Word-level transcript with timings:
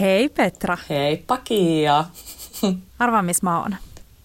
Hei 0.00 0.28
Petra. 0.28 0.78
Heippa 0.88 1.36
Kiia. 1.36 2.04
Arvaa, 2.98 3.22
missä 3.22 3.46
mä 3.46 3.60
oon. 3.62 3.76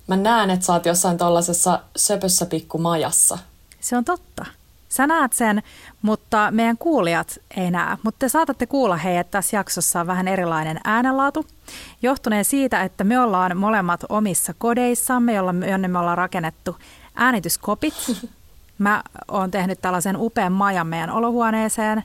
Mä 0.07 0.15
näen, 0.15 0.49
että 0.49 0.65
sä 0.65 0.73
oot 0.73 0.85
jossain 0.85 1.17
tollasessa 1.17 1.79
söpössä 1.95 2.45
pikkumajassa. 2.45 3.37
Se 3.79 3.97
on 3.97 4.05
totta. 4.05 4.45
Sä 4.89 5.07
näet 5.07 5.33
sen, 5.33 5.63
mutta 6.01 6.51
meidän 6.51 6.77
kuulijat 6.77 7.39
ei 7.57 7.71
näe. 7.71 7.97
Mutta 8.03 8.19
te 8.19 8.29
saatatte 8.29 8.65
kuulla 8.65 8.97
hei, 8.97 9.17
että 9.17 9.31
tässä 9.31 9.57
jaksossa 9.57 9.99
on 9.99 10.07
vähän 10.07 10.27
erilainen 10.27 10.79
äänenlaatu. 10.83 11.45
Johtuneen 12.01 12.45
siitä, 12.45 12.83
että 12.83 13.03
me 13.03 13.19
ollaan 13.19 13.57
molemmat 13.57 14.01
omissa 14.09 14.53
kodeissamme, 14.57 15.33
jonne 15.69 15.87
me 15.87 15.99
ollaan 15.99 16.17
rakennettu 16.17 16.77
äänityskopit. 17.15 17.93
Mä 18.77 19.03
oon 19.27 19.51
tehnyt 19.51 19.81
tällaisen 19.81 20.17
upean 20.17 20.51
majan 20.51 20.87
meidän 20.87 21.09
olohuoneeseen, 21.09 22.03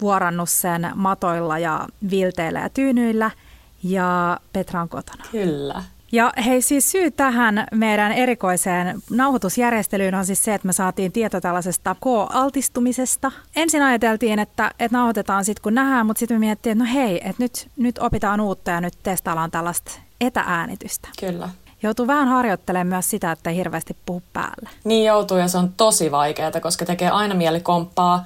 vuorannut 0.00 0.48
sen 0.50 0.90
matoilla 0.94 1.58
ja 1.58 1.86
vilteillä 2.10 2.60
ja 2.60 2.68
tyynyillä 2.68 3.30
ja 3.82 4.40
Petra 4.52 4.82
on 4.82 4.88
kotona. 4.88 5.24
Kyllä. 5.32 5.82
Ja 6.12 6.32
hei 6.46 6.62
siis 6.62 6.90
syy 6.90 7.10
tähän 7.10 7.66
meidän 7.74 8.12
erikoiseen 8.12 9.02
nauhoitusjärjestelyyn 9.10 10.14
on 10.14 10.26
siis 10.26 10.44
se, 10.44 10.54
että 10.54 10.66
me 10.66 10.72
saatiin 10.72 11.12
tieto 11.12 11.40
tällaisesta 11.40 11.94
K-altistumisesta. 11.94 13.32
Ensin 13.56 13.82
ajateltiin, 13.82 14.38
että, 14.38 14.70
että 14.78 14.98
nauhoitetaan 14.98 15.44
sitten 15.44 15.62
kun 15.62 15.74
nähdään, 15.74 16.06
mutta 16.06 16.18
sitten 16.18 16.34
me 16.34 16.38
miettii, 16.38 16.72
että 16.72 16.84
no 16.84 16.90
hei, 16.92 17.16
että 17.16 17.42
nyt, 17.42 17.68
nyt 17.76 17.98
opitaan 17.98 18.40
uutta 18.40 18.70
ja 18.70 18.80
nyt 18.80 18.94
testaillaan 19.02 19.50
tällaista 19.50 19.92
etäänitystä. 20.20 21.08
Kyllä. 21.20 21.48
Joutuu 21.82 22.06
vähän 22.06 22.28
harjoittelemaan 22.28 22.86
myös 22.86 23.10
sitä, 23.10 23.32
että 23.32 23.50
ei 23.50 23.56
hirveästi 23.56 23.96
puhu 24.06 24.22
päälle. 24.32 24.70
Niin 24.84 25.04
joutuu 25.04 25.36
ja 25.36 25.48
se 25.48 25.58
on 25.58 25.72
tosi 25.76 26.10
vaikeaa, 26.10 26.60
koska 26.62 26.84
tekee 26.84 27.10
aina 27.10 27.34
mieli 27.34 27.60
komppaa 27.60 28.24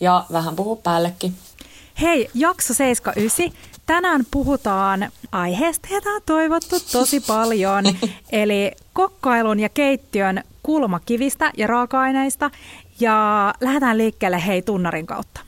ja 0.00 0.24
vähän 0.32 0.56
puhuu 0.56 0.76
päällekin. 0.76 1.34
Hei, 2.00 2.30
jakso 2.34 2.74
79. 2.74 3.68
Tänään 3.86 4.26
puhutaan 4.30 5.12
aiheesta, 5.32 5.88
jota 5.90 6.10
on 6.10 6.20
toivottu 6.26 6.76
tosi 6.92 7.20
paljon, 7.32 7.84
eli 8.32 8.72
kokkailun 8.92 9.60
ja 9.60 9.68
keittiön 9.68 10.42
kulmakivistä 10.62 11.52
ja 11.56 11.66
raaka-aineista. 11.66 12.50
Ja 13.00 13.54
lähdetään 13.60 13.98
liikkeelle 13.98 14.46
hei 14.46 14.62
tunnarin 14.62 15.06
kautta. 15.06 15.40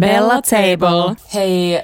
Bella 0.00 0.42
Table. 0.42 1.16
Hei, 1.34 1.76
äh, 1.76 1.82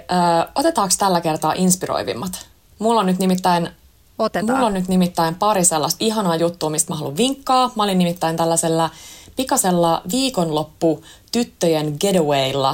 otetaanko 0.54 0.94
tällä 0.98 1.20
kertaa 1.20 1.52
inspiroivimmat? 1.56 2.46
Mulla 2.78 3.00
on 3.00 3.06
nyt 3.06 3.18
nimittäin 3.18 3.70
Otetaan. 4.18 4.50
Mulla 4.50 4.66
on 4.66 4.74
nyt 4.74 4.88
nimittäin 4.88 5.34
pari 5.34 5.64
sellaista 5.64 6.04
ihanaa 6.04 6.36
juttua, 6.36 6.70
mistä 6.70 6.92
mä 6.92 6.96
haluan 6.96 7.16
vinkkaa. 7.16 7.70
Mä 7.74 7.82
olin 7.82 7.98
nimittäin 7.98 8.36
tällaisella 8.36 8.90
pikasella 9.36 10.02
viikonloppu 10.12 11.04
tyttöjen 11.32 11.96
getawaylla 12.00 12.70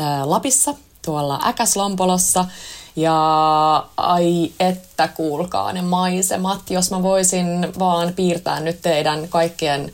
äh, 0.00 0.24
Lapissa, 0.24 0.74
tuolla 1.04 1.40
Äkäslompolossa. 1.46 2.44
Ja 2.96 3.86
ai 3.96 4.52
että 4.60 5.08
kuulkaa 5.08 5.72
ne 5.72 5.82
maisemat, 5.82 6.70
jos 6.70 6.90
mä 6.90 7.02
voisin 7.02 7.68
vaan 7.78 8.12
piirtää 8.16 8.60
nyt 8.60 8.82
teidän 8.82 9.28
kaikkien 9.28 9.92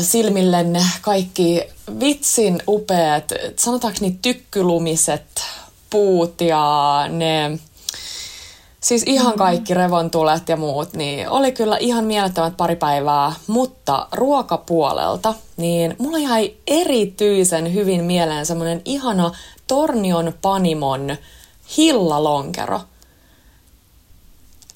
silmillenne 0.00 0.82
kaikki 1.02 1.62
vitsin 2.00 2.62
upeat, 2.68 3.24
sanotaanko 3.56 3.98
niin 4.00 4.18
tykkylumiset 4.18 5.42
puut 5.90 6.40
ja 6.40 7.04
ne 7.08 7.58
Siis 8.80 9.02
ihan 9.06 9.34
kaikki 9.38 9.74
revontulet 9.74 10.48
ja 10.48 10.56
muut, 10.56 10.92
niin 10.92 11.28
oli 11.28 11.52
kyllä 11.52 11.76
ihan 11.80 12.04
mielettömät 12.04 12.56
pari 12.56 12.76
päivää, 12.76 13.32
mutta 13.46 14.08
ruokapuolelta, 14.12 15.34
niin 15.56 15.96
mulla 15.98 16.18
jäi 16.18 16.54
erityisen 16.66 17.74
hyvin 17.74 18.04
mieleen 18.04 18.46
semmoinen 18.46 18.82
ihana 18.84 19.32
Tornion 19.66 20.34
Panimon 20.42 21.16
hillalonkero. 21.76 22.80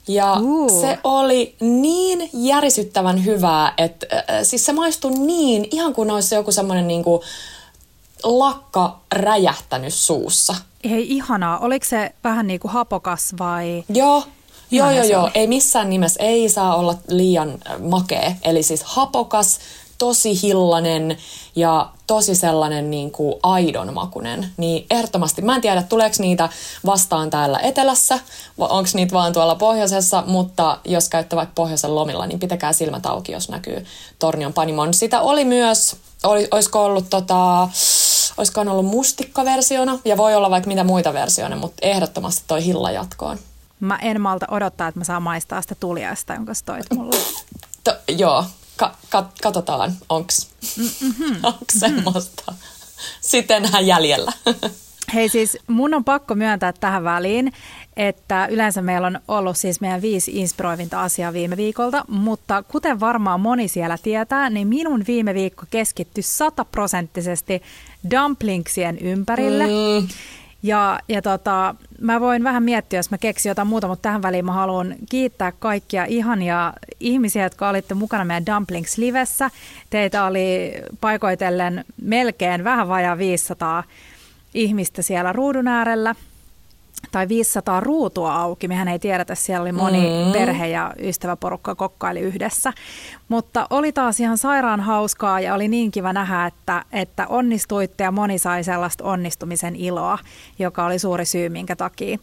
Ja 0.08 0.36
uh. 0.40 0.80
se 0.80 0.98
oli 1.04 1.56
niin 1.60 2.30
järisyttävän 2.32 3.24
hyvää, 3.24 3.74
että 3.78 4.06
äh, 4.12 4.22
siis 4.42 4.64
se 4.66 4.72
maistui 4.72 5.10
niin, 5.10 5.68
ihan 5.70 5.94
kuin 5.94 6.10
olisi 6.10 6.34
joku 6.34 6.52
semmoinen 6.52 6.88
niinku 6.88 7.22
lakka 8.22 9.00
räjähtänyt 9.12 9.94
suussa. 9.94 10.54
Ei 10.84 11.16
ihanaa. 11.16 11.58
Oliko 11.58 11.86
se 11.88 12.14
vähän 12.24 12.46
niin 12.46 12.60
kuin 12.60 12.72
hapokas 12.72 13.34
vai? 13.38 13.84
Joo, 13.88 14.24
Joo, 14.72 14.90
joo, 14.90 15.04
joo. 15.04 15.30
Ei 15.34 15.46
missään 15.46 15.90
nimessä, 15.90 16.22
ei 16.22 16.48
saa 16.48 16.76
olla 16.76 16.94
liian 17.08 17.58
makea. 17.90 18.32
Eli 18.44 18.62
siis 18.62 18.82
hapokas, 18.84 19.58
tosi 20.02 20.42
hillanen 20.42 21.18
ja 21.56 21.88
tosi 22.06 22.34
sellainen 22.34 22.90
niin 22.90 23.10
kuin 23.10 23.34
aidon 23.42 23.94
makunen. 23.94 24.48
Niin 24.56 24.86
ehdottomasti, 24.90 25.42
mä 25.42 25.54
en 25.54 25.60
tiedä 25.60 25.82
tuleeko 25.82 26.16
niitä 26.18 26.48
vastaan 26.86 27.30
täällä 27.30 27.58
etelässä, 27.58 28.18
onko 28.58 28.90
niitä 28.94 29.12
vaan 29.12 29.32
tuolla 29.32 29.54
pohjoisessa, 29.54 30.24
mutta 30.26 30.78
jos 30.84 31.08
käytte 31.08 31.36
vaikka 31.36 31.52
pohjoisen 31.54 31.94
lomilla, 31.94 32.26
niin 32.26 32.40
pitäkää 32.40 32.72
silmät 32.72 33.06
auki, 33.06 33.32
jos 33.32 33.48
näkyy 33.48 33.84
Tornion 34.18 34.52
Panimon. 34.52 34.94
Sitä 34.94 35.20
oli 35.20 35.44
myös, 35.44 35.96
oli, 36.22 36.48
olisiko 36.50 36.84
ollut 36.84 37.10
tota, 37.10 37.68
olisikohan 38.36 38.68
ollut 38.68 38.86
mustikkaversiona 38.86 39.98
ja 40.04 40.16
voi 40.16 40.34
olla 40.34 40.50
vaikka 40.50 40.68
mitä 40.68 40.84
muita 40.84 41.12
versioita, 41.12 41.56
mutta 41.56 41.78
ehdottomasti 41.82 42.42
toi 42.46 42.64
hilla 42.64 42.90
jatkoon. 42.90 43.38
Mä 43.80 43.98
en 44.02 44.20
malta 44.20 44.46
odottaa, 44.50 44.88
että 44.88 45.00
mä 45.00 45.04
saan 45.04 45.22
maistaa 45.22 45.62
sitä 45.62 45.74
tuliaista, 45.74 46.34
jonka 46.34 46.54
sä 46.54 46.64
toit 46.64 46.86
mulle. 46.94 47.16
To, 47.84 47.94
joo, 48.08 48.44
ka- 48.82 48.96
ka- 49.10 49.32
katsotaan, 49.42 49.92
onks, 50.08 50.50
mm-hmm. 50.78 51.36
onks 51.52 51.74
semmoista. 51.78 52.42
Mm-hmm. 52.46 52.66
Sitten 53.20 53.68
jäljellä. 53.80 54.32
Hei 55.14 55.28
siis 55.28 55.58
mun 55.66 55.94
on 55.94 56.04
pakko 56.04 56.34
myöntää 56.34 56.72
tähän 56.72 57.04
väliin, 57.04 57.52
että 57.96 58.46
yleensä 58.46 58.82
meillä 58.82 59.06
on 59.06 59.20
ollut 59.28 59.56
siis 59.56 59.80
meidän 59.80 60.02
viisi 60.02 60.30
inspiroivinta 60.34 61.02
asiaa 61.02 61.32
viime 61.32 61.56
viikolta, 61.56 62.04
mutta 62.08 62.62
kuten 62.62 63.00
varmaan 63.00 63.40
moni 63.40 63.68
siellä 63.68 63.98
tietää, 64.02 64.50
niin 64.50 64.68
minun 64.68 65.04
viime 65.06 65.34
viikko 65.34 65.64
keskittyi 65.70 66.22
sataprosenttisesti 66.22 67.62
dumplingsien 68.10 68.98
ympärille. 68.98 69.66
Mm. 69.66 70.08
Ja, 70.62 71.00
ja 71.08 71.22
tota, 71.22 71.74
mä 72.00 72.20
voin 72.20 72.44
vähän 72.44 72.62
miettiä, 72.62 72.98
jos 72.98 73.10
mä 73.10 73.18
keksin 73.18 73.50
jotain 73.50 73.68
muuta, 73.68 73.88
mutta 73.88 74.02
tähän 74.02 74.22
väliin 74.22 74.44
mä 74.44 74.52
haluan 74.52 74.94
kiittää 75.10 75.52
kaikkia 75.52 76.04
ihania 76.04 76.72
ihmisiä, 77.00 77.42
jotka 77.42 77.68
olitte 77.68 77.94
mukana 77.94 78.24
meidän 78.24 78.46
Dumplings 78.46 78.98
Livessä. 78.98 79.50
Teitä 79.90 80.24
oli 80.24 80.72
paikoitellen 81.00 81.84
melkein 82.02 82.64
vähän 82.64 82.88
vajaa 82.88 83.18
500 83.18 83.84
ihmistä 84.54 85.02
siellä 85.02 85.32
ruudun 85.32 85.68
äärellä 85.68 86.14
tai 87.10 87.28
500 87.28 87.80
ruutua 87.80 88.34
auki. 88.34 88.68
Mehän 88.68 88.88
ei 88.88 88.98
tiedetä, 88.98 89.34
siellä 89.34 89.62
oli 89.62 89.72
moni 89.72 90.00
mm. 90.00 90.32
perhe 90.32 90.68
ja 90.68 90.92
ystäväporukka 90.98 91.74
kokkaili 91.74 92.20
yhdessä. 92.20 92.72
Mutta 93.28 93.66
oli 93.70 93.92
taas 93.92 94.20
ihan 94.20 94.38
sairaan 94.38 94.80
hauskaa 94.80 95.40
ja 95.40 95.54
oli 95.54 95.68
niin 95.68 95.90
kiva 95.90 96.12
nähdä, 96.12 96.46
että, 96.46 96.84
että 96.92 97.26
onnistuitte 97.26 98.04
ja 98.04 98.12
moni 98.12 98.38
sai 98.38 98.64
sellaista 98.64 99.04
onnistumisen 99.04 99.76
iloa, 99.76 100.18
joka 100.58 100.84
oli 100.84 100.98
suuri 100.98 101.24
syy, 101.24 101.48
minkä 101.48 101.76
takia 101.76 102.18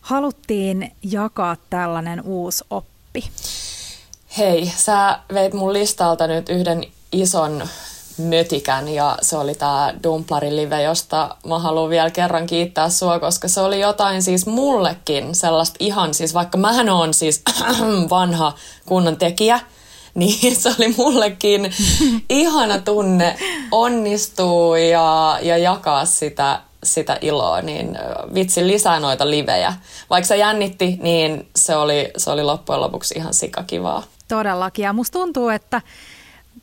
haluttiin 0.00 0.92
jakaa 1.02 1.56
tällainen 1.70 2.22
uusi 2.24 2.64
oppi. 2.70 3.24
Hei, 4.38 4.72
sä 4.76 5.18
veit 5.34 5.54
mun 5.54 5.72
listalta 5.72 6.26
nyt 6.26 6.48
yhden 6.48 6.84
ison 7.12 7.68
mötikän 8.18 8.88
ja 8.88 9.18
se 9.22 9.36
oli 9.36 9.54
tämä 9.54 9.94
Dumplari 10.02 10.56
Live, 10.56 10.82
josta 10.82 11.36
mä 11.46 11.58
haluan 11.58 11.90
vielä 11.90 12.10
kerran 12.10 12.46
kiittää 12.46 12.90
sua, 12.90 13.18
koska 13.18 13.48
se 13.48 13.60
oli 13.60 13.80
jotain 13.80 14.22
siis 14.22 14.46
mullekin 14.46 15.34
sellaista 15.34 15.76
ihan, 15.78 16.14
siis 16.14 16.34
vaikka 16.34 16.58
mähän 16.58 16.88
on 16.88 17.14
siis 17.14 17.42
vanha 18.10 18.52
kunnon 18.86 19.16
tekijä, 19.16 19.60
niin 20.14 20.56
se 20.56 20.68
oli 20.78 20.94
mullekin 20.96 21.72
ihana 22.28 22.78
tunne 22.78 23.36
onnistuu 23.72 24.74
ja, 24.74 25.38
ja 25.42 25.58
jakaa 25.58 26.04
sitä, 26.04 26.60
sitä 26.84 27.18
iloa, 27.20 27.62
niin 27.62 27.98
vitsi 28.34 28.66
lisää 28.66 29.00
noita 29.00 29.30
livejä. 29.30 29.72
Vaikka 30.10 30.28
se 30.28 30.36
jännitti, 30.36 30.98
niin 31.02 31.48
se 31.56 31.76
oli, 31.76 32.10
se 32.16 32.30
oli 32.30 32.42
loppujen 32.42 32.80
lopuksi 32.80 33.14
ihan 33.16 33.34
sikakivaa. 33.34 34.02
Todellakin, 34.28 34.82
ja 34.82 34.92
musta 34.92 35.18
tuntuu, 35.18 35.48
että 35.48 35.82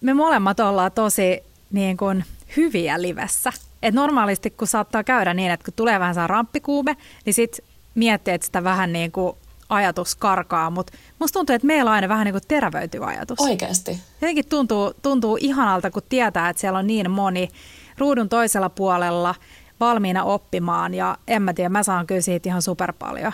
me 0.01 0.13
molemmat 0.13 0.59
ollaan 0.59 0.91
tosi 0.91 1.43
niin 1.71 1.97
kuin 1.97 2.25
hyviä 2.57 3.01
livessä. 3.01 3.53
Et 3.83 3.93
normaalisti 3.93 4.49
kun 4.49 4.67
saattaa 4.67 5.03
käydä 5.03 5.33
niin, 5.33 5.51
että 5.51 5.65
kun 5.65 5.73
tulee 5.73 5.99
vähän 5.99 6.15
saa 6.15 6.27
ramppikuume, 6.27 6.97
niin 7.25 7.33
sit 7.33 7.59
miettii, 7.95 8.33
että 8.33 8.45
sitä 8.45 8.63
vähän 8.63 8.93
niin 8.93 9.11
kuin 9.11 9.37
ajatus 9.69 10.15
karkaa, 10.15 10.69
mutta 10.69 10.93
musta 11.19 11.39
tuntuu, 11.39 11.55
että 11.55 11.67
meillä 11.67 11.89
on 11.89 11.95
aina 11.95 12.09
vähän 12.09 12.25
niin 12.25 12.33
kuin 12.33 12.43
terävöityy 12.47 13.09
ajatus. 13.09 13.39
Oikeasti. 13.39 13.99
Jotenkin 14.21 14.45
tuntuu, 14.49 14.93
tuntuu 15.01 15.37
ihanalta, 15.41 15.91
kun 15.91 16.01
tietää, 16.09 16.49
että 16.49 16.61
siellä 16.61 16.79
on 16.79 16.87
niin 16.87 17.11
moni 17.11 17.49
ruudun 17.97 18.29
toisella 18.29 18.69
puolella 18.69 19.35
valmiina 19.79 20.23
oppimaan 20.23 20.93
ja 20.93 21.17
en 21.27 21.41
mä 21.41 21.53
tiedä, 21.53 21.69
mä 21.69 21.83
saan 21.83 22.07
kyllä 22.07 22.21
siitä 22.21 22.49
ihan 22.49 22.61
super 22.61 22.93
paljon 22.99 23.33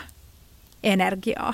energiaa, 0.83 1.53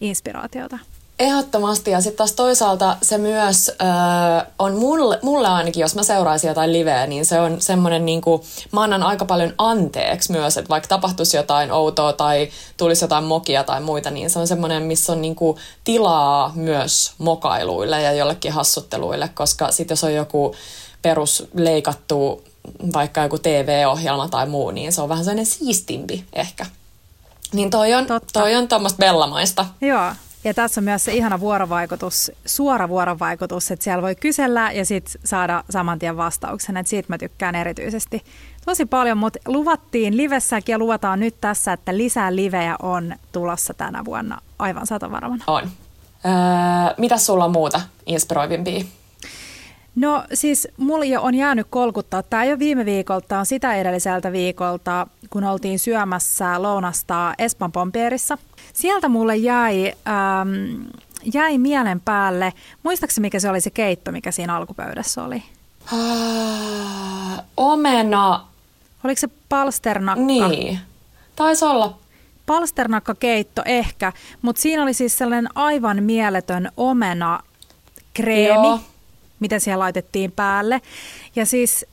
inspiraatiota. 0.00 0.78
Ehdottomasti 1.18 1.90
ja 1.90 2.00
sitten 2.00 2.16
taas 2.16 2.32
toisaalta 2.32 2.96
se 3.02 3.18
myös 3.18 3.72
äh, 3.82 4.46
on 4.58 4.76
mulle, 4.76 5.18
mulle 5.22 5.48
ainakin, 5.48 5.80
jos 5.80 5.94
mä 5.94 6.02
seuraisin 6.02 6.48
jotain 6.48 6.72
liveä, 6.72 7.06
niin 7.06 7.26
se 7.26 7.40
on 7.40 7.60
semmoinen 7.60 8.06
niin 8.06 8.20
kuin, 8.20 8.42
mä 8.72 8.82
annan 8.82 9.02
aika 9.02 9.24
paljon 9.24 9.54
anteeksi 9.58 10.32
myös, 10.32 10.56
että 10.56 10.68
vaikka 10.68 10.88
tapahtuisi 10.88 11.36
jotain 11.36 11.72
outoa 11.72 12.12
tai 12.12 12.48
tulisi 12.76 13.04
jotain 13.04 13.24
mokia 13.24 13.64
tai 13.64 13.80
muita, 13.80 14.10
niin 14.10 14.30
se 14.30 14.38
on 14.38 14.46
semmoinen, 14.46 14.82
missä 14.82 15.12
on 15.12 15.22
niin 15.22 15.34
kuin, 15.34 15.58
tilaa 15.84 16.52
myös 16.54 17.12
mokailuille 17.18 18.02
ja 18.02 18.12
jollekin 18.12 18.52
hassutteluille, 18.52 19.30
koska 19.34 19.72
sitten 19.72 19.92
jos 19.92 20.04
on 20.04 20.14
joku 20.14 20.54
perusleikattu 21.02 22.44
vaikka 22.92 23.22
joku 23.22 23.38
TV-ohjelma 23.38 24.28
tai 24.28 24.46
muu, 24.46 24.70
niin 24.70 24.92
se 24.92 25.02
on 25.02 25.08
vähän 25.08 25.24
sellainen 25.24 25.46
siistimpi 25.46 26.24
ehkä. 26.32 26.66
Niin 27.52 27.70
toi 27.70 27.94
on, 27.94 28.06
Totta. 28.06 28.40
toi 28.40 28.54
on 28.54 28.68
tuommoista 28.68 28.98
bellamaista. 28.98 29.66
Joo, 29.80 30.12
ja 30.44 30.54
tässä 30.54 30.80
on 30.80 30.84
myös 30.84 31.04
se 31.04 31.14
ihana 31.14 31.40
vuorovaikutus, 31.40 32.32
suora 32.46 32.88
vuorovaikutus, 32.88 33.70
että 33.70 33.84
siellä 33.84 34.02
voi 34.02 34.14
kysellä 34.14 34.72
ja 34.72 34.84
sitten 34.84 35.22
saada 35.24 35.64
saman 35.70 35.98
tien 35.98 36.16
vastauksen. 36.16 36.76
Että 36.76 36.90
siitä 36.90 37.06
mä 37.08 37.18
tykkään 37.18 37.54
erityisesti 37.54 38.24
tosi 38.64 38.86
paljon, 38.86 39.18
mutta 39.18 39.38
luvattiin 39.46 40.16
livessäkin 40.16 40.72
ja 40.72 40.78
luvataan 40.78 41.20
nyt 41.20 41.34
tässä, 41.40 41.72
että 41.72 41.96
lisää 41.96 42.36
livejä 42.36 42.76
on 42.82 43.14
tulossa 43.32 43.74
tänä 43.74 44.04
vuonna 44.04 44.40
aivan 44.58 44.86
satavarmana. 44.86 45.44
On. 45.46 45.62
Öö, 46.24 46.94
mitä 46.98 47.18
sulla 47.18 47.44
on 47.44 47.52
muuta 47.52 47.80
inspiroivimpia? 48.06 48.84
No 49.98 50.24
siis 50.34 50.68
mulla 50.76 51.20
on 51.20 51.34
jäänyt 51.34 51.66
kolkuttaa. 51.70 52.22
Tämä 52.22 52.44
ei 52.44 52.50
ole 52.50 52.58
viime 52.58 52.84
viikolta, 52.84 53.38
on 53.38 53.46
sitä 53.46 53.74
edelliseltä 53.74 54.32
viikolta, 54.32 55.06
kun 55.30 55.44
oltiin 55.44 55.78
syömässä 55.78 56.62
lounasta 56.62 57.34
Espan 57.38 57.72
Pompierissa. 57.72 58.38
Sieltä 58.72 59.08
mulle 59.08 59.36
jäi, 59.36 59.92
ähm, 60.08 60.82
jäi 61.34 61.58
mielen 61.58 62.00
päälle, 62.00 62.52
muistaakseni 62.82 63.22
mikä 63.22 63.40
se 63.40 63.50
oli 63.50 63.60
se 63.60 63.70
keitto, 63.70 64.12
mikä 64.12 64.30
siinä 64.30 64.56
alkupöydässä 64.56 65.24
oli? 65.24 65.42
Uh, 65.92 67.44
omena. 67.56 68.44
Oliko 69.04 69.20
se 69.20 69.28
palsternakka? 69.48 70.24
Niin, 70.24 70.78
taisi 71.36 71.64
olla 71.64 71.98
palsternakkakeitto 72.46 73.62
ehkä, 73.64 74.12
mutta 74.42 74.62
siinä 74.62 74.82
oli 74.82 74.94
siis 74.94 75.18
sellainen 75.18 75.48
aivan 75.54 76.02
mieletön 76.02 76.72
omena 76.76 77.40
kreemi. 78.14 78.68
Joo 78.68 78.80
mitä 79.40 79.58
siellä 79.58 79.82
laitettiin 79.82 80.32
päälle. 80.32 80.80
Ja 81.36 81.46
siis 81.46 81.86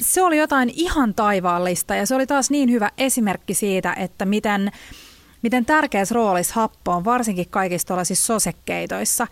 se 0.00 0.22
oli 0.22 0.38
jotain 0.38 0.72
ihan 0.74 1.14
taivaallista 1.14 1.94
ja 1.94 2.06
se 2.06 2.14
oli 2.14 2.26
taas 2.26 2.50
niin 2.50 2.70
hyvä 2.70 2.90
esimerkki 2.98 3.54
siitä, 3.54 3.92
että 3.92 4.24
miten, 4.24 4.72
miten 5.42 5.64
tärkeässä 5.64 6.14
roolissa 6.14 6.54
happo 6.54 6.92
on, 6.92 7.04
varsinkin 7.04 7.48
kaikissa 7.50 7.86
tuollaisissa 7.86 8.26
sosekkeitoissa. 8.26 9.26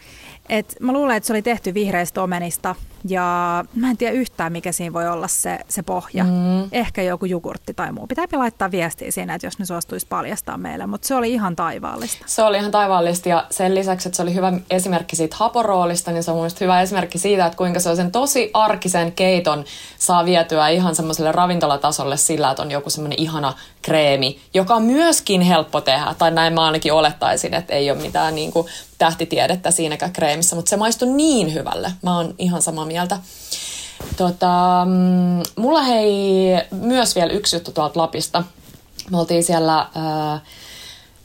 Et 0.49 0.77
mä 0.81 0.93
luulen, 0.93 1.17
että 1.17 1.27
se 1.27 1.33
oli 1.33 1.43
tehty 1.43 1.75
vihreistä 1.75 2.23
omenista 2.23 2.75
ja 3.09 3.65
mä 3.75 3.91
en 3.91 3.97
tiedä 3.97 4.13
yhtään, 4.13 4.53
mikä 4.53 4.73
siinä 4.73 4.93
voi 4.93 5.09
olla 5.09 5.29
se, 5.29 5.59
se 5.69 5.83
pohja. 5.83 6.25
Mm. 6.25 6.69
Ehkä 6.73 7.03
joku 7.03 7.25
jogurtti 7.25 7.75
tai 7.75 7.93
muu. 7.93 8.07
Pitääpä 8.07 8.39
laittaa 8.39 8.71
viestiä 8.71 9.11
siinä, 9.11 9.35
että 9.35 9.47
jos 9.47 9.59
ne 9.59 9.67
suostuisi 9.67 10.07
paljastaa 10.07 10.59
meille, 10.59 10.87
mutta 10.87 11.09
se 11.09 11.15
oli 11.15 11.33
ihan 11.33 11.57
taivaallista. 11.57 12.25
Se 12.27 12.43
oli 12.43 12.59
ihan 12.59 12.71
taivaallista 12.71 13.29
ja 13.29 13.47
sen 13.51 13.75
lisäksi, 13.75 14.09
että 14.09 14.17
se 14.17 14.23
oli 14.23 14.35
hyvä 14.35 14.53
esimerkki 14.71 15.17
siitä 15.17 15.37
haporoolista, 15.39 16.13
niin 16.13 16.23
se 16.23 16.31
on 16.31 16.37
mielestäni 16.37 16.61
hyvä 16.61 16.83
esimerkki 16.83 17.19
siitä, 17.19 17.47
että 17.47 17.57
kuinka 17.57 17.81
se 17.81 17.91
on 17.91 17.97
sen 17.97 18.13
tosi 18.13 18.51
arkisen 18.55 19.13
keiton 19.13 19.65
saa 19.99 20.25
vietyä 20.25 20.69
ihan 20.69 20.95
semmoiselle 20.95 21.33
ravintolatasolle 21.33 22.17
sillä, 22.17 22.51
että 22.51 22.63
on 22.63 22.71
joku 22.71 22.91
semmoinen 22.91 23.21
ihana 23.21 23.53
kreemi, 23.83 24.41
joka 24.55 24.75
on 24.75 24.83
myöskin 24.83 25.41
helppo 25.41 25.81
tehdä, 25.81 26.15
tai 26.19 26.31
näin 26.31 26.53
mä 26.53 26.65
ainakin 26.65 26.93
olettaisin, 26.93 27.55
että 27.55 27.73
ei 27.73 27.91
ole 27.91 28.01
mitään 28.01 28.35
niin 28.35 28.53
kuin 28.53 28.67
tähtitiedettä 28.99 29.71
siinäkään 29.71 30.13
kreemissä, 30.13 30.57
mutta 30.57 30.71
se 30.71 30.77
maistui 30.77 31.09
niin 31.09 31.55
hyvälle. 31.55 31.93
Mä 32.03 32.17
oon 32.17 32.35
ihan 32.39 32.63
samaa 32.63 32.87
mieltä. 32.87 33.19
Tota, 34.17 34.87
mm, 34.89 35.43
mulla 35.63 35.83
hei 35.83 36.11
myös 36.71 37.15
vielä 37.15 37.33
yksi 37.33 37.57
juttu 37.57 37.73
tuolta 37.73 38.01
Lapista. 38.01 38.45
Me 39.11 39.19
oltiin 39.19 39.45
siellä 39.45 39.79
äh, 39.81 40.43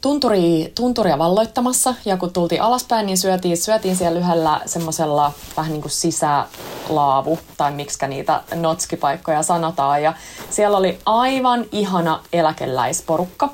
tunturi, 0.01 0.71
tunturia 0.75 1.17
valloittamassa 1.17 1.93
ja 2.05 2.17
kun 2.17 2.33
tultiin 2.33 2.61
alaspäin, 2.61 3.05
niin 3.05 3.17
syötiin, 3.17 3.57
syötiin 3.57 3.95
siellä 3.95 4.19
yhdellä 4.19 4.61
semmoisella 4.65 5.31
vähän 5.57 5.71
niin 5.71 5.81
kuin 5.81 5.91
sisälaavu 5.91 7.39
tai 7.57 7.71
miksi 7.71 8.07
niitä 8.07 8.43
notskipaikkoja 8.55 9.43
sanotaan. 9.43 10.03
Ja 10.03 10.13
siellä 10.49 10.77
oli 10.77 10.99
aivan 11.05 11.65
ihana 11.71 12.23
eläkeläisporukka, 12.33 13.49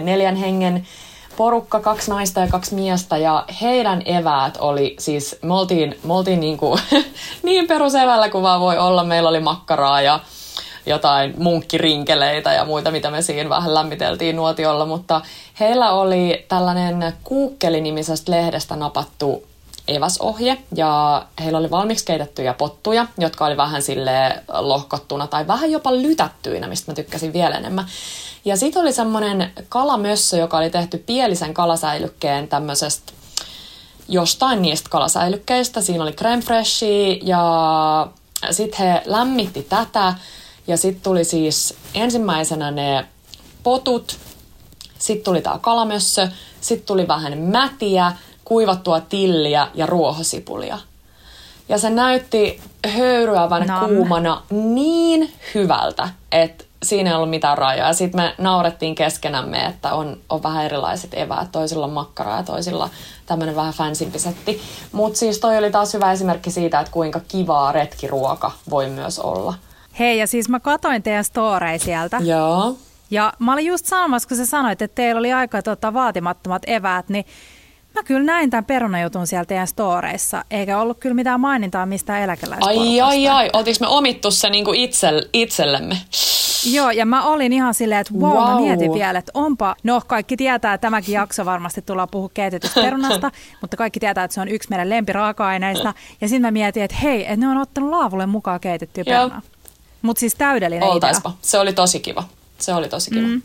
neljän 0.00 0.36
hengen 0.36 0.86
porukka, 1.40 1.80
kaksi 1.80 2.10
naista 2.10 2.40
ja 2.40 2.48
kaksi 2.48 2.74
miestä 2.74 3.16
ja 3.16 3.44
heidän 3.60 4.02
eväät 4.04 4.56
oli 4.60 4.96
siis, 4.98 5.38
me 5.42 5.54
oltiin, 5.54 5.98
me 6.04 6.14
oltiin 6.14 6.40
niin, 6.40 6.56
kuin, 6.56 6.80
niin 7.42 7.66
perusevällä 7.66 8.28
kuin 8.28 8.42
vaan 8.42 8.60
voi 8.60 8.78
olla. 8.78 9.04
Meillä 9.04 9.28
oli 9.28 9.40
makkaraa 9.40 10.02
ja 10.02 10.20
jotain 10.86 11.34
munkkirinkeleitä 11.38 12.52
ja 12.52 12.64
muita, 12.64 12.90
mitä 12.90 13.10
me 13.10 13.22
siinä 13.22 13.50
vähän 13.50 13.74
lämmiteltiin 13.74 14.36
nuotiolla, 14.36 14.86
mutta 14.86 15.20
heillä 15.60 15.92
oli 15.92 16.44
tällainen 16.48 17.12
Kuukkeli-nimisestä 17.24 18.32
lehdestä 18.32 18.76
napattu 18.76 19.49
eväsohje. 19.96 20.58
Ja 20.74 21.24
heillä 21.40 21.58
oli 21.58 21.70
valmiiksi 21.70 22.04
keitettyjä 22.04 22.54
pottuja, 22.54 23.06
jotka 23.18 23.46
oli 23.46 23.56
vähän 23.56 23.82
sille 23.82 24.42
lohkottuna 24.48 25.26
tai 25.26 25.46
vähän 25.46 25.70
jopa 25.70 25.92
lytättyinä, 25.92 26.66
mistä 26.66 26.92
mä 26.92 26.94
tykkäsin 26.94 27.32
vielä 27.32 27.56
enemmän. 27.56 27.86
Ja 28.44 28.56
sitten 28.56 28.82
oli 28.82 28.92
semmoinen 28.92 29.52
kalamössö, 29.68 30.36
joka 30.36 30.56
oli 30.56 30.70
tehty 30.70 30.98
pielisen 30.98 31.54
kalasäilykkeen 31.54 32.48
tämmöisestä 32.48 33.12
jostain 34.08 34.62
niistä 34.62 34.90
kalasäilykkeistä. 34.90 35.80
Siinä 35.80 36.02
oli 36.02 36.12
creme 36.12 36.42
freshia 36.42 37.16
ja 37.22 38.06
sitten 38.50 38.78
he 38.78 39.02
lämmitti 39.04 39.62
tätä. 39.62 40.14
Ja 40.66 40.76
sitten 40.76 41.02
tuli 41.02 41.24
siis 41.24 41.74
ensimmäisenä 41.94 42.70
ne 42.70 43.06
potut, 43.62 44.18
sitten 44.98 45.24
tuli 45.24 45.40
tämä 45.40 45.58
kalamössö, 45.58 46.28
sitten 46.60 46.86
tuli 46.86 47.08
vähän 47.08 47.38
mätiä, 47.38 48.12
kuivattua 48.50 49.00
tilliä 49.00 49.68
ja 49.74 49.86
ruohosipulia. 49.86 50.78
Ja 51.68 51.78
se 51.78 51.90
näytti 51.90 52.60
höyryävän 52.96 53.66
Nam. 53.66 53.88
kuumana 53.88 54.42
niin 54.50 55.32
hyvältä, 55.54 56.08
että 56.32 56.64
siinä 56.82 57.10
ei 57.10 57.16
ollut 57.16 57.30
mitään 57.30 57.58
rajoja. 57.58 57.92
Sitten 57.92 58.20
me 58.20 58.34
naurettiin 58.38 58.94
keskenämme, 58.94 59.66
että 59.66 59.94
on, 59.94 60.16
on 60.28 60.42
vähän 60.42 60.64
erilaiset 60.64 61.14
eväät. 61.14 61.52
Toisilla 61.52 61.86
on 61.86 61.92
makkaraa 61.92 62.36
ja 62.36 62.42
toisilla 62.42 62.90
tämmöinen 63.26 63.56
vähän 63.56 63.72
fansimpi 63.72 64.18
setti. 64.18 64.60
Mutta 64.92 65.18
siis 65.18 65.38
toi 65.38 65.58
oli 65.58 65.70
taas 65.70 65.94
hyvä 65.94 66.12
esimerkki 66.12 66.50
siitä, 66.50 66.80
että 66.80 66.92
kuinka 66.92 67.20
kivaa 67.28 67.72
retkiruoka 67.72 68.52
voi 68.70 68.88
myös 68.88 69.18
olla. 69.18 69.54
Hei, 69.98 70.18
ja 70.18 70.26
siis 70.26 70.48
mä 70.48 70.60
katoin 70.60 71.02
teidän 71.02 71.24
storei 71.24 71.78
sieltä. 71.78 72.20
Joo. 72.24 72.76
Ja 73.10 73.32
mä 73.38 73.52
olin 73.52 73.66
just 73.66 73.86
sanomassa, 73.86 74.28
kun 74.28 74.36
sä 74.36 74.46
sanoit, 74.46 74.82
että 74.82 74.94
teillä 74.94 75.18
oli 75.18 75.32
aika 75.32 75.62
tota, 75.62 75.94
vaatimattomat 75.94 76.62
eväät, 76.66 77.08
niin 77.08 77.24
Mä 77.94 78.02
kyllä 78.02 78.24
näin 78.24 78.50
tämän 78.50 78.64
perunajutun 78.64 79.26
siellä 79.26 79.44
teidän 79.44 79.66
storeissa, 79.66 80.44
eikä 80.50 80.78
ollut 80.78 80.98
kyllä 80.98 81.14
mitään 81.14 81.40
mainintaa 81.40 81.86
mistään 81.86 82.22
eläkeläisporukasta. 82.22 82.90
Ai 82.90 83.00
ai 83.00 83.28
ai, 83.28 83.50
oltiinko 83.52 83.78
me 83.80 83.88
omittu 83.88 84.30
se 84.30 84.50
niinku 84.50 84.72
itsel, 84.74 85.22
itsellemme? 85.32 85.96
Joo, 86.64 86.90
ja 86.90 87.06
mä 87.06 87.24
olin 87.24 87.52
ihan 87.52 87.74
silleen, 87.74 88.00
että 88.00 88.14
wow, 88.14 88.32
wow. 88.32 88.54
mä 88.54 88.60
mietin 88.60 88.94
vielä, 88.94 89.18
että 89.18 89.32
onpa, 89.34 89.76
no 89.82 90.00
kaikki 90.06 90.36
tietää, 90.36 90.74
että 90.74 90.86
tämäkin 90.86 91.12
jakso 91.12 91.44
varmasti 91.44 91.82
tullaan 91.82 92.08
puhua 92.10 92.30
keitetystä 92.34 92.80
perunasta, 92.80 93.30
mutta 93.60 93.76
kaikki 93.76 94.00
tietää, 94.00 94.24
että 94.24 94.34
se 94.34 94.40
on 94.40 94.48
yksi 94.48 94.70
meidän 94.70 94.90
lempiraaka-aineista. 94.90 95.94
Ja 96.20 96.28
sitten 96.28 96.42
mä 96.42 96.50
mietin, 96.50 96.82
että 96.82 96.96
hei, 96.96 97.22
että 97.22 97.36
ne 97.36 97.48
on 97.48 97.58
ottanut 97.58 97.90
laavulle 97.90 98.26
mukaan 98.26 98.60
keitettyä 98.60 99.04
perunaa. 99.04 99.42
Mutta 100.02 100.20
siis 100.20 100.34
täydellinen 100.34 100.88
Oltaispa. 100.88 101.28
idea. 101.28 101.38
Se 101.42 101.58
oli 101.58 101.72
tosi 101.72 102.00
kiva. 102.00 102.24
Se 102.58 102.74
oli 102.74 102.88
tosi 102.88 103.10
kiva. 103.10 103.26
Mm. 103.26 103.42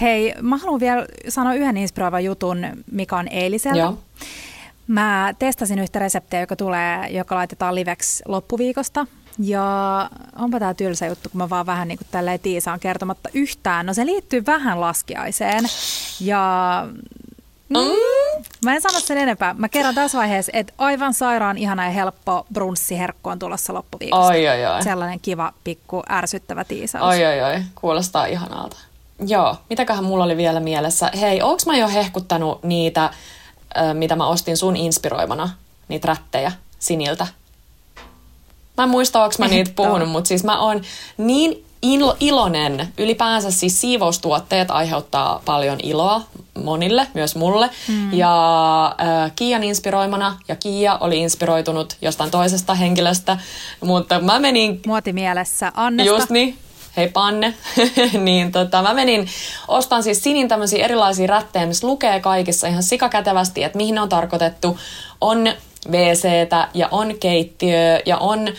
Hei, 0.00 0.34
mä 0.42 0.56
haluan 0.56 0.80
vielä 0.80 1.06
sanoa 1.28 1.54
yhden 1.54 1.76
inspiroivan 1.76 2.24
jutun, 2.24 2.66
mikä 2.92 3.16
on 3.16 3.28
eiliseltä. 3.28 3.78
Joo. 3.78 3.98
Mä 4.86 5.34
testasin 5.38 5.78
yhtä 5.78 5.98
reseptiä, 5.98 6.40
joka 6.40 6.56
tulee, 6.56 7.08
joka 7.10 7.34
laitetaan 7.34 7.74
liveksi 7.74 8.22
loppuviikosta. 8.26 9.06
Ja 9.38 10.10
onpa 10.38 10.58
tämä 10.58 10.74
tylsä 10.74 11.06
juttu, 11.06 11.28
kun 11.30 11.38
mä 11.38 11.50
vaan 11.50 11.66
vähän 11.66 11.88
niin 11.88 11.98
kuin 11.98 12.08
tälleen 12.10 12.40
tiisaan 12.40 12.80
kertomatta 12.80 13.28
yhtään. 13.34 13.86
No 13.86 13.94
se 13.94 14.06
liittyy 14.06 14.46
vähän 14.46 14.80
laskiaiseen. 14.80 15.64
Ja 16.20 16.86
Mm. 17.68 17.78
Mä 18.64 18.74
en 18.74 18.80
sano 18.80 19.00
sen 19.00 19.18
enempää. 19.18 19.54
Mä 19.58 19.68
kerron 19.68 19.94
tässä 19.94 20.18
vaiheessa, 20.18 20.52
että 20.54 20.72
aivan 20.78 21.14
sairaan 21.14 21.58
ihana 21.58 21.84
ja 21.84 21.90
helppo 21.90 22.46
brunssiherkku 22.52 23.30
on 23.30 23.38
tulossa 23.38 23.74
loppuviikosta. 23.74 24.26
Oi, 24.26 24.48
oi, 24.48 24.66
oi. 24.66 24.82
Sellainen 24.82 25.20
kiva, 25.20 25.52
pikku, 25.64 26.02
ärsyttävä 26.10 26.64
tiisaus. 26.64 27.04
Oi, 27.04 27.24
oi, 27.26 27.42
oi. 27.42 27.62
Kuulostaa 27.74 28.26
ihanalta. 28.26 28.76
Joo, 29.26 29.56
mitäköhän 29.70 30.04
mulla 30.04 30.24
oli 30.24 30.36
vielä 30.36 30.60
mielessä? 30.60 31.10
Hei, 31.20 31.42
onks 31.42 31.66
mä 31.66 31.76
jo 31.76 31.88
hehkuttanut 31.88 32.62
niitä, 32.62 33.10
mitä 33.92 34.16
mä 34.16 34.26
ostin 34.26 34.56
sun 34.56 34.76
inspiroimana, 34.76 35.50
niitä 35.88 36.08
rättejä 36.08 36.52
siniltä? 36.78 37.26
Mä 38.76 38.84
en 38.84 38.90
muista, 38.90 39.22
onko 39.24 39.34
mä 39.38 39.48
niitä 39.48 39.70
puhunut, 39.76 40.10
mutta 40.10 40.28
siis 40.28 40.44
mä 40.44 40.60
oon 40.60 40.82
niin 41.16 41.64
ilo, 41.82 42.16
iloinen. 42.20 42.88
Ylipäänsä 42.98 43.50
siis 43.50 43.80
siivoustuotteet 43.80 44.70
aiheuttaa 44.70 45.42
paljon 45.44 45.78
iloa 45.82 46.22
monille, 46.64 47.06
myös 47.14 47.36
mulle. 47.36 47.70
Mm. 47.88 48.12
Ja 48.14 48.84
äh, 48.86 49.32
Kiian 49.36 49.62
inspiroimana, 49.62 50.36
ja 50.48 50.56
Kiia 50.56 50.98
oli 51.00 51.18
inspiroitunut 51.18 51.96
jostain 52.02 52.30
toisesta 52.30 52.74
henkilöstä, 52.74 53.38
mutta 53.80 54.20
mä 54.20 54.38
menin... 54.38 54.80
Muotimielessä 54.86 55.72
Annesta. 55.74 56.14
Just 56.14 56.30
niin, 56.30 56.58
hei 56.98 57.08
Panne, 57.08 57.54
niin 58.24 58.52
tota, 58.52 58.82
mä 58.82 58.94
menin, 58.94 59.28
ostan 59.68 60.02
siis 60.02 60.22
Sinin 60.22 60.48
tämmöisiä 60.48 60.84
erilaisia 60.84 61.26
rättejä, 61.26 61.66
missä 61.66 61.86
lukee 61.86 62.20
kaikissa 62.20 62.66
ihan 62.66 62.82
sikakätevästi, 62.82 63.64
että 63.64 63.76
mihin 63.76 63.94
ne 63.94 64.00
on 64.00 64.08
tarkoitettu. 64.08 64.78
On 65.20 65.52
wc 65.90 66.28
ja 66.74 66.88
on 66.90 67.14
keittiö 67.20 68.02
ja 68.06 68.18
on 68.18 68.48
öö, 68.48 68.54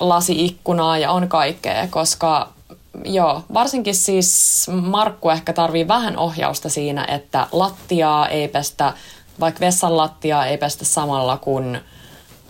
lasiikkunaa 0.00 0.98
ja 0.98 1.10
on 1.10 1.28
kaikkea, 1.28 1.88
koska 1.90 2.48
joo, 3.04 3.42
varsinkin 3.54 3.94
siis 3.94 4.66
Markku 4.82 5.30
ehkä 5.30 5.52
tarvii 5.52 5.88
vähän 5.88 6.16
ohjausta 6.16 6.68
siinä, 6.68 7.04
että 7.04 7.46
lattiaa 7.52 8.28
ei 8.28 8.48
pestä, 8.48 8.92
vaikka 9.40 9.60
vessan 9.60 9.96
lattiaa 9.96 10.46
ei 10.46 10.58
pestä 10.58 10.84
samalla 10.84 11.36
kuin 11.36 11.80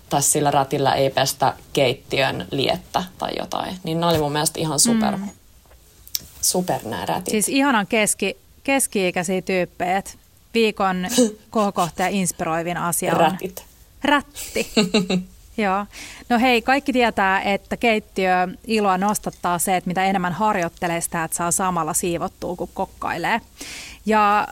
tai 0.09 0.23
sillä 0.23 0.51
rätillä 0.51 0.95
ei 0.95 1.11
pestä 1.11 1.55
keittiön 1.73 2.47
liettä 2.51 3.05
tai 3.19 3.31
jotain. 3.39 3.77
Niin 3.85 4.01
ne 4.01 4.07
oli 4.07 4.19
mun 4.19 4.33
mielestä 4.33 4.61
ihan 4.61 4.79
super, 4.79 5.17
mm. 5.17 5.29
super 6.41 6.81
nämä 6.85 7.07
rätit. 7.07 7.31
Siis 7.31 7.49
ihanan 7.49 7.87
keski, 7.87 8.37
keski-ikäisiä 8.65 9.43
tyyppejä, 9.43 10.03
viikon 10.55 11.07
kohokohta 11.51 12.07
inspiroivin 12.07 12.77
asia 12.77 13.13
on... 13.13 13.21
Rätit. 13.21 13.65
Rätti. 14.05 14.73
Joo. 15.59 15.87
No 16.29 16.39
hei, 16.39 16.63
kaikki 16.63 16.93
tietää, 16.93 17.43
että 17.43 17.77
keittiö 17.77 18.49
iloa 18.67 18.99
nostattaa 18.99 19.59
se, 19.59 19.77
että 19.77 19.89
mitä 19.89 20.05
enemmän 20.05 20.33
harjoittelee 20.33 21.01
sitä, 21.01 21.25
että 21.25 21.37
saa 21.37 21.51
samalla 21.51 21.95
siivottua, 21.95 22.57
kuin 22.57 22.71
kokkailee. 22.75 23.41
Ja 24.07 24.49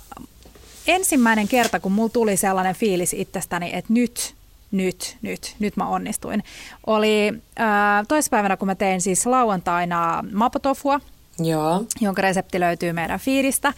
ensimmäinen 0.86 1.48
kerta, 1.48 1.80
kun 1.80 1.92
mulla 1.92 2.08
tuli 2.08 2.36
sellainen 2.36 2.74
fiilis 2.74 3.12
itsestäni, 3.12 3.70
että 3.72 3.92
nyt, 3.92 4.34
nyt, 4.70 5.16
nyt, 5.22 5.56
nyt 5.58 5.76
mä 5.76 5.88
onnistuin, 5.88 6.42
oli 6.86 7.32
äh, 7.60 8.06
toispäivänä, 8.08 8.56
kun 8.56 8.68
mä 8.68 8.74
tein 8.74 9.00
siis 9.00 9.26
lauantaina 9.26 10.24
mapotofua, 10.32 11.00
Joo. 11.38 11.84
jonka 12.00 12.22
resepti 12.22 12.60
löytyy 12.60 12.92
meidän 12.92 13.20
fiilistä. 13.20 13.72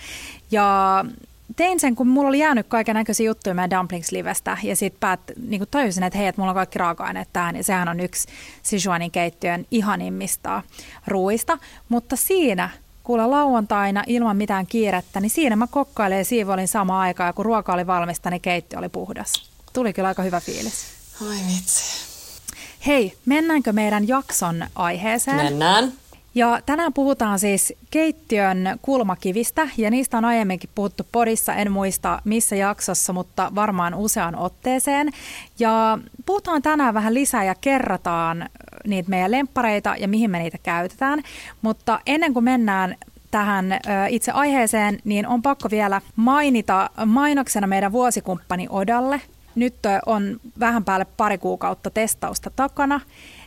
Ja 0.50 1.04
tein 1.57 1.80
sen, 1.80 1.95
kun 1.97 2.09
mulla 2.09 2.28
oli 2.28 2.38
jäänyt 2.38 2.66
kaiken 2.66 2.95
näköisiä 2.95 3.26
juttuja 3.26 3.54
meidän 3.54 3.71
Dumplings-livestä 3.71 4.59
ja 4.62 4.76
sitten 4.76 5.00
päät, 5.00 5.21
niin 5.49 5.64
tajusin, 5.71 6.02
että 6.02 6.18
hei, 6.18 6.26
että 6.26 6.40
mulla 6.40 6.50
on 6.50 6.57
kaikki 6.57 6.78
raaka-aineet 6.78 7.28
tähän 7.33 7.57
ja 7.57 7.64
sehän 7.64 7.88
on 7.88 8.00
yksi 8.00 8.28
Sichuanin 8.62 9.11
keittiön 9.11 9.66
ihanimmista 9.71 10.62
ruuista. 11.07 11.59
Mutta 11.88 12.16
siinä, 12.16 12.71
kuulla 13.04 13.30
lauantaina 13.30 14.04
ilman 14.07 14.37
mitään 14.37 14.66
kiirettä, 14.66 15.21
niin 15.21 15.30
siinä 15.30 15.57
mä 15.57 15.66
kokkailen 15.71 16.18
ja 16.18 16.25
siivoilin 16.25 16.68
samaan 16.68 17.00
aikaan 17.00 17.28
ja 17.28 17.33
kun 17.33 17.45
ruoka 17.45 17.73
oli 17.73 17.87
valmista, 17.87 18.30
niin 18.30 18.40
keittiö 18.40 18.78
oli 18.78 18.88
puhdas. 18.88 19.57
Tuli 19.78 19.92
kyllä 19.92 20.08
aika 20.08 20.23
hyvä 20.23 20.40
fiilis. 20.40 20.87
Oi 21.23 21.37
vitsi. 21.49 21.82
Hei, 22.87 23.12
mennäänkö 23.26 23.73
meidän 23.73 24.08
jakson 24.08 24.66
aiheeseen? 24.75 25.37
Mennään. 25.37 25.92
Ja 26.35 26.61
tänään 26.66 26.92
puhutaan 26.92 27.38
siis 27.38 27.73
keittiön 27.90 28.78
kulmakivistä 28.82 29.68
ja 29.76 29.90
niistä 29.90 30.18
on 30.18 30.25
aiemminkin 30.25 30.70
puhuttu 30.75 31.06
podissa, 31.12 31.54
en 31.54 31.73
muista 31.73 32.23
missä 32.25 32.56
jaksossa, 32.56 33.12
mutta 33.12 33.52
varmaan 33.54 33.94
usean 33.94 34.37
otteeseen. 34.37 35.11
Ja 35.58 35.99
puhutaan 36.26 36.62
tänään 36.62 36.94
vähän 36.94 37.14
lisää 37.14 37.44
ja 37.44 37.54
kerrataan 37.54 38.49
niitä 38.87 39.11
meidän 39.11 39.30
lemppareita 39.30 39.94
ja 39.99 40.08
mihin 40.08 40.30
me 40.30 40.38
niitä 40.38 40.58
käytetään. 40.62 41.23
Mutta 41.62 42.00
ennen 42.06 42.35
kuin 42.35 42.44
mennään 42.44 42.97
tähän 43.30 43.66
itse 44.08 44.32
aiheeseen, 44.32 44.99
niin 45.04 45.26
on 45.26 45.42
pakko 45.42 45.68
vielä 45.70 46.00
mainita 46.16 46.90
mainoksena 47.06 47.66
meidän 47.66 47.92
vuosikumppani 47.92 48.66
Odalle. 48.70 49.20
Nyt 49.58 49.76
on 50.06 50.40
vähän 50.60 50.84
päälle 50.84 51.06
pari 51.16 51.38
kuukautta 51.38 51.90
testausta 51.90 52.50
takana 52.56 53.00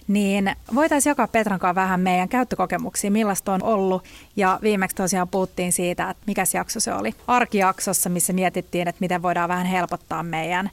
niin 0.07 0.55
voitaisiin 0.75 1.11
jakaa 1.11 1.27
Petran 1.27 1.59
kanssa 1.59 1.81
vähän 1.81 1.99
meidän 1.99 2.29
käyttökokemuksia, 2.29 3.11
millaista 3.11 3.53
on 3.53 3.63
ollut. 3.63 4.03
Ja 4.35 4.59
viimeksi 4.61 4.95
tosiaan 4.95 5.27
puhuttiin 5.27 5.71
siitä, 5.71 6.09
että 6.09 6.23
mikä 6.27 6.43
jakso 6.53 6.79
se 6.79 6.93
oli. 6.93 7.15
Arkijaksossa, 7.27 8.09
missä 8.09 8.33
mietittiin, 8.33 8.87
että 8.87 8.99
miten 8.99 9.21
voidaan 9.21 9.49
vähän 9.49 9.65
helpottaa 9.65 10.23
meidän 10.23 10.69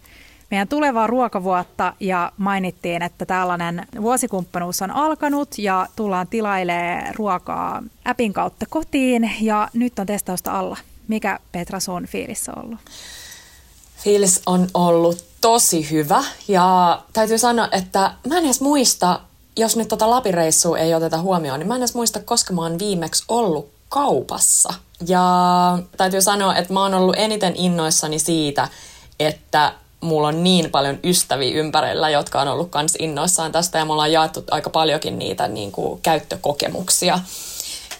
meidän 0.51 0.69
tulevaa 0.69 1.07
ruokavuotta 1.07 1.95
ja 2.01 2.33
mainittiin, 2.37 3.03
että 3.03 3.27
tällainen 3.27 3.87
vuosikumppanuus 4.01 4.83
on 4.83 4.91
alkanut 4.91 5.59
ja 5.59 5.87
tullaan 5.97 6.27
tilailemaan 6.27 7.15
ruokaa 7.15 7.83
appin 8.05 8.33
kautta 8.33 8.67
kotiin 8.71 9.31
ja 9.41 9.69
nyt 9.75 9.99
on 9.99 10.07
testausta 10.07 10.59
alla. 10.59 10.77
Mikä 11.09 11.39
Petra 11.53 11.81
sun 11.81 12.07
fiilissä 12.07 12.53
on 12.57 12.65
ollut? 12.65 12.81
Fiilis 13.97 14.43
on 14.47 14.67
ollut 14.75 15.28
tosi 15.41 15.91
hyvä 15.91 16.25
ja 16.49 16.99
täytyy 17.13 17.39
sanoa, 17.39 17.69
että 17.73 18.13
mä 18.29 18.39
en 18.39 18.45
edes 18.45 18.61
muista, 18.61 19.21
jos 19.57 19.77
nyt 19.77 19.89
tota 19.89 20.11
Lapireissua 20.11 20.79
ei 20.79 20.95
oteta 20.95 21.19
huomioon, 21.19 21.59
niin 21.59 21.69
mä 21.69 21.75
en 21.75 21.81
edes 21.81 21.95
muista, 21.95 22.21
koska 22.21 22.53
mä 22.53 22.63
oon 22.63 22.79
viimeksi 22.79 23.25
ollut 23.29 23.71
kaupassa. 23.89 24.75
Ja 25.07 25.23
täytyy 25.97 26.23
sanoa, 26.23 26.57
että 26.57 26.73
mä 26.73 26.83
oon 26.83 26.95
ollut 26.95 27.17
eniten 27.19 27.57
innoissani 27.57 28.19
siitä, 28.19 28.69
että 29.21 29.73
mulla 30.01 30.29
on 30.29 30.45
niin 30.45 30.71
paljon 30.71 30.99
ystäviä 31.05 31.55
ympärillä, 31.55 32.11
jotka 32.11 32.41
on 32.41 32.49
ollut 32.49 32.71
kans 32.71 32.97
innoissaan 32.99 33.53
tästä 33.53 33.79
ja 33.79 33.85
me 33.85 33.93
ollaan 33.93 34.13
jaettu 34.13 34.45
aika 34.51 34.71
paljonkin 34.71 35.19
niitä 35.19 35.49
niin 35.49 35.73
kuin, 35.73 36.01
käyttökokemuksia. 36.03 37.19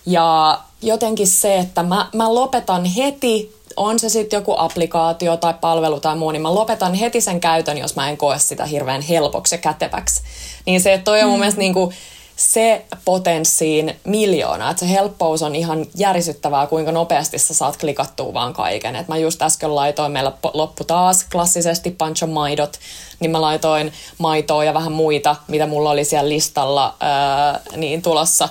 Ja 0.07 0.59
jotenkin 0.83 1.27
se, 1.27 1.59
että 1.59 1.83
mä, 1.83 2.09
mä 2.15 2.35
lopetan 2.35 2.85
heti 2.85 3.58
on 3.79 3.99
se 3.99 4.09
sitten 4.09 4.37
joku 4.37 4.55
applikaatio 4.59 5.37
tai 5.37 5.55
palvelu 5.61 6.01
tai 6.01 6.17
muu, 6.17 6.31
niin 6.31 6.43
mä 6.43 6.55
lopetan 6.55 6.95
heti 6.95 7.21
sen 7.21 7.41
käytön, 7.41 7.79
jos 7.79 7.97
mä 7.97 8.09
en 8.09 8.17
koe 8.17 8.39
sitä 8.39 8.65
hirveän 8.65 9.01
helpoksi 9.01 9.55
ja 9.55 9.59
käteväksi. 9.59 10.23
Niin 10.67 10.81
se, 10.81 10.93
että 10.93 11.05
toi 11.05 11.23
on 11.23 11.29
mun 11.29 11.39
mm. 11.39 11.41
mielestä 11.41 11.59
niinku 11.59 11.93
se 12.39 12.85
potenssiin 13.05 13.97
miljoona, 14.05 14.71
että 14.71 14.81
se 14.81 14.91
helppous 14.91 15.43
on 15.43 15.55
ihan 15.55 15.87
järisyttävää, 15.95 16.67
kuinka 16.67 16.93
nopeasti 16.93 17.39
sä 17.39 17.55
saat 17.55 17.77
klikattua 17.77 18.35
vaan 18.35 18.53
kaiken. 18.53 18.97
Et 18.97 19.09
mä 19.09 19.17
just 19.17 19.43
äsken 19.43 19.75
laitoin, 19.75 20.13
meillä 20.13 20.33
loppu 20.55 20.85
taas 20.85 21.25
klassisesti 21.33 21.91
pancho 21.91 22.27
maidot, 22.27 22.79
niin 23.21 23.31
mä 23.31 23.41
laitoin 23.41 23.93
maitoa 24.19 24.65
ja 24.65 24.75
vähän 24.75 24.93
muita, 24.93 25.37
mitä 25.49 25.67
mulla 25.67 25.91
oli 25.91 26.05
siellä 26.05 26.29
listalla 26.29 26.95
ää, 27.01 27.61
niin 27.77 28.03
tulossa 28.03 28.49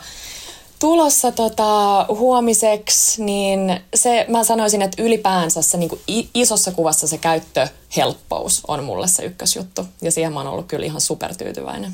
tulossa 0.80 1.32
tota, 1.32 2.06
huomiseksi, 2.10 3.24
niin 3.24 3.80
se, 3.96 4.26
mä 4.30 4.44
sanoisin, 4.44 4.82
että 4.82 5.04
ylipäänsä 5.04 5.62
se 5.62 5.78
niin 5.78 5.90
kuin 5.90 6.02
isossa 6.34 6.72
kuvassa 6.72 7.08
se 7.08 7.18
käyttöhelppous 7.18 8.64
on 8.68 8.84
mulle 8.84 9.08
se 9.08 9.24
ykkösjuttu. 9.24 9.86
Ja 10.02 10.12
siihen 10.12 10.34
mä 10.34 10.40
oon 10.40 10.48
ollut 10.48 10.68
kyllä 10.68 10.86
ihan 10.86 11.02
supertyytyväinen. 11.02 11.92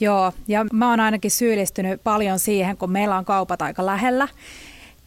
Joo, 0.00 0.32
ja 0.48 0.66
mä 0.72 0.90
oon 0.90 1.00
ainakin 1.00 1.30
syyllistynyt 1.30 2.00
paljon 2.04 2.38
siihen, 2.38 2.76
kun 2.76 2.90
meillä 2.90 3.16
on 3.16 3.24
kaupat 3.24 3.62
aika 3.62 3.86
lähellä. 3.86 4.28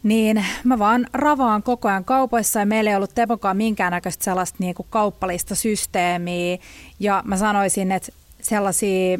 Niin 0.02 0.44
mä 0.64 0.78
vaan 0.78 1.06
ravaan 1.12 1.62
koko 1.62 1.88
ajan 1.88 2.04
kaupoissa 2.04 2.60
ja 2.60 2.66
meillä 2.66 2.90
ei 2.90 2.96
ollut 2.96 3.14
Tepokaan 3.14 3.56
minkäännäköistä 3.56 4.24
sellaista 4.24 4.56
niin 4.60 4.74
kuin 4.74 4.86
kauppalista 4.90 5.54
systeemiä. 5.54 6.58
Ja 7.00 7.22
mä 7.26 7.36
sanoisin, 7.36 7.92
että 7.92 8.12
sellaisia 8.42 9.18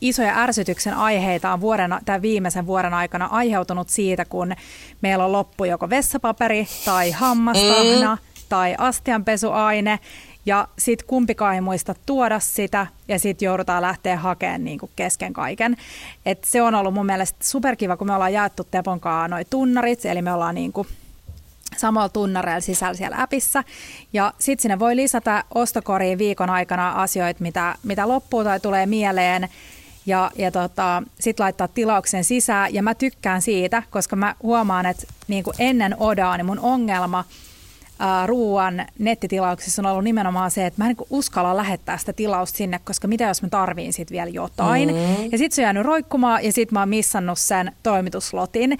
isoja 0.00 0.38
ärsytyksen 0.42 0.94
aiheita 0.94 1.52
on 1.52 1.60
vuoden, 1.60 1.90
tämän 2.04 2.22
viimeisen 2.22 2.66
vuoden 2.66 2.94
aikana 2.94 3.26
aiheutunut 3.26 3.88
siitä, 3.88 4.24
kun 4.24 4.54
meillä 5.00 5.24
on 5.24 5.32
loppu 5.32 5.64
joko 5.64 5.90
vessapaperi 5.90 6.68
tai 6.84 7.10
hammastahna 7.10 8.14
mm. 8.14 8.22
tai 8.48 8.74
astianpesuaine 8.78 9.98
ja 10.46 10.68
sitten 10.78 11.06
kumpikaan 11.06 11.54
ei 11.54 11.60
muista 11.60 11.94
tuoda 12.06 12.40
sitä 12.40 12.86
ja 13.08 13.18
sitten 13.18 13.46
joudutaan 13.46 13.82
lähteä 13.82 14.16
hakemaan 14.16 14.64
niin 14.64 14.78
kuin 14.78 14.90
kesken 14.96 15.32
kaiken. 15.32 15.76
Et 16.26 16.44
se 16.44 16.62
on 16.62 16.74
ollut 16.74 16.94
mun 16.94 17.06
mielestä 17.06 17.38
superkiva, 17.42 17.96
kun 17.96 18.06
me 18.06 18.14
ollaan 18.14 18.32
jaettu 18.32 18.64
Teponkaan 18.70 19.30
noi 19.30 19.44
tunnarit, 19.44 20.04
eli 20.04 20.22
me 20.22 20.32
ollaan 20.32 20.54
niin 20.54 20.72
kuin 20.72 20.88
samalla 21.76 22.08
tunnareilla 22.08 22.60
sisällä 22.60 22.94
siellä 22.94 23.22
appissa. 23.22 23.64
Ja 24.12 24.34
sitten 24.38 24.62
sinne 24.62 24.78
voi 24.78 24.96
lisätä 24.96 25.44
ostokoriin 25.54 26.18
viikon 26.18 26.50
aikana 26.50 26.90
asioita, 26.90 27.42
mitä, 27.42 27.74
mitä 27.82 28.08
loppuu 28.08 28.44
tai 28.44 28.60
tulee 28.60 28.86
mieleen 28.86 29.48
ja, 30.06 30.30
ja 30.38 30.50
tota, 30.50 31.02
sitten 31.20 31.44
laittaa 31.44 31.68
tilauksen 31.68 32.24
sisään. 32.24 32.74
Ja 32.74 32.82
mä 32.82 32.94
tykkään 32.94 33.42
siitä, 33.42 33.82
koska 33.90 34.16
mä 34.16 34.34
huomaan, 34.42 34.86
että 34.86 35.06
niin 35.28 35.44
kuin 35.44 35.54
ennen 35.58 35.96
Odaa, 35.98 36.36
niin 36.36 36.46
mun 36.46 36.58
ongelma 36.58 37.24
ää, 37.98 38.26
ruuan 38.26 38.86
nettitilauksissa 38.98 39.82
on 39.82 39.86
ollut 39.86 40.04
nimenomaan 40.04 40.50
se, 40.50 40.66
että 40.66 40.82
mä 40.82 40.90
en 40.90 40.96
niin 40.98 41.06
uskalla 41.10 41.56
lähettää 41.56 41.98
sitä 41.98 42.12
tilausta 42.12 42.56
sinne, 42.56 42.80
koska 42.84 43.08
mitä 43.08 43.24
jos 43.24 43.42
mä 43.42 43.48
tarviin 43.48 43.92
sitten 43.92 44.14
vielä 44.14 44.30
jotain. 44.30 44.88
Mm-hmm. 44.88 45.28
Ja 45.32 45.38
sitten 45.38 45.56
se 45.56 45.62
on 45.62 45.64
jäänyt 45.64 45.86
roikkumaan 45.86 46.44
ja 46.44 46.52
sitten 46.52 46.74
mä 46.74 46.80
oon 46.80 46.88
missannut 46.88 47.38
sen 47.38 47.72
toimituslotin. 47.82 48.78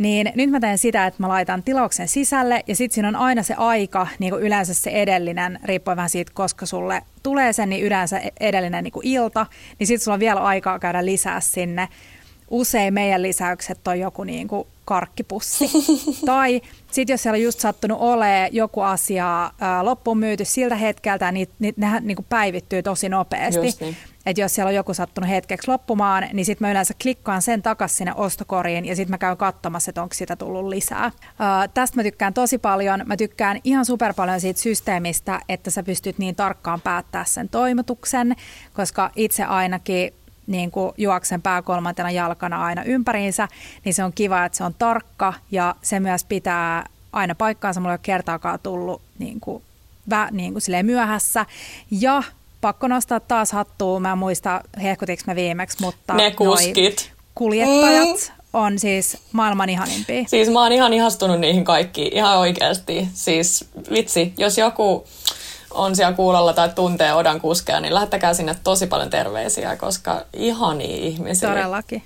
Niin 0.00 0.32
nyt 0.34 0.50
mä 0.50 0.60
teen 0.60 0.78
sitä, 0.78 1.06
että 1.06 1.22
mä 1.22 1.28
laitan 1.28 1.62
tilauksen 1.62 2.08
sisälle 2.08 2.64
ja 2.66 2.76
sitten 2.76 2.94
siinä 2.94 3.08
on 3.08 3.16
aina 3.16 3.42
se 3.42 3.54
aika, 3.54 4.06
niin 4.18 4.30
kuin 4.32 4.42
yleensä 4.42 4.74
se 4.74 4.90
edellinen, 4.90 5.58
riippuen 5.64 5.96
vähän 5.96 6.10
siitä, 6.10 6.32
koska 6.34 6.66
sulle 6.66 7.02
tulee 7.22 7.52
sen, 7.52 7.68
niin 7.68 7.84
yleensä 7.84 8.20
edellinen 8.40 8.84
niin 8.84 8.92
kuin 8.92 9.06
ilta, 9.06 9.46
niin 9.78 9.86
sitten 9.86 10.04
sulla 10.04 10.14
on 10.14 10.20
vielä 10.20 10.40
aikaa 10.40 10.78
käydä 10.78 11.04
lisää 11.04 11.40
sinne 11.40 11.88
usein 12.50 12.94
meidän 12.94 13.22
lisäykset 13.22 13.88
on 13.88 14.00
joku 14.00 14.24
niin 14.24 14.48
kuin 14.48 14.68
karkkipussi. 14.84 15.70
tai 16.26 16.60
sitten 16.90 17.14
jos 17.14 17.22
siellä 17.22 17.36
on 17.36 17.42
just 17.42 17.60
sattunut 17.60 17.98
olemaan 18.00 18.48
joku 18.52 18.80
asia 18.80 19.50
ää, 19.60 19.84
loppuun 19.84 20.18
myyty 20.18 20.44
siltä 20.44 20.76
hetkeltä, 20.76 21.32
niin, 21.32 21.48
niin 21.58 21.74
nehän 21.76 22.06
niin 22.06 22.16
kuin 22.16 22.26
päivittyy 22.28 22.82
tosi 22.82 23.08
nopeasti. 23.08 23.60
Niin. 23.80 23.96
Että 24.26 24.40
jos 24.40 24.54
siellä 24.54 24.68
on 24.68 24.74
joku 24.74 24.94
sattunut 24.94 25.30
hetkeksi 25.30 25.68
loppumaan, 25.68 26.28
niin 26.32 26.46
sitten 26.46 26.66
mä 26.66 26.70
yleensä 26.70 26.94
klikkaan 27.02 27.42
sen 27.42 27.62
takaisin 27.62 27.96
sinne 27.96 28.12
ostokoriin 28.16 28.84
ja 28.84 28.96
sitten 28.96 29.10
mä 29.10 29.18
käyn 29.18 29.36
katsomassa, 29.36 29.90
että 29.90 30.02
onko 30.02 30.14
sitä 30.14 30.36
tullut 30.36 30.68
lisää. 30.68 31.10
Ää, 31.38 31.68
tästä 31.68 31.96
mä 31.96 32.02
tykkään 32.02 32.34
tosi 32.34 32.58
paljon. 32.58 33.02
Mä 33.06 33.16
tykkään 33.16 33.60
ihan 33.64 33.84
super 33.84 34.14
paljon 34.14 34.40
siitä 34.40 34.60
systeemistä, 34.60 35.40
että 35.48 35.70
sä 35.70 35.82
pystyt 35.82 36.18
niin 36.18 36.36
tarkkaan 36.36 36.80
päättää 36.80 37.24
sen 37.24 37.48
toimituksen, 37.48 38.36
koska 38.72 39.10
itse 39.16 39.44
ainakin 39.44 40.12
niin 40.50 40.70
kuin 40.70 40.92
juoksen 40.98 41.42
pääkolmantena 41.42 42.10
jalkana 42.10 42.64
aina 42.64 42.84
ympäriinsä, 42.84 43.48
niin 43.84 43.94
se 43.94 44.04
on 44.04 44.12
kiva, 44.12 44.44
että 44.44 44.58
se 44.58 44.64
on 44.64 44.74
tarkka 44.78 45.34
ja 45.50 45.74
se 45.82 46.00
myös 46.00 46.24
pitää 46.24 46.86
aina 47.12 47.34
paikkaansa. 47.34 47.80
Mulla 47.80 47.92
ei 47.92 47.94
ole 47.94 48.00
kertaakaan 48.02 48.58
tullut 48.62 49.02
niin 49.18 49.40
kuin, 49.40 49.62
vä, 50.10 50.28
niin 50.30 50.52
kuin 50.52 50.62
myöhässä. 50.86 51.46
Ja 51.90 52.22
pakko 52.60 52.88
nostaa 52.88 53.20
taas 53.20 53.52
hattua. 53.52 54.00
Mä 54.00 54.12
en 54.12 54.18
muista, 54.18 54.60
hehkutiko 54.82 55.22
mä 55.26 55.34
viimeksi, 55.34 55.76
mutta 55.80 56.14
ne 56.14 56.30
kuskit. 56.30 57.12
kuljettajat 57.34 58.08
mm. 58.08 58.34
on 58.52 58.78
siis 58.78 59.18
maailman 59.32 59.68
ihanimpia. 59.68 60.24
Siis 60.26 60.50
mä 60.50 60.62
oon 60.62 60.72
ihan 60.72 60.92
ihastunut 60.92 61.40
niihin 61.40 61.64
kaikkiin, 61.64 62.16
ihan 62.16 62.38
oikeasti. 62.38 63.08
Siis 63.14 63.64
vitsi, 63.90 64.32
jos 64.38 64.58
joku 64.58 65.04
on 65.70 65.96
siellä 65.96 66.12
kuulolla 66.12 66.52
tai 66.52 66.68
tuntee 66.68 67.14
Odan 67.14 67.40
kuskeja, 67.40 67.80
niin 67.80 67.94
lähettäkää 67.94 68.34
sinne 68.34 68.56
tosi 68.64 68.86
paljon 68.86 69.10
terveisiä, 69.10 69.76
koska 69.76 70.24
ihania 70.32 70.96
ihmisiä. 70.96 71.48
Todellakin. 71.48 72.02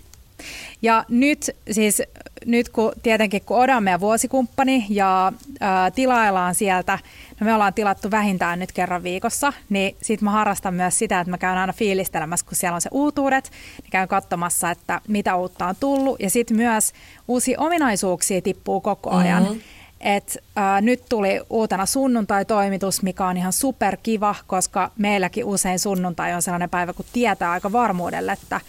Ja 0.82 1.04
nyt 1.08 1.50
siis, 1.70 2.02
nyt 2.46 2.68
kun 2.68 2.92
tietenkin 3.02 3.42
kun 3.46 3.56
Oda 3.56 3.76
on 3.76 3.84
meidän 3.84 4.00
vuosikumppani 4.00 4.86
ja 4.88 5.32
ää, 5.60 5.90
tilaillaan 5.90 6.54
sieltä, 6.54 6.98
no 7.40 7.44
me 7.44 7.54
ollaan 7.54 7.74
tilattu 7.74 8.10
vähintään 8.10 8.58
nyt 8.58 8.72
kerran 8.72 9.02
viikossa, 9.02 9.52
niin 9.68 9.96
sit 10.02 10.20
mä 10.20 10.30
harrastan 10.30 10.74
myös 10.74 10.98
sitä, 10.98 11.20
että 11.20 11.30
mä 11.30 11.38
käyn 11.38 11.58
aina 11.58 11.72
fiilistelemässä, 11.72 12.46
kun 12.46 12.56
siellä 12.56 12.74
on 12.74 12.80
se 12.80 12.88
uutuudet, 12.92 13.50
niin 13.82 13.90
käyn 13.90 14.08
katsomassa, 14.08 14.70
että 14.70 15.00
mitä 15.08 15.36
uutta 15.36 15.66
on 15.66 15.74
tullut 15.80 16.20
ja 16.20 16.30
sitten 16.30 16.56
myös 16.56 16.92
uusia 17.28 17.60
ominaisuuksia 17.60 18.42
tippuu 18.42 18.80
koko 18.80 19.10
ajan. 19.10 19.42
Mm-hmm. 19.42 19.60
Et, 20.04 20.38
ää, 20.56 20.80
nyt 20.80 21.02
tuli 21.08 21.40
uutena 21.50 21.86
sunnuntai-toimitus, 21.86 23.02
mikä 23.02 23.26
on 23.26 23.36
ihan 23.36 23.52
superkiva, 23.52 24.34
koska 24.46 24.90
meilläkin 24.98 25.44
usein 25.44 25.78
sunnuntai 25.78 26.34
on 26.34 26.42
sellainen 26.42 26.70
päivä, 26.70 26.92
kun 26.92 27.04
tietää 27.12 27.50
aika 27.50 27.72
varmuudelle, 27.72 28.32
että 28.32 28.60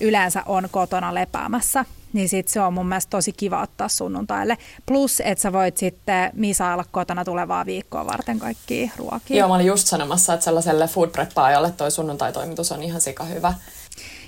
yleensä 0.00 0.42
on 0.46 0.68
kotona 0.70 1.14
lepäämässä. 1.14 1.84
Niin 2.12 2.28
sit 2.28 2.48
se 2.48 2.60
on 2.60 2.74
mun 2.74 2.86
mielestä 2.88 3.10
tosi 3.10 3.32
kiva 3.32 3.62
ottaa 3.62 3.88
sunnuntaille. 3.88 4.58
Plus, 4.86 5.22
että 5.24 5.42
sä 5.42 5.52
voit 5.52 5.76
sitten 5.76 6.30
misailla 6.34 6.84
kotona 6.90 7.24
tulevaa 7.24 7.66
viikkoa 7.66 8.06
varten 8.06 8.38
kaikki 8.38 8.92
ruokia. 8.96 9.36
Joo, 9.36 9.48
mä 9.48 9.54
olin 9.54 9.66
just 9.66 9.86
sanomassa, 9.86 10.34
että 10.34 10.44
sellaiselle 10.44 10.86
food 10.86 11.08
preppaajalle 11.10 11.70
toi 11.70 11.90
sunnuntai-toimitus 11.90 12.72
on 12.72 12.82
ihan 12.82 13.00
sika 13.00 13.24
hyvä. 13.24 13.54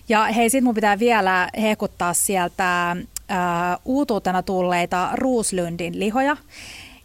Ja 0.09 0.25
hei, 0.25 0.51
sit 0.51 0.65
mun 0.65 0.75
pitää 0.75 0.99
vielä 0.99 1.49
hekuttaa 1.63 2.15
sieltä 2.15 2.97
uutuutena 3.85 4.43
tulleita 4.43 5.11
Ruuslundin 5.15 5.99
lihoja. 5.99 6.37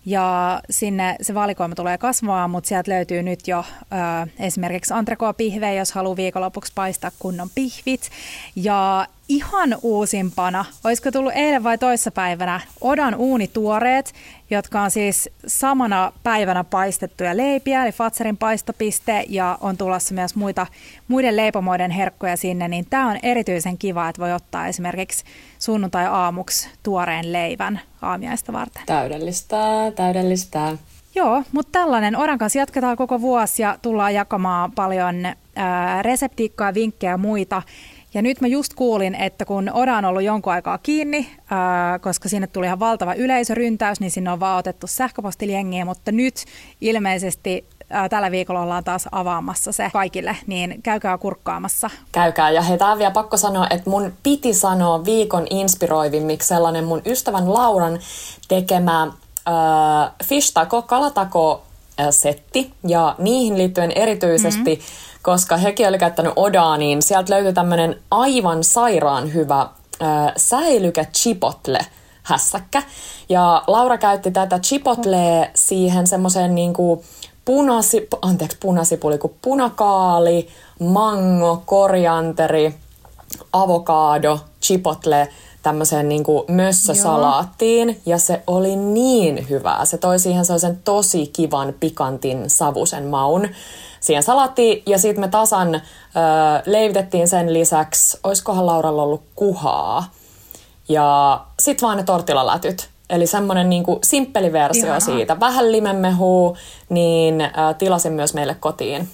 Ja 0.06 0.62
sinne 0.70 1.16
se 1.22 1.34
valikoima 1.34 1.76
tulee 1.76 1.98
kasvamaan, 1.98 2.50
mutta 2.50 2.68
sieltä 2.68 2.92
löytyy 2.92 3.24
nyt 3.24 3.48
jo 3.48 3.60
ö, 3.60 4.28
esimerkiksi 4.40 4.94
antrekoa-pihvejä, 4.94 5.74
jos 5.74 5.92
haluaa 5.92 6.16
viikonlopuksi 6.16 6.72
paistaa 6.76 7.12
kunnon 7.20 7.50
pihvit. 7.56 8.10
Ja 8.56 9.08
ihan 9.30 9.78
uusimpana, 9.82 10.66
olisiko 10.84 11.12
tullut 11.12 11.34
eilen 11.36 11.64
vai 11.64 11.78
toissapäivänä, 11.78 12.62
Odan 12.82 13.16
uunituoreet, 13.16 14.14
jotka 14.50 14.82
on 14.82 14.92
siis 14.92 15.30
samana 15.48 16.12
päivänä 16.24 16.64
paistettuja 16.64 17.38
leipiä, 17.38 17.84
eli 17.84 17.92
Fatserin 17.92 18.38
paistopiste, 18.38 19.26
ja 19.30 19.58
on 19.62 19.78
tulossa 19.78 20.14
myös 20.14 20.36
muita, 20.36 20.68
muiden 21.08 21.36
leipomoiden 21.36 21.92
herkkoja 21.92 22.38
sinne, 22.38 22.68
niin 22.68 22.86
tämä 22.90 23.10
on 23.10 23.20
erityisen 23.24 23.78
kiva, 23.78 24.10
että 24.10 24.22
voi 24.22 24.34
ottaa 24.34 24.68
esimerkiksi 24.68 25.24
sunnuntai-aamuksi 25.60 26.70
tuoreen 26.84 27.34
leivän 27.34 27.80
aamiaista 28.02 28.54
varten. 28.54 28.84
Täydellistä, 28.86 29.58
täydellistä. 29.96 30.78
Joo, 31.16 31.44
mutta 31.52 31.80
tällainen. 31.80 32.18
Odan 32.18 32.38
kanssa 32.38 32.60
jatketaan 32.60 32.98
koko 32.98 33.22
vuosi 33.22 33.62
ja 33.62 33.78
tullaan 33.82 34.14
jakamaan 34.14 34.72
paljon 34.72 35.16
ää, 35.56 36.02
reseptiikkaa, 36.02 36.74
vinkkejä 36.74 37.12
ja 37.12 37.18
muita. 37.18 37.62
Ja 38.16 38.22
nyt 38.22 38.42
mä 38.42 38.48
just 38.48 38.74
kuulin, 38.74 39.16
että 39.16 39.46
kun 39.46 39.72
Oda 39.74 39.98
on 39.98 40.06
ollut 40.06 40.24
jonkun 40.24 40.54
aikaa 40.54 40.78
kiinni, 40.78 41.30
ää, 41.50 42.00
koska 42.00 42.30
sinne 42.30 42.48
tuli 42.48 42.66
ihan 42.66 42.80
valtava 42.80 43.14
yleisöryntäys, 43.14 44.00
niin 44.00 44.12
sinne 44.12 44.32
on 44.32 44.40
vaan 44.40 44.60
otettu 44.60 44.88
sähköpostiliengiä, 44.88 45.86
mutta 45.86 46.12
nyt 46.12 46.46
ilmeisesti 46.82 47.66
ää, 47.90 48.10
tällä 48.10 48.32
viikolla 48.32 48.62
ollaan 48.62 48.84
taas 48.84 49.08
avaamassa 49.12 49.72
se 49.72 49.90
kaikille, 49.94 50.38
niin 50.48 50.82
käykää 50.84 51.18
kurkkaamassa. 51.18 51.90
Käykää, 52.12 52.50
ja 52.50 52.62
hei, 52.62 52.78
tää 52.78 52.98
vielä 52.98 53.12
pakko 53.12 53.38
sanoa, 53.38 53.68
että 53.70 53.90
mun 53.90 54.14
piti 54.24 54.54
sanoa 54.54 55.06
viikon 55.06 55.48
inspiroivimmiksi 55.50 56.48
sellainen 56.48 56.84
mun 56.84 57.02
ystävän 57.06 57.54
Lauran 57.54 58.00
tekemä 58.48 59.02
äh, 59.04 60.12
fish 60.24 60.54
taco, 60.54 60.82
kalatako 60.82 61.64
setti, 62.10 62.74
ja 62.88 63.16
niihin 63.18 63.58
liittyen 63.58 63.92
erityisesti 63.92 64.76
mm-hmm 64.76 65.05
koska 65.26 65.58
hekin 65.58 65.88
oli 65.88 65.98
käyttänyt 65.98 66.34
Odaa, 66.36 66.78
niin 66.78 67.02
sieltä 67.02 67.34
löytyi 67.34 67.54
tämmöinen 67.54 67.96
aivan 68.12 68.64
sairaan 68.64 69.34
hyvä 69.34 69.62
äh, 69.62 70.34
säilyke 70.38 71.08
chipotle 71.14 71.80
hässäkkä. 72.24 72.84
Ja 73.30 73.64
Laura 73.68 73.98
käytti 73.98 74.32
tätä 74.32 74.60
chipotlea 74.60 75.48
siihen 75.54 76.08
semmoiseen 76.08 76.56
niinku 76.56 77.04
punasi, 77.46 78.08
anteeksi, 78.22 78.58
punasipuli, 78.60 79.18
kuin 79.18 79.34
punakaali, 79.42 80.48
mango, 80.80 81.64
korianteri, 81.66 82.76
avokado, 83.54 84.40
chipotle 84.62 85.28
tämmöiseen 85.66 86.10
niin 86.10 86.24
kuin 86.24 86.44
mössösalaattiin 86.48 87.90
Joo. 87.90 87.98
ja 88.06 88.18
se 88.18 88.44
oli 88.48 88.76
niin 88.76 89.50
hyvää. 89.50 89.86
Se 89.86 89.98
toi 89.98 90.20
siihen 90.20 90.46
sellaisen 90.46 90.80
tosi 90.84 91.28
kivan 91.28 91.74
pikantin 91.80 92.50
savusen 92.50 93.06
maun 93.06 93.48
siihen 94.00 94.24
salaattiin 94.24 94.84
ja 94.86 94.98
sitten 94.98 95.24
me 95.24 95.28
tasan 95.28 95.76
ö, 95.76 95.80
leivitettiin 96.66 97.28
sen 97.28 97.54
lisäksi, 97.54 98.20
oiskohan 98.24 98.66
Lauralla 98.66 99.04
ollut 99.04 99.24
kuhaa 99.36 100.12
ja 100.90 101.42
sitten 101.60 101.88
vaan 101.88 101.98
ne 101.98 102.04
tortilalätyt. 102.04 102.90
Eli 103.10 103.28
semmoinen 103.28 103.70
niinku 103.70 104.00
simppeli 104.04 104.54
versio 104.54 104.84
Ihanaa. 104.84 105.00
siitä. 105.00 105.40
Vähän 105.40 105.72
limemmehua, 105.72 106.58
niin 106.90 107.42
ö, 107.42 107.50
tilasin 107.78 108.14
myös 108.14 108.34
meille 108.34 108.56
kotiin, 108.56 109.10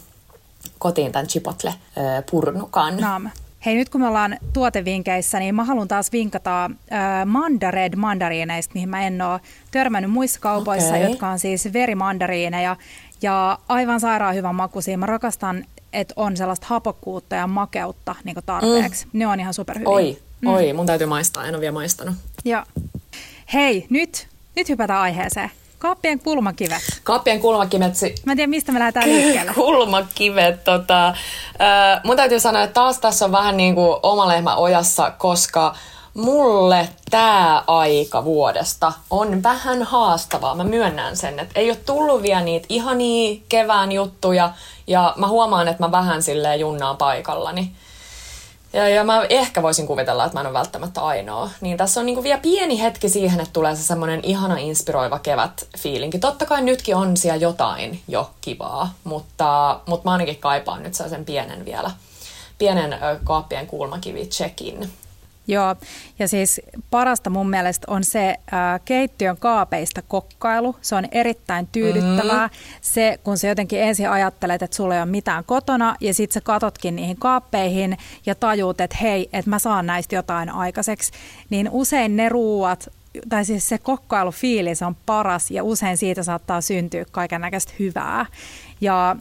kotiin 0.79 1.11
tämän 1.11 1.27
chipotle 1.27 1.73
purnukan. 2.31 2.97
Naam. 2.97 3.29
Hei, 3.65 3.76
nyt 3.76 3.89
kun 3.89 4.02
me 4.02 4.08
ollaan 4.08 4.38
tuotevinkeissä, 4.54 5.39
niin 5.39 5.56
mä 5.56 5.63
haluan 5.63 5.88
taas 5.88 6.12
vinkata 6.12 6.65
äh, 6.65 7.26
Mandared 7.26 7.95
mandariineista, 7.95 8.74
mihin 8.74 8.89
mä 8.89 9.08
en 9.08 9.21
ole 9.21 9.41
törmännyt 9.71 10.12
muissa 10.12 10.39
kaupoissa, 10.39 10.95
okay. 10.95 11.02
jotka 11.02 11.28
on 11.28 11.39
siis 11.39 11.74
verimandariineja. 11.74 12.76
Ja 13.21 13.60
aivan 13.67 14.00
sairaan 14.00 14.36
hyvän 14.36 14.56
makuisia. 14.56 14.97
Mä 14.97 15.06
rakastan, 15.06 15.65
että 15.93 16.13
on 16.17 16.38
sellaista 16.38 16.67
hapokkuutta 16.69 17.36
ja 17.36 17.47
makeutta 17.47 18.15
niin 18.24 18.36
tarpeeksi. 18.45 19.06
Mm. 19.06 19.19
Ne 19.19 19.28
on 19.28 19.39
ihan 19.39 19.54
superhyviä. 19.54 19.89
Oi, 19.89 20.17
mm. 20.41 20.47
oi, 20.47 20.74
mun 20.74 20.86
täytyy 20.86 21.08
maistaa. 21.08 21.45
En 21.45 21.56
ole 21.56 21.62
vielä 21.62 21.74
maistanut. 21.74 22.15
Ja. 22.45 22.65
Hei, 23.54 23.86
nyt, 23.89 24.28
nyt 24.56 24.69
hypätään 24.69 25.00
aiheeseen. 25.00 25.52
Kaappien 25.82 26.20
kulmakivet. 26.20 26.82
Kaappien 27.04 27.39
kulmakivet. 27.39 27.96
Si- 27.96 28.15
Mä 28.26 28.32
en 28.32 28.38
tiedä, 28.38 28.50
mistä 28.50 28.72
me 28.72 28.80
lähdetään 28.80 29.10
liikkeelle. 29.10 29.54
kulmakivet. 29.54 30.63
Tota, 30.63 31.08
äh, 31.08 31.15
mun 32.04 32.15
täytyy 32.15 32.39
sanoa, 32.39 32.63
että 32.63 32.74
taas 32.74 32.98
tässä 33.00 33.26
on 33.26 33.32
vähän 33.32 33.58
niin 33.58 33.76
kuin 33.76 33.98
oma 34.04 34.28
lehmä 34.28 34.56
ojassa, 34.56 35.12
koska 35.12 35.76
mulle 36.13 36.89
tämä 37.12 37.63
aika 37.67 38.24
vuodesta 38.24 38.94
on 39.10 39.44
vähän 39.44 39.84
haastavaa. 39.84 40.56
Mä 40.56 40.63
myönnän 40.63 41.17
sen, 41.17 41.39
että 41.39 41.60
ei 41.60 41.70
ole 41.70 41.78
tullut 41.86 42.22
vielä 42.22 42.41
niitä 42.41 42.65
ihania 42.70 43.39
kevään 43.50 43.91
juttuja 43.91 44.50
ja 44.88 45.13
mä 45.17 45.28
huomaan, 45.28 45.67
että 45.67 45.84
mä 45.84 45.91
vähän 45.91 46.24
silleen 46.24 46.60
junnaan 46.60 46.98
paikallani. 46.98 47.72
Ja, 48.73 48.89
ja 48.89 49.03
mä 49.03 49.25
ehkä 49.29 49.62
voisin 49.62 49.88
kuvitella, 49.88 50.25
että 50.25 50.38
mä 50.38 50.41
en 50.41 50.47
ole 50.47 50.53
välttämättä 50.53 51.01
ainoa. 51.01 51.49
Niin 51.62 51.77
tässä 51.77 51.99
on 51.99 52.05
niinku 52.05 52.23
vielä 52.23 52.41
pieni 52.41 52.81
hetki 52.81 53.10
siihen, 53.10 53.39
että 53.39 53.53
tulee 53.53 53.75
se 53.75 53.84
semmoinen 53.84 54.19
ihana 54.23 54.57
inspiroiva 54.57 55.19
kevät 55.19 55.67
fiilinki. 55.77 56.19
Totta 56.19 56.45
kai 56.45 56.62
nytkin 56.62 56.95
on 56.95 57.17
siellä 57.17 57.38
jotain 57.38 58.01
jo 58.07 58.29
kivaa, 58.41 58.93
mutta, 59.03 59.79
mutta 59.86 60.10
mä 60.10 60.12
ainakin 60.12 60.38
kaipaan 60.38 60.84
nyt 60.84 60.93
sen 60.93 61.25
pienen 61.25 61.65
vielä, 61.65 61.91
pienen 62.57 62.97
kaappien 63.23 63.67
kulmakivi 63.67 64.25
check-in. 64.25 64.91
Joo, 65.51 65.75
ja 66.19 66.27
siis 66.27 66.61
parasta 66.91 67.29
mun 67.29 67.49
mielestä 67.49 67.85
on 67.89 68.03
se 68.03 68.29
äh, 68.29 68.81
keittiön 68.85 69.37
kaapeista 69.37 70.01
kokkailu. 70.01 70.75
Se 70.81 70.95
on 70.95 71.05
erittäin 71.11 71.67
tyydyttävää. 71.71 72.47
Mm. 72.47 72.53
Se, 72.81 73.19
kun 73.23 73.37
sä 73.37 73.47
jotenkin 73.47 73.81
ensin 73.81 74.09
ajattelet, 74.09 74.61
että 74.61 74.75
sulla 74.75 74.95
ei 74.95 75.01
ole 75.01 75.09
mitään 75.09 75.43
kotona, 75.43 75.95
ja 76.01 76.13
sitten 76.13 76.33
sä 76.33 76.41
katotkin 76.41 76.95
niihin 76.95 77.17
kaappeihin 77.17 77.97
ja 78.25 78.35
tajuut, 78.35 78.81
että 78.81 78.97
hei, 79.01 79.29
että 79.33 79.49
mä 79.49 79.59
saan 79.59 79.85
näistä 79.85 80.15
jotain 80.15 80.49
aikaiseksi, 80.49 81.11
niin 81.49 81.69
usein 81.71 82.15
ne 82.15 82.29
ruuat, 82.29 82.89
tai 83.29 83.45
siis 83.45 83.69
se 83.69 83.77
kokkailufiilis 83.77 84.81
on 84.81 84.95
paras, 85.05 85.51
ja 85.51 85.63
usein 85.63 85.97
siitä 85.97 86.23
saattaa 86.23 86.61
syntyä 86.61 87.05
kaiken 87.11 87.41
näköistä 87.41 87.73
hyvää. 87.79 88.25
Ja 88.81 89.15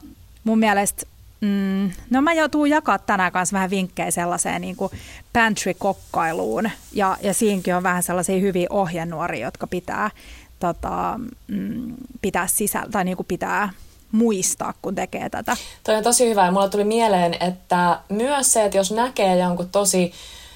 mun 0.44 0.58
mielestä 0.58 1.06
Mm, 1.40 1.90
no 2.11 2.22
mä 2.22 2.33
joutuu 2.33 2.64
jakaa 2.64 2.98
tänään 2.98 3.33
kanssa 3.33 3.55
vähän 3.55 3.70
vinkkejä 3.70 4.11
sellaiseen 4.11 4.61
niin 4.61 4.76
kuin 4.76 4.92
pantry-kokkailuun 5.33 6.70
ja, 6.92 7.16
ja 7.22 7.35
siinäkin 7.35 7.76
on 7.76 7.83
vähän 7.83 8.03
sellaisia 8.03 8.40
hyviä 8.40 8.66
ohjenuoria, 8.70 9.46
jotka 9.46 9.66
pitää, 9.66 10.11
tota, 10.59 11.20
mm, 11.48 11.94
pitää 12.22 12.46
sisällä 12.46 12.90
tai 12.90 13.05
niin 13.05 13.16
kuin 13.16 13.26
pitää 13.26 13.70
muistaa, 14.12 14.74
kun 14.83 14.94
tekee 14.94 15.31
tätä. 15.31 15.57
Toi 15.85 15.96
on 15.96 16.03
tosi 16.03 16.31
hyvä 16.31 16.44
ja 16.44 16.53
mulla 16.53 16.68
tuli 16.68 16.85
mieleen, 16.85 17.37
että 17.40 18.00
myös 18.09 18.53
se, 18.53 18.64
että 18.64 18.76
jos 18.76 18.92
näkee 18.92 19.38
jonkun 19.38 19.68
tosi 19.68 20.12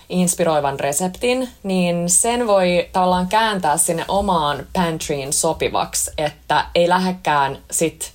inspiroivan 0.08 0.80
reseptin, 0.80 1.48
niin 1.62 2.10
sen 2.10 2.46
voi 2.46 2.88
tavallaan 2.92 3.28
kääntää 3.28 3.76
sinne 3.76 4.04
omaan 4.08 4.66
pantryin 4.72 5.32
sopivaksi, 5.32 6.10
että 6.18 6.66
ei 6.74 6.88
lähekään 6.88 7.58
sit 7.70 8.13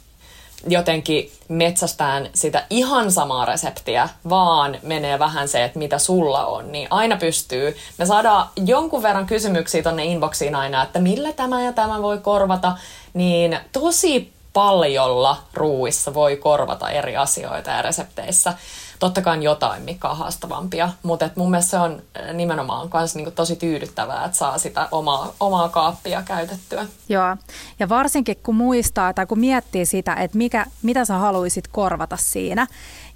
jotenkin 0.67 1.31
metsästään 1.47 2.29
sitä 2.33 2.65
ihan 2.69 3.11
samaa 3.11 3.45
reseptiä, 3.45 4.09
vaan 4.29 4.77
menee 4.83 5.19
vähän 5.19 5.47
se, 5.47 5.63
että 5.63 5.79
mitä 5.79 5.99
sulla 5.99 6.45
on, 6.45 6.71
niin 6.71 6.87
aina 6.89 7.17
pystyy. 7.17 7.77
Me 7.97 8.05
saadaan 8.05 8.49
jonkun 8.65 9.03
verran 9.03 9.25
kysymyksiä 9.25 9.83
tonne 9.83 10.05
inboxiin 10.05 10.55
aina, 10.55 10.83
että 10.83 10.99
millä 10.99 11.33
tämä 11.33 11.61
ja 11.61 11.73
tämä 11.73 12.01
voi 12.01 12.17
korvata, 12.17 12.77
niin 13.13 13.59
tosi 13.71 14.33
paljolla 14.53 15.43
ruuissa 15.53 16.13
voi 16.13 16.37
korvata 16.37 16.89
eri 16.89 17.17
asioita 17.17 17.69
ja 17.69 17.81
resepteissä 17.81 18.53
totta 18.99 19.21
kai 19.21 19.43
jotain, 19.43 19.83
mikä 19.83 20.09
on 20.09 20.17
haastavampia, 20.17 20.89
mutta 21.03 21.29
mun 21.35 21.51
mielestä 21.51 21.71
se 21.71 21.77
on 21.77 22.01
äh, 22.19 22.33
nimenomaan 22.33 22.89
myös 22.93 23.15
niinku 23.15 23.31
tosi 23.31 23.55
tyydyttävää, 23.55 24.25
että 24.25 24.37
saa 24.37 24.57
sitä 24.57 24.87
omaa, 24.91 25.33
omaa 25.39 25.69
kaappia 25.69 26.23
käytettyä. 26.23 26.85
Joo, 27.09 27.37
ja 27.79 27.89
varsinkin 27.89 28.37
kun 28.43 28.55
muistaa 28.55 29.13
tai 29.13 29.25
kun 29.25 29.39
miettii 29.39 29.85
sitä, 29.85 30.13
että 30.13 30.37
mikä, 30.37 30.65
mitä 30.81 31.05
sä 31.05 31.17
haluaisit 31.17 31.67
korvata 31.67 32.17
siinä, 32.17 32.67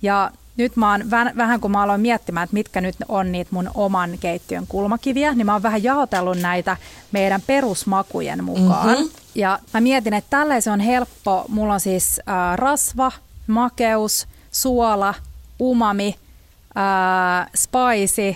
ja 0.02 0.32
nyt 0.58 0.76
mä 0.76 0.92
oon 0.92 1.12
vähän, 1.12 1.34
vähän 1.38 1.60
kun 1.60 1.72
mä 1.72 1.84
aloin 1.84 2.02
miettimään, 2.02 2.44
että 2.44 2.54
mitkä 2.54 2.82
nyt 2.82 2.96
on 3.08 3.32
niitä 3.32 3.50
mun 3.54 3.72
oman 3.74 4.18
keittiön 4.20 4.68
kulmakiviä, 4.68 5.34
niin 5.34 5.46
mä 5.46 5.54
oon 5.54 5.64
vähän 5.64 5.84
jaotellut 5.84 6.38
näitä 6.38 6.78
meidän 7.12 7.42
perusmakujen 7.48 8.44
mukaan. 8.44 8.88
Mm-hmm. 8.88 9.10
Ja 9.36 9.60
mä 9.74 9.82
mietin, 9.82 10.14
että 10.14 10.30
tälleen 10.30 10.62
se 10.62 10.72
on 10.72 10.80
helppo. 10.80 11.46
Mulla 11.48 11.74
on 11.74 11.80
siis 11.80 12.22
äh, 12.30 12.58
rasva, 12.58 13.12
makeus, 13.48 14.28
suola, 14.52 15.14
umami, 15.62 16.16
ää, 16.76 17.48
spicy, 17.56 18.36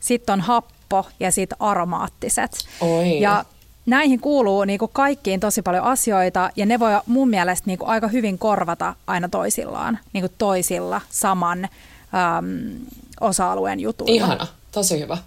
sitten 0.00 0.32
on 0.32 0.40
happo 0.40 1.06
ja 1.20 1.32
sitten 1.32 1.56
aromaattiset. 1.60 2.50
Oi. 2.80 3.20
Ja 3.20 3.44
näihin 3.86 4.20
kuuluu 4.20 4.64
niin 4.64 4.78
kuin 4.78 4.90
kaikkiin 4.94 5.40
tosi 5.40 5.62
paljon 5.62 5.84
asioita 5.84 6.50
ja 6.56 6.66
ne 6.66 6.78
voi 6.78 6.90
mun 7.06 7.28
mielestä 7.28 7.66
niin 7.66 7.78
kuin 7.78 7.88
aika 7.88 8.08
hyvin 8.08 8.38
korvata 8.38 8.94
aina 9.06 9.28
toisillaan, 9.28 9.98
niin 10.12 10.22
kuin 10.22 10.32
toisilla 10.38 11.00
saman 11.10 11.64
äm, 11.64 12.80
osa-alueen 13.20 13.80
jutuilla. 13.80 14.14
Ihana, 14.14 14.46
tosi 14.72 15.00
hyvä. 15.00 15.18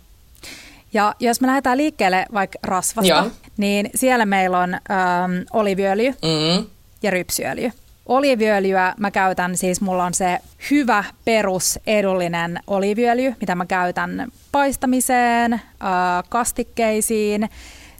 Ja 0.93 1.15
jos 1.19 1.41
me 1.41 1.47
lähdetään 1.47 1.77
liikkeelle 1.77 2.25
vaikka 2.33 2.59
rasvasta, 2.63 3.09
Joo. 3.09 3.31
niin 3.57 3.89
siellä 3.95 4.25
meillä 4.25 4.59
on 4.59 4.73
äm, 4.73 4.79
oliviöljy 5.53 6.09
mm. 6.09 6.65
ja 7.03 7.11
rypsyöljy. 7.11 7.71
Oliiviöljyä 8.05 8.93
mä 8.99 9.11
käytän, 9.11 9.57
siis 9.57 9.81
mulla 9.81 10.03
on 10.03 10.13
se 10.13 10.39
hyvä 10.71 11.03
perus 11.25 11.79
edullinen 11.87 12.59
oliiviöljy, 12.67 13.35
mitä 13.41 13.55
mä 13.55 13.65
käytän 13.65 14.27
paistamiseen, 14.51 15.61
kastikkeisiin. 16.29 17.49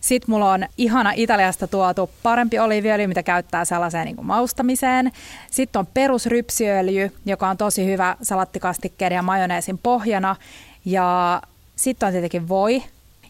Sitten 0.01 0.31
mulla 0.31 0.51
on 0.51 0.65
ihana 0.77 1.11
Italiasta 1.15 1.67
tuotu 1.67 2.09
parempi 2.23 2.59
oliiviöljy, 2.59 3.07
mitä 3.07 3.23
käyttää 3.23 3.65
sellaiseen 3.65 4.05
niin 4.05 4.15
kuin 4.15 4.25
maustamiseen. 4.25 5.11
Sitten 5.51 5.79
on 5.79 5.87
perusrypsiöljy, 5.93 7.11
joka 7.25 7.49
on 7.49 7.57
tosi 7.57 7.85
hyvä 7.85 8.17
salattikastikkeiden 8.21 9.15
ja 9.15 9.21
majoneesin 9.21 9.77
pohjana. 9.77 10.35
Ja 10.85 11.41
sitten 11.75 12.07
on 12.07 12.13
tietenkin 12.13 12.47
voi, 12.47 12.83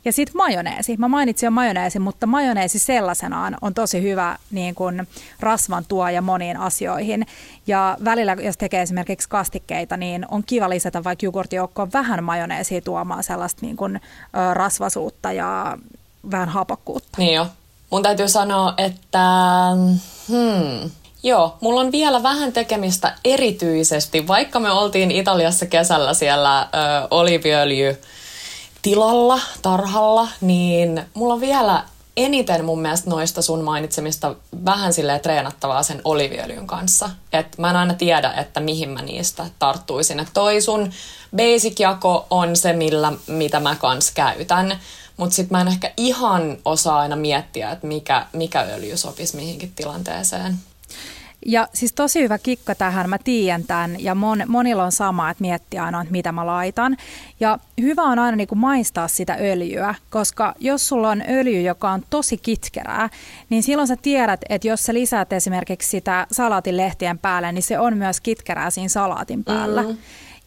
ja 0.05 0.13
sitten 0.13 0.37
majoneesi. 0.37 0.97
Mä 0.97 1.07
mainitsin 1.07 1.47
jo 1.47 1.51
majoneesi, 1.51 1.99
mutta 1.99 2.27
majoneesi 2.27 2.79
sellaisenaan 2.79 3.57
on 3.61 3.73
tosi 3.73 4.01
hyvä 4.01 4.37
niin 4.51 4.75
kun 4.75 5.07
rasvan 5.39 5.85
tuoja 5.87 6.21
moniin 6.21 6.57
asioihin. 6.57 7.25
Ja 7.67 7.97
välillä, 8.03 8.37
jos 8.39 8.57
tekee 8.57 8.81
esimerkiksi 8.81 9.29
kastikkeita, 9.29 9.97
niin 9.97 10.25
on 10.31 10.43
kiva 10.45 10.69
lisätä 10.69 11.03
vaikka 11.03 11.25
jogurttijoukkoon 11.25 11.93
vähän 11.93 12.23
majoneesia 12.23 12.81
tuomaan 12.81 13.23
sellaista 13.23 13.65
niin 13.65 13.75
kun, 13.75 13.95
ö, 13.95 14.53
rasvasuutta 14.53 15.31
ja 15.31 15.77
vähän 16.31 16.49
hapokkuutta. 16.49 17.17
Niin 17.17 17.33
jo. 17.33 17.47
Mun 17.89 18.03
täytyy 18.03 18.27
sanoa, 18.27 18.73
että 18.77 19.19
hmm, 20.27 20.91
Joo, 21.25 21.57
mulla 21.61 21.81
on 21.81 21.91
vielä 21.91 22.23
vähän 22.23 22.53
tekemistä 22.53 23.13
erityisesti, 23.25 24.27
vaikka 24.27 24.59
me 24.59 24.71
oltiin 24.71 25.11
Italiassa 25.11 25.65
kesällä 25.65 26.13
siellä 26.13 26.61
ö, 26.61 26.67
oliviöljy 27.11 27.97
tilalla, 28.83 29.39
tarhalla, 29.61 30.27
niin 30.41 31.05
mulla 31.13 31.33
on 31.33 31.41
vielä 31.41 31.83
eniten 32.17 32.65
mun 32.65 32.81
mielestä 32.81 33.09
noista 33.09 33.41
sun 33.41 33.63
mainitsemista 33.63 34.35
vähän 34.65 34.93
silleen 34.93 35.19
treenattavaa 35.19 35.83
sen 35.83 36.01
oliviöljyn 36.03 36.67
kanssa. 36.67 37.09
Et 37.33 37.57
mä 37.57 37.69
en 37.69 37.75
aina 37.75 37.93
tiedä, 37.93 38.33
että 38.33 38.59
mihin 38.59 38.89
mä 38.89 39.01
niistä 39.01 39.45
tarttuisin. 39.59 40.19
Et 40.19 40.27
toi 40.33 40.61
sun 40.61 40.91
basic-jako 41.35 42.27
on 42.29 42.55
se, 42.55 42.73
millä, 42.73 43.13
mitä 43.27 43.59
mä 43.59 43.75
kans 43.75 44.11
käytän. 44.11 44.79
Mutta 45.17 45.35
sitten 45.35 45.57
mä 45.57 45.61
en 45.61 45.67
ehkä 45.67 45.91
ihan 45.97 46.57
osaa 46.65 46.99
aina 46.99 47.15
miettiä, 47.15 47.71
että 47.71 47.87
mikä, 47.87 48.25
mikä 48.33 48.61
öljy 48.61 48.97
sopisi 48.97 49.35
mihinkin 49.35 49.71
tilanteeseen. 49.75 50.57
Ja 51.45 51.67
siis 51.73 51.93
tosi 51.93 52.21
hyvä 52.23 52.37
kikka 52.37 52.75
tähän, 52.75 53.09
mä 53.09 53.17
tiedän 53.17 53.63
tämän 53.63 54.03
ja 54.03 54.15
mon, 54.15 54.43
monilla 54.47 54.83
on 54.83 54.91
sama, 54.91 55.29
että 55.29 55.41
miettii 55.41 55.79
aina, 55.79 56.01
että 56.01 56.11
mitä 56.11 56.31
mä 56.31 56.45
laitan. 56.45 56.97
Ja 57.39 57.59
hyvä 57.81 58.01
on 58.01 58.19
aina 58.19 58.37
niin 58.37 58.47
kuin 58.47 58.59
maistaa 58.59 59.07
sitä 59.07 59.37
öljyä, 59.41 59.95
koska 60.09 60.53
jos 60.59 60.87
sulla 60.87 61.09
on 61.09 61.23
öljy, 61.29 61.61
joka 61.61 61.89
on 61.91 62.03
tosi 62.09 62.37
kitkerää, 62.37 63.09
niin 63.49 63.63
silloin 63.63 63.87
sä 63.87 63.95
tiedät, 63.95 64.41
että 64.49 64.67
jos 64.67 64.83
sä 64.83 64.93
lisäät 64.93 65.33
esimerkiksi 65.33 65.89
sitä 65.89 66.27
salaatin 66.31 66.77
lehtien 66.77 67.19
päälle, 67.19 67.51
niin 67.51 67.63
se 67.63 67.79
on 67.79 67.97
myös 67.97 68.21
kitkerää 68.21 68.69
siinä 68.69 68.89
salaatin 68.89 69.43
päällä. 69.43 69.81
Mm-hmm. 69.81 69.97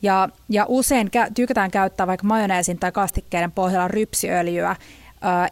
Ja, 0.03 0.29
ja 0.49 0.67
usein 0.69 1.07
kä- 1.07 1.31
tykätään 1.35 1.71
käyttää 1.71 2.07
vaikka 2.07 2.27
majoneesin 2.27 2.79
tai 2.79 2.93
kastikkeiden 2.93 3.53
pohjalla 3.53 3.89
rypsiöljyä, 3.89 4.77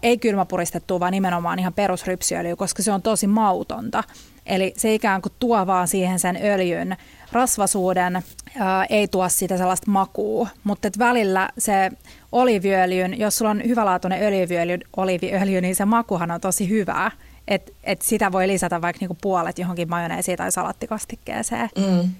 ei 0.02 0.18
kylmäpuristettua, 0.18 1.00
vaan 1.00 1.12
nimenomaan 1.12 1.58
ihan 1.58 1.72
perusrypsiöljyä, 1.72 2.56
koska 2.56 2.82
se 2.82 2.92
on 2.92 3.02
tosi 3.02 3.26
mautonta. 3.26 4.04
Eli 4.46 4.74
se 4.76 4.94
ikään 4.94 5.22
kuin 5.22 5.32
tuo 5.38 5.66
vaan 5.66 5.88
siihen 5.88 6.18
sen 6.18 6.38
öljyn 6.42 6.96
rasvasuuden, 7.32 8.22
ää, 8.58 8.84
ei 8.84 9.08
tuo 9.08 9.28
sitä 9.28 9.56
sellaista 9.56 9.90
makua, 9.90 10.48
mutta 10.64 10.88
välillä 10.98 11.48
se 11.58 11.90
oliviöljyn, 12.32 13.18
jos 13.18 13.38
sulla 13.38 13.50
on 13.50 13.62
hyvälaatuinen 13.66 14.22
öljyöljy, 14.22 14.78
oliviöljy, 14.96 15.60
niin 15.60 15.76
se 15.76 15.84
makuhan 15.84 16.30
on 16.30 16.40
tosi 16.40 16.68
hyvää. 16.68 17.10
Et, 17.48 17.74
et 17.84 18.02
sitä 18.02 18.32
voi 18.32 18.48
lisätä 18.48 18.82
vaikka 18.82 19.00
niinku 19.00 19.16
puolet 19.22 19.58
johonkin 19.58 19.90
majoneesiin 19.90 20.38
tai 20.38 20.52
salattikastikkeeseen. 20.52 21.68
Mm. 21.78 22.10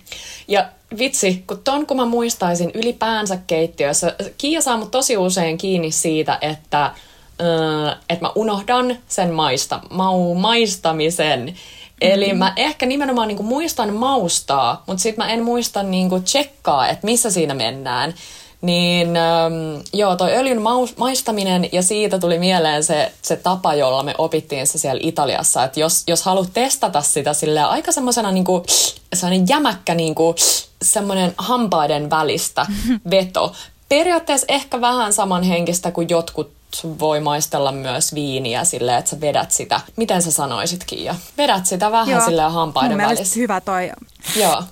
Ja 0.49 0.69
vitsi, 0.99 1.45
kun 1.47 1.61
ton 1.65 1.87
kun 1.87 1.97
mä 1.97 2.05
muistaisin 2.05 2.71
ylipäänsä 2.75 3.39
keittiössä, 3.47 4.17
Kiia 4.39 4.61
saa 4.61 4.77
mut 4.77 4.91
tosi 4.91 5.17
usein 5.17 5.59
kiinni 5.59 5.91
siitä, 5.91 6.39
että, 6.41 6.85
äh, 6.85 7.99
että 8.09 8.25
mä 8.25 8.33
unohdan 8.35 8.97
sen 9.09 9.33
maista, 9.33 9.81
mau, 9.91 10.35
maistamisen. 10.35 11.55
Eli 12.01 12.27
mm-hmm. 12.27 12.39
mä 12.39 12.53
ehkä 12.57 12.87
nimenomaan 12.87 13.29
niinku 13.29 13.43
muistan 13.43 13.93
maustaa, 13.93 14.83
mutta 14.87 15.03
sitten 15.03 15.25
mä 15.27 15.33
en 15.33 15.43
muista 15.43 15.83
niinku 15.83 16.21
tsekkaa, 16.21 16.89
että 16.89 17.07
missä 17.07 17.31
siinä 17.31 17.55
mennään. 17.55 18.15
Niin 18.61 19.17
ähm, 19.17 19.81
joo, 19.93 20.17
toi 20.17 20.37
öljyn 20.37 20.63
maus, 20.63 20.97
maistaminen 20.97 21.69
ja 21.73 21.83
siitä 21.83 22.19
tuli 22.19 22.39
mieleen 22.39 22.85
se, 22.85 23.13
se 23.23 23.37
tapa, 23.37 23.75
jolla 23.75 24.03
me 24.03 24.15
opittiin 24.19 24.67
se 24.67 24.79
siellä 24.79 25.01
Italiassa. 25.03 25.65
Että 25.65 25.81
jos, 25.81 26.03
jos 26.07 26.23
haluat 26.23 26.49
testata 26.55 27.03
sitä 27.03 27.33
sille 27.33 27.61
aika 27.61 27.93
semmoisena 27.93 28.33
niinku, 28.33 28.65
sellainen 29.15 29.49
jämäkkä 29.49 29.95
niinku, 29.95 30.35
semmoinen 30.83 31.35
hampaiden 31.39 32.11
välistä 32.11 32.67
veto. 33.11 33.53
Periaatteessa 33.89 34.47
ehkä 34.49 34.81
vähän 34.81 35.13
samanhenkistä 35.13 35.91
kuin 35.91 36.09
jotkut 36.09 36.51
voi 36.99 37.21
maistella 37.21 37.73
myös 37.73 38.15
viiniä 38.15 38.65
silleen, 38.65 38.99
että 38.99 39.11
sä 39.11 39.21
vedät 39.21 39.51
sitä. 39.51 39.81
Miten 39.97 40.23
sä 40.23 40.31
sanoisit, 40.31 40.85
Kiia? 40.85 41.15
Vedät 41.39 41.67
sitä 41.67 41.93
vähän 41.93 42.09
Joo, 42.09 42.25
silleen 42.25 42.53
hampaiden 42.53 42.99
välissä. 42.99 43.41
hyvä 43.41 43.61
toi 43.61 43.91
Joo. 44.37 44.63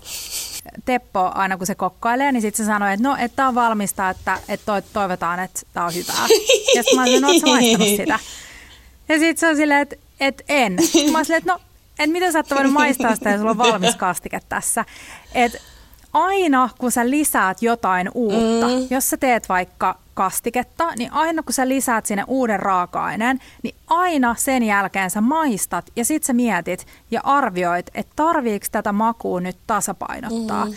Teppo 0.85 1.31
aina 1.35 1.57
kun 1.57 1.67
se 1.67 1.75
kokkailee, 1.75 2.33
niin 2.33 2.43
sitten 2.43 2.67
se 2.67 2.69
sanoo, 2.69 2.89
että 2.89 3.09
no, 3.09 3.17
että 3.19 3.37
tämä 3.37 3.49
on 3.49 3.55
valmista, 3.55 4.11
että, 4.11 4.39
että 4.49 4.83
toivotaan, 4.93 5.41
että 5.41 5.61
tämä 5.73 5.87
on 5.87 5.95
hyvää. 5.95 6.27
Ja 6.75 6.83
sitten 6.83 6.99
mä 6.99 7.05
sanoin, 7.05 7.23
no, 7.23 7.29
ootko 7.29 7.51
maistanut 7.51 7.89
sitä? 7.89 8.19
Ja 9.09 9.19
sitten 9.19 9.37
se 9.37 9.49
on 9.49 9.57
silleen, 9.57 9.81
että, 9.81 9.97
että 10.21 10.45
en. 10.49 10.77
Sitten 10.83 11.13
mä 11.13 11.19
olin 11.19 11.33
että 11.33 11.53
no, 11.53 11.61
että 11.99 12.13
mitä 12.13 12.33
sä 12.33 12.39
et 12.39 12.51
voinut 12.51 12.73
maistaa 12.73 13.15
sitä, 13.15 13.31
ja 13.31 13.39
sulla 13.39 13.51
on 13.51 13.59
valmis 13.59 13.97
kastike 13.97 14.41
tässä. 14.49 14.85
Että 15.35 15.59
aina 16.13 16.69
kun 16.79 16.93
sä 16.93 17.11
lisäät 17.11 17.63
jotain 17.63 18.11
uutta, 18.15 18.69
mm. 18.69 18.87
jos 18.91 19.11
sä 19.11 19.17
teet 19.17 19.49
vaikka 19.49 19.99
kastiketta, 20.15 20.93
niin 20.99 21.13
aina 21.13 21.43
kun 21.43 21.53
sä 21.53 21.69
lisäät 21.69 22.07
sinne 22.07 22.25
uuden 22.27 22.61
raaka-aineen, 22.61 23.41
niin 23.63 23.75
aina 23.87 24.35
sen 24.39 24.63
jälkeen 24.63 25.11
sä 25.11 25.21
maistat 25.21 25.91
ja 25.97 26.05
sit 26.05 26.23
sä 26.23 26.33
mietit 26.33 26.87
ja 27.11 27.21
arvioit, 27.25 27.91
että 27.95 28.13
tarviiko 28.17 28.67
tätä 28.73 28.93
makua 28.93 29.41
nyt 29.41 29.57
tasapainottaa. 29.67 30.65
Mm. 30.65 30.75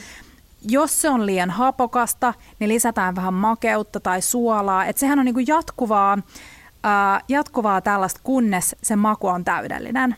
Jos 0.68 1.02
se 1.02 1.10
on 1.10 1.26
liian 1.26 1.50
hapokasta, 1.50 2.34
niin 2.60 2.70
lisätään 2.70 3.16
vähän 3.16 3.34
makeutta 3.34 4.00
tai 4.00 4.22
suolaa. 4.22 4.86
Et 4.86 4.98
sehän 4.98 5.20
on 5.20 5.26
niinku 5.26 5.42
jatkuvaa, 5.48 6.18
ää, 6.84 7.22
jatkuvaa 7.28 7.82
tällaista, 7.82 8.20
kunnes 8.24 8.76
se 8.84 8.96
maku 8.96 9.28
on 9.28 9.44
täydellinen. 9.44 10.16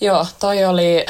Joo, 0.00 0.26
toi 0.40 0.64
oli 0.64 1.06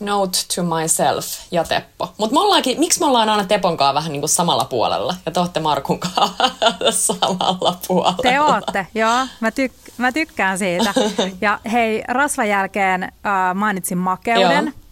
Note 0.00 0.38
to 0.54 0.62
myself 0.62 1.26
ja 1.50 1.64
Teppo. 1.64 2.14
Mutta 2.18 2.36
miksi 2.78 3.00
me 3.00 3.06
ollaan 3.06 3.28
aina 3.28 3.44
Tepon 3.44 3.76
kanssa 3.76 3.94
vähän 3.94 4.12
niin 4.12 4.20
kuin 4.20 4.30
samalla 4.30 4.64
puolella 4.64 5.14
ja 5.26 5.32
te 5.32 5.40
olette 5.40 5.60
Markun 5.60 6.00
kanssa 6.00 6.34
samalla 7.14 7.78
puolella? 7.88 8.22
Te 8.22 8.40
olette, 8.40 8.86
joo. 8.94 9.26
Mä, 9.40 9.50
tyk- 9.50 9.92
mä 9.96 10.12
tykkään 10.12 10.58
siitä. 10.58 10.94
Ja 11.40 11.60
hei, 11.72 12.02
rasvan 12.08 12.48
jälkeen 12.48 13.02
äh, 13.02 13.10
mainitsin 13.54 13.98
makeuden. 13.98 14.64
Joo. 14.64 14.86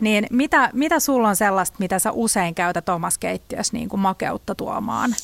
Niin 0.00 0.26
mitä, 0.30 0.70
mitä 0.72 1.00
sulla 1.00 1.28
on 1.28 1.36
sellaista, 1.36 1.76
mitä 1.78 1.98
sä 1.98 2.12
usein 2.12 2.54
käytät 2.54 2.88
omassa 2.88 3.20
keittiössä 3.20 3.76
niin 3.76 3.88
kuin 3.88 4.00
makeutta 4.00 4.54
tuomaan? 4.54 5.14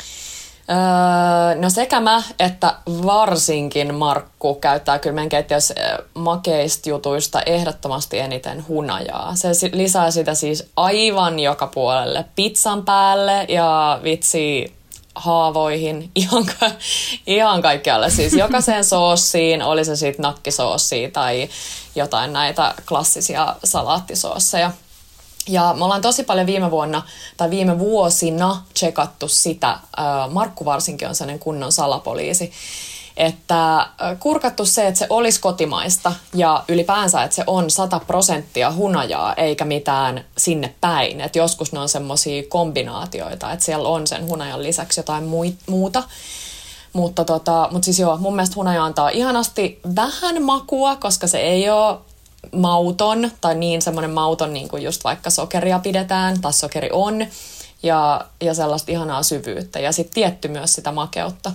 Öö, 0.71 1.61
no 1.61 1.71
sekä 1.71 2.01
mä 2.01 2.23
että 2.39 2.75
varsinkin 2.87 3.95
Markku 3.95 4.55
käyttää 4.55 4.99
kyllä 4.99 5.15
meidän 5.15 5.29
keittiössä 5.29 5.75
makeista 6.15 6.89
jutuista 6.89 7.43
ehdottomasti 7.43 8.19
eniten 8.19 8.69
hunajaa. 8.69 9.35
Se 9.35 9.49
lisää 9.73 10.11
sitä 10.11 10.35
siis 10.35 10.71
aivan 10.77 11.39
joka 11.39 11.67
puolelle. 11.67 12.25
Pizzan 12.37 12.85
päälle 12.85 13.45
ja 13.49 14.01
vitsi 14.03 14.75
haavoihin, 15.15 16.11
ihan, 16.15 16.45
ka- 16.47 16.71
ihan 17.27 17.63
kaikkialle. 17.63 18.11
Siis 18.11 18.33
jokaiseen 18.45 18.85
soossiin, 18.85 19.63
oli 19.63 19.85
se 19.85 19.97
sitten 19.97 20.23
nakkisoossia 20.23 21.11
tai 21.11 21.49
jotain 21.95 22.33
näitä 22.33 22.75
klassisia 22.89 23.57
salaattisoosseja. 23.65 24.71
Ja 25.49 25.75
me 25.79 25.85
ollaan 25.85 26.03
tosi 26.03 26.25
paljon 26.25 26.47
viime 26.47 26.71
vuonna 26.71 27.03
tai 27.37 27.51
viime 27.51 27.79
vuosina 27.79 28.63
tsekattu 28.75 29.29
sitä, 29.29 29.79
Markku 30.31 30.65
varsinkin 30.65 31.09
on 31.09 31.15
sellainen 31.15 31.39
kunnon 31.39 31.73
salapoliisi, 31.73 32.53
että 33.17 33.87
kurkattu 34.21 34.67
se, 34.67 34.87
että 34.87 34.99
se 34.99 35.07
olisi 35.11 35.41
kotimaista 35.41 36.13
ja 36.35 36.65
ylipäänsä, 36.69 37.23
että 37.23 37.35
se 37.35 37.45
on 37.47 37.71
100 37.71 38.01
prosenttia 38.07 38.73
hunajaa 38.73 39.35
eikä 39.35 39.65
mitään 39.65 40.25
sinne 40.39 40.75
päin. 40.81 41.21
Että 41.21 41.39
joskus 41.39 41.73
ne 41.73 41.79
on 41.79 41.89
semmoisia 41.89 42.43
kombinaatioita, 42.49 43.53
että 43.53 43.65
siellä 43.65 43.89
on 43.89 44.07
sen 44.07 44.27
hunajan 44.27 44.63
lisäksi 44.63 45.01
jotain 45.01 45.25
muuta. 45.67 46.03
Mutta, 46.93 47.25
tota, 47.25 47.69
mutta 47.73 47.85
siis 47.85 47.99
joo, 47.99 48.17
mun 48.17 48.37
mielestä 48.37 48.57
hunaja 48.57 48.85
antaa 48.85 49.09
ihanasti 49.09 49.81
vähän 49.97 50.43
makua, 50.43 50.97
koska 50.97 51.27
se 51.27 51.39
ei 51.39 51.71
ole 51.71 51.99
mauton 52.53 53.31
tai 53.41 53.55
niin 53.55 53.83
semmoinen 53.83 54.11
mauton 54.11 54.55
niin 54.55 54.69
kuin 54.69 54.83
just 54.83 55.05
vaikka 55.05 55.31
sokeria 55.31 55.79
pidetään 55.79 56.41
tai 56.41 56.53
sokeri 56.53 56.89
on 56.93 57.27
ja, 57.83 58.25
ja 58.41 58.55
sellaista 58.55 58.93
ihanaa 58.93 59.23
syvyyttä 59.23 59.81
ja 59.81 59.93
sitten 59.93 60.15
tietty 60.15 60.49
myös 60.49 60.73
sitä 60.73 60.93
makeutta. 60.93 61.53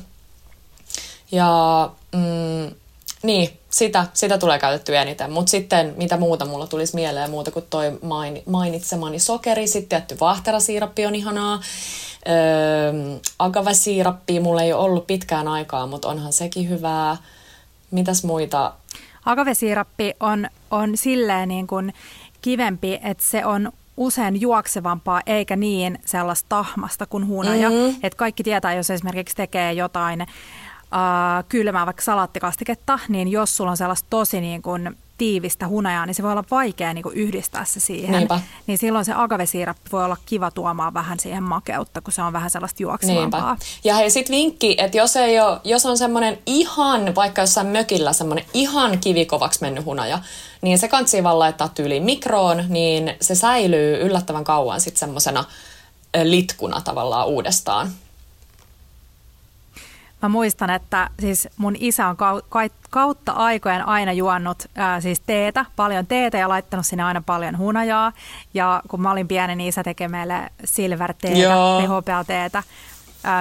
Ja 1.31 1.89
mm, 2.13 2.75
niin, 3.23 3.59
sitä, 3.69 4.07
sitä 4.13 4.37
tulee 4.37 4.59
käytettyä 4.59 5.01
eniten. 5.01 5.31
Mutta 5.31 5.49
sitten 5.49 5.93
mitä 5.97 6.17
muuta 6.17 6.45
mulla 6.45 6.67
tulisi 6.67 6.95
mieleen 6.95 7.29
muuta 7.29 7.51
kuin 7.51 7.65
toi 7.69 7.99
main, 8.01 8.43
mainitsemani 8.45 9.19
sokeri. 9.19 9.67
Sitten 9.67 9.89
tietty 9.89 10.17
vaahterasiirappi 10.19 11.05
on 11.05 11.15
ihanaa. 11.15 11.61
Öö, 12.27 12.93
agavesiirappi 13.39 14.39
mulla 14.39 14.61
ei 14.61 14.73
ole 14.73 14.83
ollut 14.83 15.07
pitkään 15.07 15.47
aikaa, 15.47 15.87
mutta 15.87 16.07
onhan 16.07 16.33
sekin 16.33 16.69
hyvää. 16.69 17.17
Mitäs 17.91 18.23
muita 18.23 18.73
Agavesiirappi 19.29 20.13
on, 20.19 20.47
on 20.71 20.97
silleen 20.97 21.49
niin 21.49 21.67
kuin 21.67 21.93
kivempi, 22.41 22.99
että 23.03 23.23
se 23.23 23.45
on 23.45 23.71
usein 23.97 24.41
juoksevampaa 24.41 25.21
eikä 25.25 25.55
niin 25.55 25.99
sellaista 26.05 26.45
tahmasta 26.49 27.05
kuin 27.05 27.27
hunaja. 27.27 27.69
Mm-hmm. 27.69 27.95
Että 28.03 28.17
kaikki 28.17 28.43
tietää, 28.43 28.73
jos 28.73 28.89
esimerkiksi 28.89 29.35
tekee 29.35 29.73
jotain 29.73 30.21
äh, 30.21 30.27
kylmää 31.49 31.85
vaikka 31.85 32.03
salaattikastiketta, 32.03 32.99
niin 33.07 33.27
jos 33.27 33.57
sulla 33.57 33.71
on 33.71 33.77
sellaista 33.77 34.07
tosi 34.09 34.41
niin 34.41 34.61
kuin 34.61 34.97
tiivistä 35.19 35.67
hunajaa, 35.67 36.05
niin 36.05 36.15
se 36.15 36.23
voi 36.23 36.31
olla 36.31 36.43
vaikea 36.51 36.93
niin 36.93 37.03
kuin 37.03 37.15
yhdistää 37.15 37.65
se 37.65 37.79
siihen. 37.79 38.11
Niinpä. 38.11 38.39
Niin 38.67 38.77
silloin 38.77 39.05
se 39.05 39.13
agavesiirappi 39.15 39.89
voi 39.91 40.05
olla 40.05 40.17
kiva 40.25 40.51
tuomaan 40.51 40.93
vähän 40.93 41.19
siihen 41.19 41.43
makeutta, 41.43 42.01
kun 42.01 42.13
se 42.13 42.21
on 42.21 42.33
vähän 42.33 42.49
sellaista 42.49 42.83
juoksevampaa. 42.83 43.57
Ja 43.83 43.95
hei, 43.95 44.09
sit 44.09 44.29
vinkki, 44.29 44.75
että 44.77 44.97
jos, 44.97 45.15
ei 45.15 45.39
ole, 45.39 45.59
jos 45.63 45.85
on 45.85 45.97
semmoinen 45.97 46.39
ihan, 46.45 47.15
vaikka 47.15 47.41
jossain 47.41 47.67
mökillä 47.67 48.13
semmoinen 48.13 48.45
ihan 48.53 48.99
kivikovaksi 48.99 49.61
mennyt 49.61 49.85
hunaja, 49.85 50.19
niin 50.61 50.79
se 50.79 50.87
kansi 50.87 51.23
vaan 51.23 51.39
laittaa 51.39 51.69
tyyliin 51.69 52.03
mikroon, 52.03 52.63
niin 52.67 53.15
se 53.21 53.35
säilyy 53.35 53.97
yllättävän 54.01 54.43
kauan 54.43 54.81
sitten 54.81 54.99
semmoisena 54.99 55.45
litkuna 56.23 56.81
tavallaan 56.81 57.27
uudestaan. 57.27 57.91
Mä 60.21 60.29
muistan, 60.29 60.69
että 60.69 61.09
siis 61.19 61.47
mun 61.57 61.75
isä 61.79 62.07
on 62.07 62.15
kautta 62.89 63.31
aikojen 63.31 63.87
aina 63.87 64.11
juonnut 64.11 64.65
ää, 64.75 65.01
siis 65.01 65.19
teetä, 65.19 65.65
paljon 65.75 66.07
teetä 66.07 66.37
ja 66.37 66.49
laittanut 66.49 66.85
sinne 66.85 67.03
aina 67.03 67.23
paljon 67.25 67.57
hunajaa. 67.57 68.11
Ja 68.53 68.81
kun 68.87 69.01
mä 69.01 69.11
olin 69.11 69.27
pieni, 69.27 69.55
niin 69.55 69.69
isä 69.69 69.83
tekee 69.83 70.07
meille 70.07 70.49
silver 70.63 71.13
teetä, 71.13 72.23
teetä, 72.27 72.63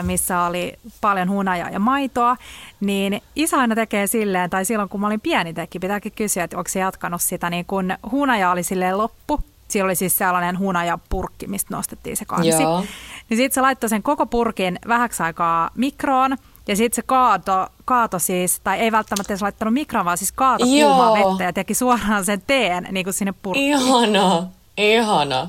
missä 0.02 0.42
oli 0.42 0.72
paljon 1.00 1.30
hunajaa 1.30 1.70
ja 1.70 1.78
maitoa. 1.78 2.36
Niin 2.80 3.22
isä 3.36 3.56
aina 3.56 3.74
tekee 3.74 4.06
silleen, 4.06 4.50
tai 4.50 4.64
silloin 4.64 4.88
kun 4.88 5.00
mä 5.00 5.06
olin 5.06 5.20
pieni 5.20 5.54
teki, 5.54 5.78
pitääkin 5.78 6.12
kysyä, 6.12 6.44
että 6.44 6.58
onko 6.58 6.68
se 6.68 6.80
jatkanut 6.80 7.22
sitä, 7.22 7.50
niin 7.50 7.64
kun 7.64 7.94
hunaja 8.10 8.50
oli 8.50 8.62
silleen 8.62 8.98
loppu, 8.98 9.40
siellä 9.68 9.86
oli 9.86 9.94
siis 9.94 10.18
sellainen 10.18 10.58
hunajapurkki, 10.58 11.46
mistä 11.46 11.74
nostettiin 11.74 12.16
se 12.16 12.24
kansi. 12.24 12.48
Joo. 12.48 12.84
Niin 13.30 13.38
sitten 13.38 13.54
se 13.54 13.60
laittoi 13.60 13.90
sen 13.90 14.02
koko 14.02 14.26
purkin 14.26 14.78
vähäksi 14.88 15.22
aikaa 15.22 15.70
mikroon 15.74 16.36
ja 16.68 16.76
sitten 16.76 16.96
se 16.96 17.02
kaato, 17.06 17.66
kaato 17.84 18.18
siis, 18.18 18.60
tai 18.60 18.78
ei 18.78 18.92
välttämättä 18.92 19.32
edes 19.32 19.42
laittanut 19.42 19.74
mikroon, 19.74 20.04
vaan 20.04 20.18
siis 20.18 20.32
kaato 20.32 20.64
kuumaa 20.64 21.14
vettä 21.14 21.44
ja 21.44 21.52
teki 21.52 21.74
suoraan 21.74 22.24
sen 22.24 22.42
teen 22.46 22.88
niin 22.90 23.04
kuin 23.04 23.14
sinne 23.14 23.34
purkkiin. 23.42 23.78
Ihana, 23.78 24.46
ihana. 24.76 25.48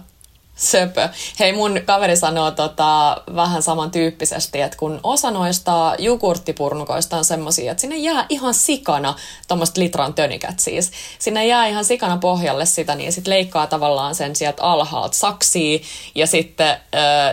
Söpö. 0.60 1.10
Hei, 1.40 1.54
mun 1.54 1.80
kaveri 1.86 2.18
sanoo 2.18 2.52
tota, 2.52 3.22
vähän 3.36 3.64
samantyyppisesti, 3.64 4.62
että 4.62 4.78
kun 4.78 5.00
osa 5.04 5.32
noista 5.32 5.96
jogurttipurnukoista 6.00 7.18
on 7.18 7.26
semmosia, 7.26 7.72
että 7.72 7.82
sinne 7.82 7.98
jää 7.98 8.26
ihan 8.30 8.54
sikana, 8.54 9.16
tuommoista 9.48 9.82
litran 9.82 10.14
tönikät 10.14 10.60
siis, 10.60 10.92
sinne 11.20 11.46
jää 11.46 11.68
ihan 11.68 11.86
sikana 11.86 12.18
pohjalle 12.18 12.66
sitä, 12.66 12.96
niin 12.96 13.12
sit 13.14 13.28
leikkaa 13.28 13.68
tavallaan 13.68 14.16
sen 14.16 14.36
sieltä 14.36 14.64
alhaalta 14.64 15.18
saksiin 15.18 15.82
ja 16.16 16.28
sitten 16.28 16.70
ö, 16.70 16.78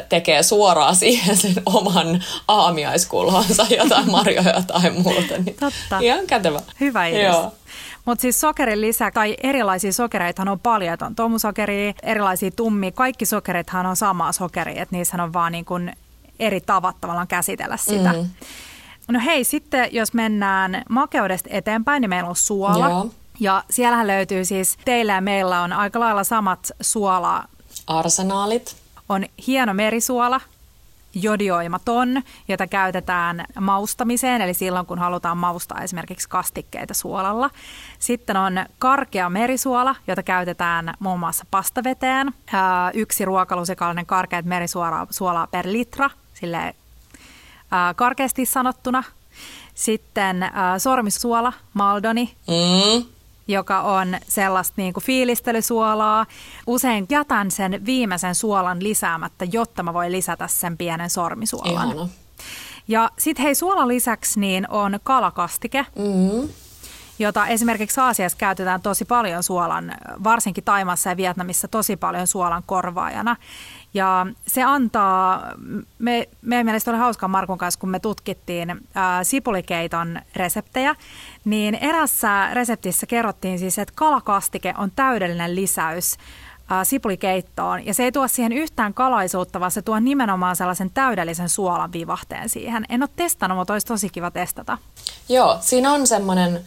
tekee 0.09 0.43
suoraan 0.43 0.97
siihen 1.07 1.37
sen 1.37 1.55
oman 1.67 2.25
aamiaiskulhonsa, 2.49 3.67
jotain 3.79 4.11
marjoja 4.11 4.63
tai 4.67 4.91
muuta. 4.91 5.35
Niin 5.45 5.57
Totta. 5.61 5.99
Ihan 6.01 6.27
kätevä. 6.27 6.61
Hyvä 6.81 7.07
idea. 7.07 7.33
Joo. 7.33 7.53
Mutta 8.07 8.23
siis 8.23 8.41
sokerin 8.41 8.81
lisäksi, 8.81 9.15
tai 9.15 9.37
erilaisia 9.43 9.93
sokereita 9.93 10.43
on 10.51 10.61
paljon, 10.61 10.95
että 10.95 11.07
on 11.07 11.15
tomusokeria, 11.15 11.93
erilaisia 12.03 12.51
tummia, 12.51 12.93
kaikki 12.93 13.27
sokerithan 13.27 13.87
on 13.87 13.97
samaa 13.97 14.33
sokeria, 14.33 14.83
että 14.83 14.97
niissä 14.97 15.23
on 15.23 15.33
vaan 15.33 15.53
niin 15.53 15.65
kuin 15.65 15.93
eri 16.39 16.61
tavat 16.61 16.97
tavallaan 17.01 17.29
käsitellä 17.29 17.77
sitä. 17.77 18.13
Mm. 18.13 18.29
No 19.09 19.21
hei, 19.25 19.45
sitten 19.45 19.89
jos 19.93 20.15
mennään 20.15 20.83
makeudesta 20.89 21.49
eteenpäin, 21.53 22.01
niin 22.01 22.11
meillä 22.11 22.29
on 22.29 22.37
suola. 22.37 22.89
Joo. 22.89 23.11
Ja 23.41 23.65
siellähän 23.71 24.07
löytyy 24.07 24.45
siis, 24.45 24.79
teillä 24.85 25.13
ja 25.13 25.21
meillä 25.21 25.61
on 25.61 25.73
aika 25.73 26.01
lailla 26.01 26.25
samat 26.25 26.71
suola... 26.81 27.45
Arsenaalit. 27.87 28.77
On 29.09 29.25
hieno 29.47 29.75
merisuola, 29.75 30.41
jodioimaton, 31.23 32.23
jota 32.49 32.67
käytetään 32.67 33.45
maustamiseen, 33.61 34.41
eli 34.41 34.55
silloin 34.55 34.87
kun 34.87 34.99
halutaan 34.99 35.39
maustaa 35.39 35.83
esimerkiksi 35.83 36.29
kastikkeita 36.29 36.95
suolalla. 36.95 37.51
Sitten 37.99 38.37
on 38.37 38.67
karkea 38.79 39.31
merisuola, 39.31 39.97
jota 40.07 40.23
käytetään 40.23 40.95
muun 40.99 41.21
muassa 41.21 41.45
pastaveteen. 41.51 42.35
Yksi 42.95 43.25
ruokalusikallinen 43.25 44.07
karkeat 44.07 44.45
merisuolaa 44.45 45.47
per 45.51 45.67
litra, 45.69 46.11
sille 46.35 46.75
karkeasti 47.97 48.47
sanottuna. 48.47 49.03
Sitten 49.75 50.51
sormissuola, 50.79 51.53
maldoni. 51.75 52.35
Mm. 52.49 53.16
Joka 53.49 53.81
on 53.81 54.17
sellaista 54.29 54.75
niin 54.77 54.93
kuin 54.93 55.05
fiilistelysuolaa. 55.05 56.27
Usein 56.67 57.07
jätän 57.11 57.51
sen 57.51 57.87
viimeisen 57.87 58.35
suolan 58.35 58.83
lisäämättä, 58.83 59.45
jotta 59.53 59.83
mä 59.83 59.95
voin 59.95 60.13
lisätä 60.13 60.47
sen 60.47 60.77
pienen 60.77 61.11
sormisuolan. 61.11 61.73
Ihana. 61.73 62.09
Ja 62.89 63.11
sitten 63.19 63.43
hei, 63.43 63.55
suolan 63.55 63.89
lisäksi 63.89 64.41
niin 64.41 64.71
on 64.71 64.99
kalakastike. 65.03 65.87
Mm. 65.99 66.49
jota 67.19 67.47
esimerkiksi 67.47 68.01
Aasiassa 68.01 68.39
käytetään 68.39 68.83
tosi 68.83 69.05
paljon 69.05 69.43
suolan, 69.43 69.95
varsinkin 70.25 70.65
Taimassa 70.65 71.11
ja 71.11 71.17
Vietnamissa 71.17 71.69
tosi 71.69 71.97
paljon 71.97 72.27
suolan 72.27 72.63
korvaajana. 72.67 73.37
Ja 73.97 74.27
se 74.47 74.63
antaa, 74.63 75.43
me, 75.99 76.29
meidän 76.43 76.67
mielestä 76.67 76.91
oli 76.91 76.99
hauskaa 76.99 77.29
Markun 77.29 77.59
kanssa, 77.59 77.81
kun 77.81 77.91
me 77.91 78.01
tutkittiin 78.01 78.89
ää, 78.95 79.25
sipulikeiton 79.25 80.21
reseptejä, 80.37 80.95
niin 81.45 81.75
erässä 81.75 82.55
reseptissä 82.55 83.07
kerrottiin 83.07 83.59
siis, 83.59 83.79
että 83.79 83.95
kalakastike 83.97 84.75
on 84.79 84.91
täydellinen 84.97 85.57
lisäys 85.57 86.17
ää, 86.69 86.85
sipulikeittoon. 86.85 87.87
Ja 87.87 87.95
se 87.95 88.05
ei 88.05 88.13
tuo 88.13 88.29
siihen 88.29 88.53
yhtään 88.53 88.95
kalaisuutta, 88.95 89.61
vaan 89.61 89.71
se 89.71 89.83
tuo 89.83 90.01
nimenomaan 90.01 90.57
sellaisen 90.57 90.91
täydellisen 90.91 91.49
suolan 91.49 91.93
vivahteen 91.93 92.49
siihen. 92.49 92.85
En 92.89 93.03
ole 93.03 93.11
testannut, 93.17 93.59
mutta 93.59 93.73
olisi 93.73 93.87
tosi 93.87 94.09
kiva 94.09 94.31
testata. 94.31 94.79
Joo, 95.29 95.59
siinä 95.61 95.93
on 95.93 96.07
semmoinen 96.07 96.61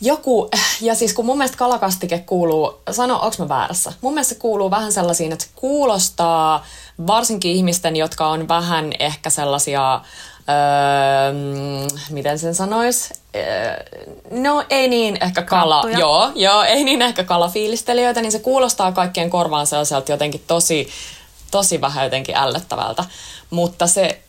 joku, 0.00 0.48
ja 0.80 0.94
siis 0.94 1.12
kun 1.14 1.26
mun 1.26 1.38
mielestä 1.38 1.58
kalakastike 1.58 2.18
kuuluu, 2.18 2.80
sano, 2.90 3.14
onko 3.14 3.36
mä 3.38 3.48
väärässä? 3.48 3.92
Mun 4.00 4.14
mielestä 4.14 4.34
se 4.34 4.40
kuuluu 4.40 4.70
vähän 4.70 4.92
sellaisiin, 4.92 5.32
että 5.32 5.46
kuulostaa 5.54 6.66
varsinkin 7.06 7.52
ihmisten, 7.52 7.96
jotka 7.96 8.26
on 8.26 8.48
vähän 8.48 8.92
ehkä 8.98 9.30
sellaisia, 9.30 10.00
öö, 10.48 11.32
miten 12.10 12.38
sen 12.38 12.54
sanois? 12.54 13.12
Öö, 13.36 13.76
no 14.30 14.64
ei 14.70 14.88
niin 14.88 15.18
ehkä 15.20 15.42
kala, 15.42 15.74
Kanttuja. 15.74 15.98
joo, 15.98 16.30
joo, 16.34 16.62
ei 16.62 16.84
niin 16.84 17.02
ehkä 17.02 17.24
kalafiilistelijöitä, 17.24 18.22
niin 18.22 18.32
se 18.32 18.38
kuulostaa 18.38 18.92
kaikkien 18.92 19.30
korvaan 19.30 19.66
sellaiselta 19.66 20.12
jotenkin 20.12 20.44
tosi, 20.46 20.88
tosi 21.50 21.80
vähän 21.80 22.04
jotenkin 22.04 22.36
ällöttävältä. 22.36 23.04
Mutta 23.50 23.86
se 23.86 24.20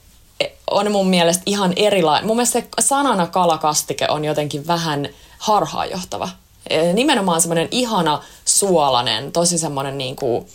on 0.71 0.91
mun 0.91 1.07
mielestä 1.07 1.43
ihan 1.45 1.73
erilainen. 1.75 2.27
Mun 2.27 2.35
mielestä 2.35 2.59
se 2.59 2.67
sanana 2.79 3.27
kalakastike 3.27 4.07
on 4.09 4.25
jotenkin 4.25 4.67
vähän 4.67 5.09
harhaanjohtava. 5.39 6.29
Eh, 6.69 6.93
Nimenomaan 6.93 7.41
semmoinen 7.41 7.67
ihana, 7.71 8.21
suolainen, 8.45 9.31
tosi 9.31 9.57
semmoinen 9.57 9.97
niin 9.97 10.15
kuin 10.15 10.45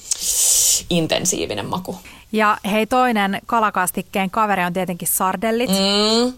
intensiivinen 0.91 1.67
maku. 1.67 1.99
Ja 2.33 2.59
hei, 2.71 2.87
toinen 2.87 3.41
kalakastikkeen 3.47 4.31
kaveri 4.31 4.65
on 4.65 4.73
tietenkin 4.73 5.09
sardellit. 5.09 5.71
Mm. 5.71 6.25
Mm, 6.25 6.33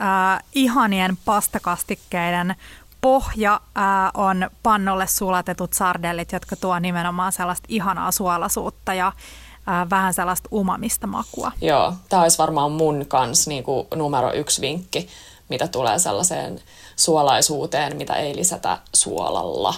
Äh, 0.00 0.42
ihanien 0.54 1.18
pastakastikkeiden 1.24 2.54
pohja 3.00 3.52
äh, 3.54 3.82
on 4.14 4.50
pannolle 4.62 5.06
sulatetut 5.06 5.72
sardellit, 5.72 6.32
jotka 6.32 6.56
tuo 6.56 6.78
nimenomaan 6.78 7.32
sellaista 7.32 7.66
ihanaa 7.68 8.12
suolaisuutta 8.12 8.94
ja 8.94 9.06
äh, 9.06 9.90
vähän 9.90 10.14
sellaista 10.14 10.48
umamista 10.52 11.06
makua. 11.06 11.52
joo, 11.60 11.92
tämä 12.08 12.22
olisi 12.22 12.38
varmaan 12.38 12.72
mun 12.72 13.04
kans 13.08 13.46
niin 13.46 13.64
kuin 13.64 13.86
numero 13.94 14.32
yksi 14.32 14.60
vinkki, 14.60 15.08
mitä 15.48 15.68
tulee 15.68 15.98
sellaiseen 15.98 16.60
suolaisuuteen, 16.98 17.96
mitä 17.96 18.14
ei 18.14 18.36
lisätä 18.36 18.78
suolalla. 18.94 19.74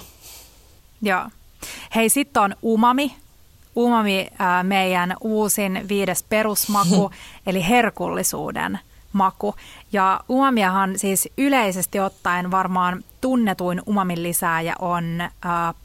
Joo. 1.02 1.24
Hei, 1.94 2.09
sitten 2.09 2.42
on 2.42 2.56
umami. 2.64 3.16
Umami 3.76 4.28
äh, 4.40 4.64
meidän 4.64 5.16
uusin 5.20 5.85
viides 5.88 6.22
perusmaku, 6.22 7.11
eli 7.46 7.68
herkullisuuden 7.68 8.78
maku. 9.12 9.54
Ja 9.92 10.20
umamiahan 10.30 10.98
siis 10.98 11.28
yleisesti 11.38 12.00
ottaen 12.00 12.50
varmaan 12.50 13.04
tunnetuin 13.20 13.83
umamin 13.87 14.22
lisääjä 14.22 14.74
on 14.78 15.20
äh, 15.20 15.30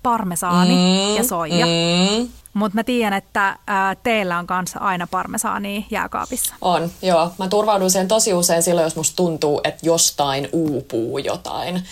parmesaani 0.03 0.75
mm, 0.75 1.15
ja 1.15 1.23
soija. 1.23 1.65
Mm. 1.65 2.29
Mutta 2.53 2.75
mä 2.75 2.83
tiedän, 2.83 3.13
että 3.13 3.49
äh, 3.49 3.57
teillä 4.03 4.39
on 4.39 4.47
kanssa 4.47 4.79
aina 4.79 5.07
parmesaania 5.07 5.81
jääkaapissa. 5.91 6.55
on, 6.61 6.91
joo. 7.01 7.31
Mä 7.39 7.47
turvaudun 7.47 7.91
siihen 7.91 8.07
tosi 8.07 8.33
usein 8.33 8.63
silloin, 8.63 8.85
jos 8.85 8.95
musta 8.95 9.15
tuntuu, 9.15 9.61
että 9.63 9.85
jostain 9.85 10.49
uupuu 10.51 11.17
jotain. 11.17 11.83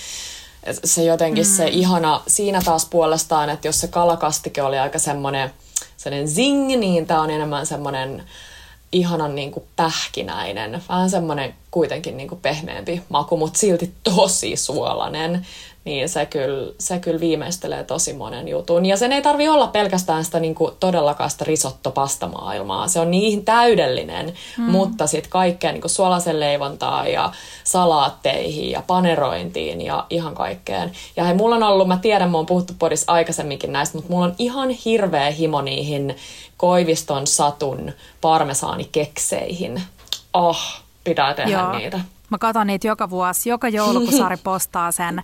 Et 0.64 0.80
Se 0.84 1.04
jotenkin 1.04 1.46
mm. 1.46 1.50
se 1.50 1.68
ihana, 1.68 2.22
siinä 2.28 2.62
taas 2.62 2.86
puolestaan, 2.86 3.50
että 3.50 3.68
jos 3.68 3.80
se 3.80 3.88
kalakastike 3.88 4.62
oli 4.62 4.80
aika 4.80 5.00
semmoinen, 5.00 5.50
semmoinen 5.98 6.30
zing, 6.30 6.68
niin 6.68 7.08
tää 7.08 7.22
on 7.22 7.30
enemmän 7.30 7.66
semmoinen 7.66 8.24
ihanan 8.92 9.36
niin 9.36 9.52
kuin 9.52 9.66
pähkinäinen, 9.76 10.84
vähän 10.90 11.10
semmoinen 11.10 11.56
kuitenkin 11.74 12.18
niin 12.18 12.30
kuin 12.30 12.42
pehmeämpi 12.42 13.02
maku, 13.10 13.38
mutta 13.38 13.60
silti 13.60 13.94
tosi 14.04 14.56
suolainen. 14.56 15.46
Niin 15.86 16.10
se 16.10 16.26
kyllä, 16.26 16.74
se 16.80 17.00
kyllä 17.00 17.20
viimeistelee 17.20 17.84
tosi 17.84 18.14
monen 18.14 18.48
jutun. 18.48 18.86
Ja 18.86 18.98
sen 18.98 19.12
ei 19.12 19.22
tarvi 19.22 19.48
olla 19.48 19.68
pelkästään 19.68 20.26
sitä 20.26 20.40
niin 20.40 20.56
kuin 20.56 20.72
todellakaan 20.80 21.30
sitä 21.30 21.46
risottopastamaailmaa. 21.46 22.88
Se 22.88 23.00
on 23.00 23.12
niin 23.12 23.46
täydellinen, 23.46 24.34
mm. 24.58 24.64
mutta 24.64 25.08
sitten 25.08 25.32
kaikkea 25.32 25.72
niin 25.72 25.82
kuin 25.82 25.92
suolaisen 25.92 26.40
leivontaa 26.40 27.08
ja 27.08 27.32
salaatteihin 27.64 28.72
ja 28.72 28.84
panerointiin 28.88 29.82
ja 29.82 30.06
ihan 30.10 30.36
kaikkeen. 30.36 30.92
Ja 31.16 31.24
hei, 31.24 31.34
mulla 31.34 31.56
on 31.56 31.64
ollut, 31.64 31.88
mä 31.88 31.98
tiedän, 31.98 32.32
mä 32.32 32.38
oon 32.38 32.46
puhuttu 32.46 32.74
podissa 32.80 33.12
aikaisemminkin 33.12 33.74
näistä, 33.74 33.98
mutta 33.98 34.12
mulla 34.12 34.26
on 34.26 34.36
ihan 34.40 34.70
hirveä 34.70 35.32
himo 35.32 35.62
niihin 35.62 36.16
Koiviston 36.58 37.28
satun 37.28 37.92
parmesaanikkekseihin. 38.22 39.82
Oh, 40.34 40.83
pitää 41.04 41.34
tehdä 41.34 41.52
Joo. 41.52 41.78
niitä. 41.78 42.00
Mä 42.30 42.38
katson 42.38 42.68
niitä 42.68 42.88
joka 42.88 43.10
vuosi. 43.10 43.50
Joka 43.50 43.70
joulu, 43.70 44.00
kun 44.00 44.18
Sari 44.18 44.38
postaa 44.44 44.92
sen 44.92 45.24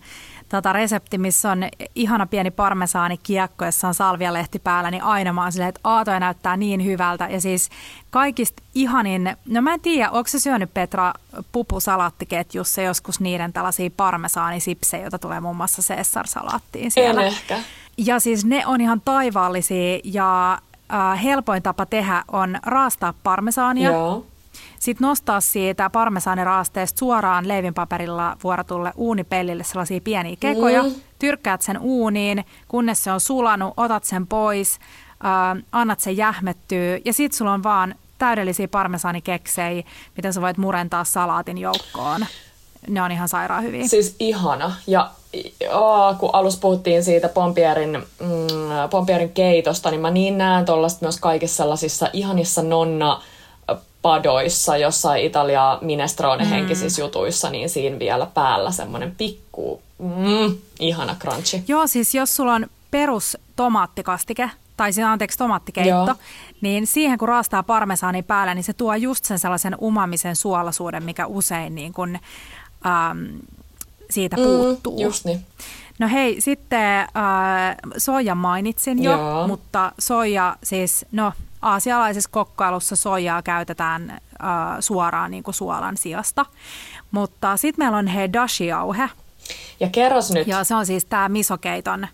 tota, 0.49 0.73
resepti, 0.73 1.17
missä 1.17 1.51
on 1.51 1.63
ihana 1.95 2.27
pieni 2.27 2.51
parmesaani 2.51 3.17
kiekko, 3.17 3.65
jossa 3.65 3.87
on 3.87 3.93
salvialehti 3.93 4.59
päällä, 4.59 4.91
niin 4.91 5.03
aina 5.03 5.33
mä 5.33 5.41
oon 5.43 5.51
silleen, 5.51 5.69
että 5.69 5.81
aatoja 5.83 6.19
näyttää 6.19 6.57
niin 6.57 6.85
hyvältä. 6.85 7.27
Ja 7.31 7.41
siis 7.41 7.69
kaikista 8.09 8.63
ihanin, 8.75 9.35
no 9.45 9.61
mä 9.61 9.73
en 9.73 9.81
tiedä, 9.81 10.09
onko 10.11 10.27
se 10.27 10.39
syönyt 10.39 10.73
Petra 10.73 11.13
pupusalattiketjussa 11.51 12.81
joskus 12.81 13.19
niiden 13.19 13.53
tällaisia 13.53 13.89
parmesaanisipsejä, 13.97 15.03
joita 15.03 15.19
tulee 15.19 15.39
muun 15.39 15.55
muassa 15.55 15.93
Caesar-salaattiin 15.93 16.91
siellä. 16.91 17.21
En 17.21 17.27
ehkä. 17.27 17.59
Ja 17.97 18.19
siis 18.19 18.45
ne 18.45 18.65
on 18.65 18.81
ihan 18.81 19.01
taivaallisia 19.05 19.99
ja 20.03 20.59
äh, 20.93 21.23
helpoin 21.23 21.63
tapa 21.63 21.85
tehdä 21.85 22.23
on 22.31 22.59
raastaa 22.65 23.13
parmesaania. 23.23 23.91
Joo. 23.91 24.25
Sitten 24.79 25.07
nostaa 25.07 25.41
siitä 25.41 25.89
parmesaaniraasteesta 25.89 26.99
suoraan 26.99 27.47
leivinpaperilla 27.47 28.37
vuoratulle 28.43 28.91
uunipellille 28.95 29.63
sellaisia 29.63 30.01
pieniä 30.03 30.35
kekoja. 30.39 30.83
Mm. 30.83 30.95
Tyrkkäät 31.19 31.61
sen 31.61 31.79
uuniin, 31.79 32.45
kunnes 32.67 33.03
se 33.03 33.11
on 33.11 33.19
sulanut, 33.19 33.73
otat 33.77 34.03
sen 34.03 34.27
pois, 34.27 34.79
äh, 35.25 35.63
annat 35.71 35.99
sen 35.99 36.17
jähmettyä 36.17 36.99
ja 37.05 37.13
sitten 37.13 37.37
sulla 37.37 37.53
on 37.53 37.63
vaan 37.63 37.95
täydellisiä 38.17 38.67
parmesaanikeksejä, 38.67 39.83
mitä 40.17 40.31
sä 40.31 40.41
voit 40.41 40.57
murentaa 40.57 41.03
salaatin 41.03 41.57
joukkoon. 41.57 42.25
Ne 42.87 43.01
on 43.01 43.11
ihan 43.11 43.29
sairaan 43.29 43.63
hyviä. 43.63 43.87
Siis 43.87 44.15
ihana. 44.19 44.75
Ja 44.87 45.09
oh, 45.73 46.17
kun 46.19 46.29
alussa 46.33 46.59
puhuttiin 46.59 47.03
siitä 47.03 47.29
Pompierin, 47.29 47.97
mm, 48.19 48.89
Pompierin 48.89 49.29
keitosta, 49.29 49.91
niin 49.91 50.01
mä 50.01 50.11
niin 50.11 50.37
näen 50.37 50.65
tuollaista 50.65 51.05
myös 51.05 51.19
kaikissa 51.19 51.57
sellaisissa 51.57 52.09
ihanissa 52.13 52.63
nonna 52.63 53.21
padoissa, 54.01 54.77
jossain 54.77 55.25
Italia 55.25 55.77
minestrone 55.81 56.49
henkisissä 56.49 57.01
jutuissa, 57.01 57.49
niin 57.49 57.69
siinä 57.69 57.99
vielä 57.99 58.25
päällä 58.25 58.71
semmoinen 58.71 59.15
pikku, 59.17 59.81
mm, 59.97 60.57
ihana 60.79 61.15
crunchy. 61.19 61.63
Joo, 61.67 61.87
siis 61.87 62.15
jos 62.15 62.35
sulla 62.35 62.53
on 62.53 62.67
perus 62.91 63.37
tomaattikastike, 63.55 64.49
tai 64.77 64.93
siis 64.93 65.07
anteeksi 65.07 65.37
tomaattikeitto, 65.37 65.89
Joo. 65.89 66.15
niin 66.61 66.87
siihen 66.87 67.17
kun 67.17 67.27
raastaa 67.27 67.63
parmesaani 67.63 68.23
päälle, 68.23 68.55
niin 68.55 68.63
se 68.63 68.73
tuo 68.73 68.95
just 68.95 69.25
sen 69.25 69.39
sellaisen 69.39 69.75
umamisen 69.81 70.35
suolaisuuden, 70.35 71.03
mikä 71.03 71.25
usein 71.25 71.75
niin 71.75 71.93
kun, 71.93 72.19
ähm, 72.85 73.25
siitä 74.09 74.35
puuttuu. 74.35 74.97
Mm, 74.97 75.03
just 75.03 75.25
niin. 75.25 75.45
No 75.99 76.07
hei, 76.07 76.41
sitten 76.41 76.99
äh, 76.99 77.07
soijan 77.97 78.37
mainitsin 78.37 79.03
jo, 79.03 79.11
Joo. 79.11 79.47
mutta 79.47 79.91
soija 79.99 80.55
siis, 80.63 81.05
no 81.11 81.33
aasialaisessa 81.61 82.29
kokkailussa 82.29 82.95
soijaa 82.95 83.41
käytetään 83.41 84.11
äh, 84.11 84.19
suoraan 84.79 85.31
niin 85.31 85.43
kuin 85.43 85.55
suolan 85.55 85.97
sijasta. 85.97 86.45
Mutta 87.11 87.57
sitten 87.57 87.85
meillä 87.85 87.97
on 87.97 88.07
hei 88.07 88.33
dashi-jauhe, 88.33 89.09
Ja 89.79 89.89
kerros 89.89 90.31
nyt. 90.31 90.47
ja 90.47 90.63
se 90.63 90.75
on 90.75 90.85
siis 90.85 91.05
tämä 91.05 91.29
misokeiton, 91.29 92.07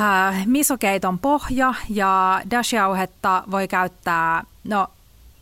äh, 0.00 0.46
misokeiton 0.46 1.18
pohja 1.18 1.74
ja 1.88 2.42
dashi-jauhetta 2.50 3.42
voi 3.50 3.68
käyttää, 3.68 4.44
no 4.64 4.86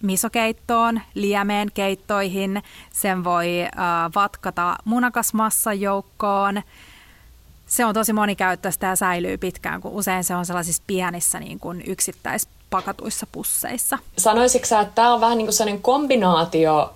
misokeittoon, 0.02 1.00
liemeen 1.14 1.72
keittoihin, 1.74 2.62
sen 2.92 3.24
voi 3.24 3.62
äh, 3.62 3.70
vatkata 4.14 4.76
munakasmassan 4.84 5.80
joukkoon, 5.80 6.62
se 7.70 7.84
on 7.84 7.94
tosi 7.94 8.12
monikäyttöistä 8.12 8.86
ja 8.86 8.96
säilyy 8.96 9.38
pitkään, 9.38 9.80
kun 9.80 9.92
usein 9.92 10.24
se 10.24 10.34
on 10.34 10.46
sellaisissa 10.46 10.82
pienissä 10.86 11.40
niin 11.40 11.60
kuin 11.60 11.82
yksittäispakatuissa 11.86 13.26
pusseissa. 13.32 13.98
Sanoisitko 14.18 14.66
sä, 14.66 14.80
että 14.80 14.94
tämä 14.94 15.14
on 15.14 15.20
vähän 15.20 15.38
niin 15.38 15.46
kuin 15.46 15.54
sellainen 15.54 15.82
kombinaatio, 15.82 16.94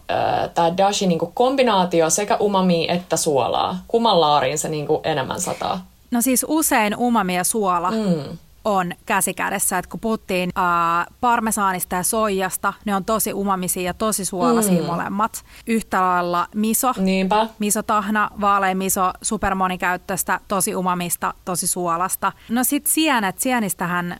tämä 0.54 0.76
dashi 0.76 1.06
niin 1.06 1.18
kuin 1.18 1.32
kombinaatio 1.34 2.10
sekä 2.10 2.36
umami 2.36 2.86
että 2.90 3.16
suolaa? 3.16 3.78
Kumman 3.88 4.20
laariin 4.20 4.58
se 4.58 4.68
niin 4.68 4.86
kuin 4.86 5.00
enemmän 5.04 5.40
sataa? 5.40 5.86
No 6.10 6.22
siis 6.22 6.46
usein 6.48 6.96
umami 6.96 7.36
ja 7.36 7.44
suola 7.44 7.90
mm 7.90 8.38
on 8.64 8.92
käsikädessä. 9.06 9.78
Että 9.78 9.90
kun 9.90 10.00
puhuttiin 10.00 10.50
ää, 10.54 11.06
parmesaanista 11.20 11.96
ja 11.96 12.02
soijasta, 12.02 12.72
ne 12.84 12.96
on 12.96 13.04
tosi 13.04 13.32
umamisia 13.34 13.82
ja 13.82 13.94
tosi 13.94 14.24
suolaisia 14.24 14.80
mm. 14.80 14.86
molemmat. 14.86 15.44
Yhtä 15.66 16.00
lailla 16.00 16.48
miso, 16.54 16.92
Niinpä. 16.96 17.46
misotahna, 17.58 18.30
vaalea 18.40 18.74
miso, 18.74 19.10
supermonikäyttöistä, 19.22 20.40
tosi 20.48 20.76
umamista, 20.76 21.34
tosi 21.44 21.66
suolasta. 21.66 22.32
No 22.48 22.64
sit 22.64 22.86
sienet, 22.86 23.38
sienistähän 23.38 24.16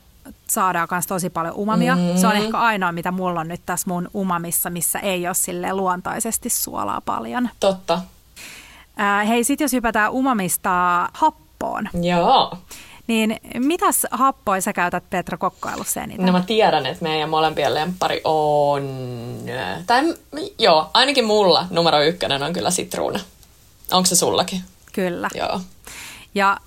saadaan 0.47 0.87
myös 0.91 1.07
tosi 1.07 1.29
paljon 1.29 1.55
umamia. 1.55 1.95
Mm. 1.95 2.01
Se 2.17 2.27
on 2.27 2.35
ehkä 2.35 2.57
ainoa, 2.57 2.91
mitä 2.91 3.11
mulla 3.11 3.39
on 3.39 3.47
nyt 3.47 3.61
tässä 3.65 3.89
mun 3.89 4.09
umamissa, 4.15 4.69
missä 4.69 4.99
ei 4.99 5.27
ole 5.27 5.33
sille 5.33 5.73
luontaisesti 5.73 6.49
suolaa 6.49 7.01
paljon. 7.01 7.49
Totta. 7.59 8.01
Ää, 8.97 9.23
hei, 9.23 9.43
sit 9.43 9.59
jos 9.59 9.73
hypätään 9.73 10.11
umamista 10.11 10.69
happoon. 11.13 11.89
Joo. 12.01 12.57
Niin 13.07 13.39
mitäs 13.59 14.07
happoja 14.11 14.61
sä 14.61 14.73
käytät 14.73 15.03
Petra 15.09 15.37
kokkailussa 15.37 16.01
eniten? 16.01 16.25
No 16.25 16.31
mä 16.31 16.43
tiedän, 16.47 16.85
että 16.85 17.03
meidän 17.03 17.29
molempien 17.29 17.73
lempari 17.73 18.21
on... 18.23 18.83
Tai, 19.87 20.13
joo, 20.59 20.89
ainakin 20.93 21.25
mulla 21.25 21.67
numero 21.69 22.03
ykkönen 22.03 22.43
on 22.43 22.53
kyllä 22.53 22.71
sitruuna. 22.71 23.19
Onko 23.91 24.05
se 24.05 24.15
sullakin? 24.15 24.63
Kyllä. 24.93 25.29
Joo. 25.35 25.61
Ja 26.35 26.57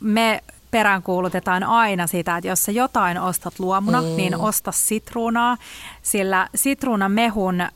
me 0.00 0.42
peräänkuulutetaan 0.70 1.62
aina 1.64 2.06
sitä, 2.06 2.36
että 2.36 2.48
jos 2.48 2.62
sä 2.62 2.72
jotain 2.72 3.18
ostat 3.18 3.58
luomuna, 3.58 4.02
mm. 4.02 4.08
niin 4.08 4.36
osta 4.36 4.72
sitruunaa, 4.72 5.56
sillä 6.02 6.48
sitruunan 6.54 7.12
mehun 7.12 7.60
äh, 7.60 7.70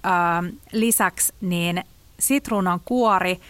lisäksi 0.73 1.33
niin 1.41 1.85
sitruunan 2.19 2.81
kuori 2.85 3.41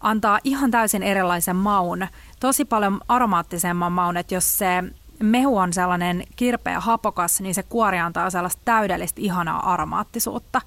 antaa 0.00 0.38
ihan 0.44 0.70
täysin 0.70 1.02
erilaisen 1.02 1.56
maun 1.56 2.06
tosi 2.46 2.64
paljon 2.64 3.00
aromaattisemman 3.08 3.92
maun, 3.92 4.16
että 4.16 4.34
jos 4.34 4.58
se 4.58 4.84
mehu 5.22 5.56
on 5.56 5.72
sellainen 5.72 6.22
kirpeä 6.36 6.80
hapokas, 6.80 7.40
niin 7.40 7.54
se 7.54 7.62
kuori 7.62 7.98
antaa 7.98 8.30
sellaista 8.30 8.62
täydellistä 8.64 9.20
ihanaa 9.20 9.72
aromaattisuutta. 9.72 10.60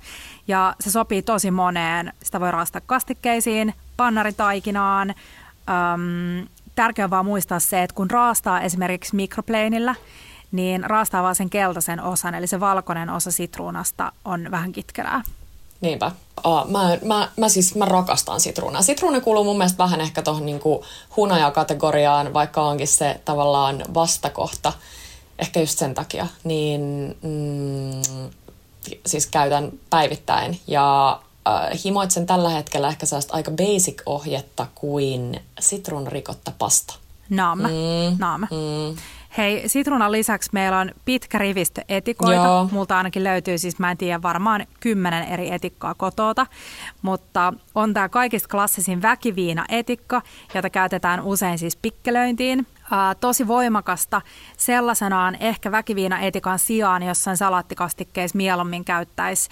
Ja 0.48 0.76
se 0.80 0.92
sopii 0.92 1.22
tosi 1.22 1.52
moneen. 1.52 2.14
Sitä 2.24 2.40
voi 2.40 2.52
raastaa 2.52 2.82
kastikkeisiin, 2.86 3.74
pannaritaikinaan. 3.98 5.10
Öm, 5.10 6.48
tärkeää 6.76 7.06
on 7.06 7.10
vaan 7.10 7.26
muistaa 7.26 7.60
se, 7.60 7.84
että 7.84 7.96
kun 7.96 8.12
raastaa 8.12 8.62
esimerkiksi 8.62 9.16
mikropleinillä, 9.16 9.96
niin 10.52 10.84
raastaa 10.84 11.24
vaan 11.24 11.36
sen 11.36 11.50
keltaisen 11.50 12.02
osan, 12.02 12.36
eli 12.36 12.48
se 12.48 12.60
valkoinen 12.60 13.10
osa 13.10 13.32
sitruunasta 13.32 14.12
on 14.26 14.52
vähän 14.52 14.72
kitkerää. 14.72 15.22
Niinpä. 15.82 16.12
Oh, 16.44 16.68
mä, 16.68 16.98
mä, 17.06 17.30
mä, 17.38 17.50
siis 17.50 17.76
mä 17.76 17.86
rakastan 17.86 18.40
sitruunaa. 18.40 18.82
Sitruuna 18.82 19.22
kuuluu 19.22 19.44
mun 19.44 19.58
mielestä 19.58 19.78
vähän 19.78 20.02
ehkä 20.02 20.22
tuohon 20.22 20.46
niinku 20.46 20.86
hunajakategoriaan, 21.18 22.34
vaikka 22.34 22.62
onkin 22.62 22.88
se 22.88 23.22
tavallaan 23.26 23.84
vastakohta. 23.94 24.74
Ehkä 25.40 25.60
just 25.60 25.80
sen 25.80 25.94
takia. 25.94 26.28
Niin 26.44 26.82
mm, 27.22 28.02
siis 29.06 29.28
käytän 29.28 29.72
päivittäin. 29.90 30.60
Ja 30.68 31.20
äh, 31.48 31.84
himoitsen 31.86 32.26
tällä 32.26 32.50
hetkellä 32.50 32.88
ehkä 32.88 33.06
sellaista 33.06 33.34
aika 33.34 33.52
basic-ohjetta 33.52 34.68
kuin 34.76 35.42
sitruunarikotta 35.60 36.52
pasta. 36.58 36.94
Naam. 37.30 37.60
Mm, 37.60 38.18
Naam. 38.20 38.42
Mm. 38.42 38.98
Hei, 39.38 39.70
sitruunan 39.70 40.12
lisäksi 40.12 40.50
meillä 40.54 40.80
on 40.80 40.92
pitkä 41.06 41.38
rivistö 41.38 41.82
etikoita. 41.90 42.44
Joo. 42.44 42.70
Multa 42.72 42.98
ainakin 42.98 43.24
löytyy 43.24 43.58
siis, 43.58 43.80
mä 43.80 43.92
en 43.92 43.98
tiedä, 43.98 44.22
varmaan 44.22 44.66
kymmenen 44.80 45.24
eri 45.24 45.52
etikkaa 45.52 45.94
kotota. 45.94 46.46
Mutta 47.02 47.54
on 47.76 47.94
tämä 47.94 48.10
kaikista 48.10 48.50
klassisin 48.52 49.02
väkiviina-etikka, 49.02 50.22
jota 50.54 50.70
käytetään 50.70 51.22
usein 51.22 51.60
siis 51.60 51.76
pikkelöintiin. 51.76 52.68
Ää, 52.92 53.16
tosi 53.16 53.48
voimakasta 53.48 54.22
sellaisenaan 54.58 55.38
ehkä 55.40 55.72
väkiviina-etikan 55.72 56.60
sijaan 56.60 57.04
jossain 57.04 57.38
salaattikastikkeissa 57.38 58.38
mieluummin 58.38 58.86
käyttäisi 58.86 59.50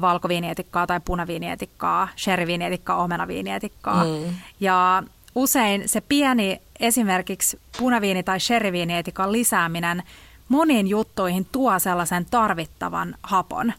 valkoviinietikkaa 0.00 0.86
tai 0.86 1.00
punaviinietikkaa, 1.04 2.08
sherryviinietikkaa, 2.16 2.96
omenaviinietikkaa. 2.96 4.04
Mm. 4.04 4.34
Ja 4.60 5.02
usein 5.34 5.88
se 5.88 6.00
pieni 6.00 6.60
esimerkiksi 6.80 7.60
punaviini- 7.78 8.22
tai 8.22 8.40
sherryviinietikan 8.40 9.32
lisääminen 9.32 10.02
moniin 10.48 10.86
juttuihin 10.86 11.46
tuo 11.52 11.78
sellaisen 11.78 12.26
tarvittavan 12.30 13.14
hapon. 13.22 13.72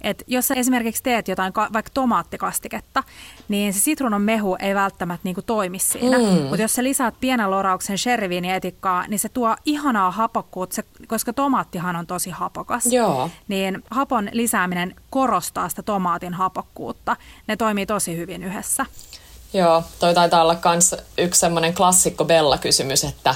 Et 0.00 0.24
jos 0.26 0.48
sä 0.48 0.54
esimerkiksi 0.54 1.02
teet 1.02 1.28
jotain 1.28 1.52
vaikka 1.72 1.90
tomaattikastiketta, 1.94 3.02
niin 3.48 3.72
se 3.72 3.80
sitruunan 3.80 4.22
mehu 4.22 4.56
ei 4.60 4.74
välttämättä 4.74 5.24
niinku 5.24 5.42
toimi 5.42 5.78
siinä. 5.78 6.18
Mm. 6.18 6.24
Mutta 6.24 6.62
jos 6.62 6.74
sä 6.74 6.84
lisäät 6.84 7.14
pienen 7.20 7.50
lorauksen 7.50 7.98
sherryviinietikkaa, 7.98 9.04
niin 9.08 9.18
se 9.18 9.28
tuo 9.28 9.56
ihanaa 9.64 10.10
hapokkuutta, 10.10 10.82
koska 11.06 11.32
tomaattihan 11.32 11.96
on 11.96 12.06
tosi 12.06 12.30
hapokas. 12.30 12.86
Joo. 12.86 13.30
Niin 13.48 13.82
hapon 13.90 14.28
lisääminen 14.32 14.94
korostaa 15.10 15.68
sitä 15.68 15.82
tomaatin 15.82 16.34
hapokkuutta. 16.34 17.16
Ne 17.46 17.56
toimii 17.56 17.86
tosi 17.86 18.16
hyvin 18.16 18.42
yhdessä. 18.42 18.86
Joo, 19.54 19.82
toi 19.98 20.14
taitaa 20.14 20.42
olla 20.42 20.54
kans 20.54 20.94
yksi 21.18 21.40
semmoinen 21.40 21.74
klassikko 21.74 22.24
Bella-kysymys, 22.24 23.04
että 23.04 23.34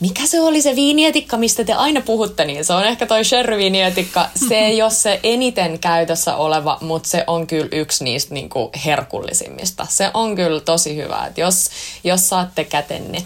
mikä 0.00 0.26
se 0.26 0.40
oli 0.40 0.62
se 0.62 0.76
viinietikka, 0.76 1.36
mistä 1.36 1.64
te 1.64 1.72
aina 1.72 2.00
puhutte, 2.00 2.44
niin 2.44 2.64
se 2.64 2.72
on 2.72 2.84
ehkä 2.84 3.06
toi 3.06 3.24
sherry-viinietikka. 3.24 4.28
Se 4.48 4.58
ei 4.58 4.82
ole 4.82 4.90
se 4.90 5.20
eniten 5.22 5.78
käytössä 5.78 6.36
oleva, 6.36 6.78
mutta 6.80 7.08
se 7.08 7.24
on 7.26 7.46
kyllä 7.46 7.68
yksi 7.72 8.04
niistä 8.04 8.34
niinku 8.34 8.70
herkullisimmista. 8.84 9.86
Se 9.90 10.10
on 10.14 10.36
kyllä 10.36 10.60
tosi 10.60 10.96
hyvä, 10.96 11.26
että 11.26 11.40
jos, 11.40 11.70
jos 12.04 12.28
saatte 12.28 12.64
kätenne 12.64 13.24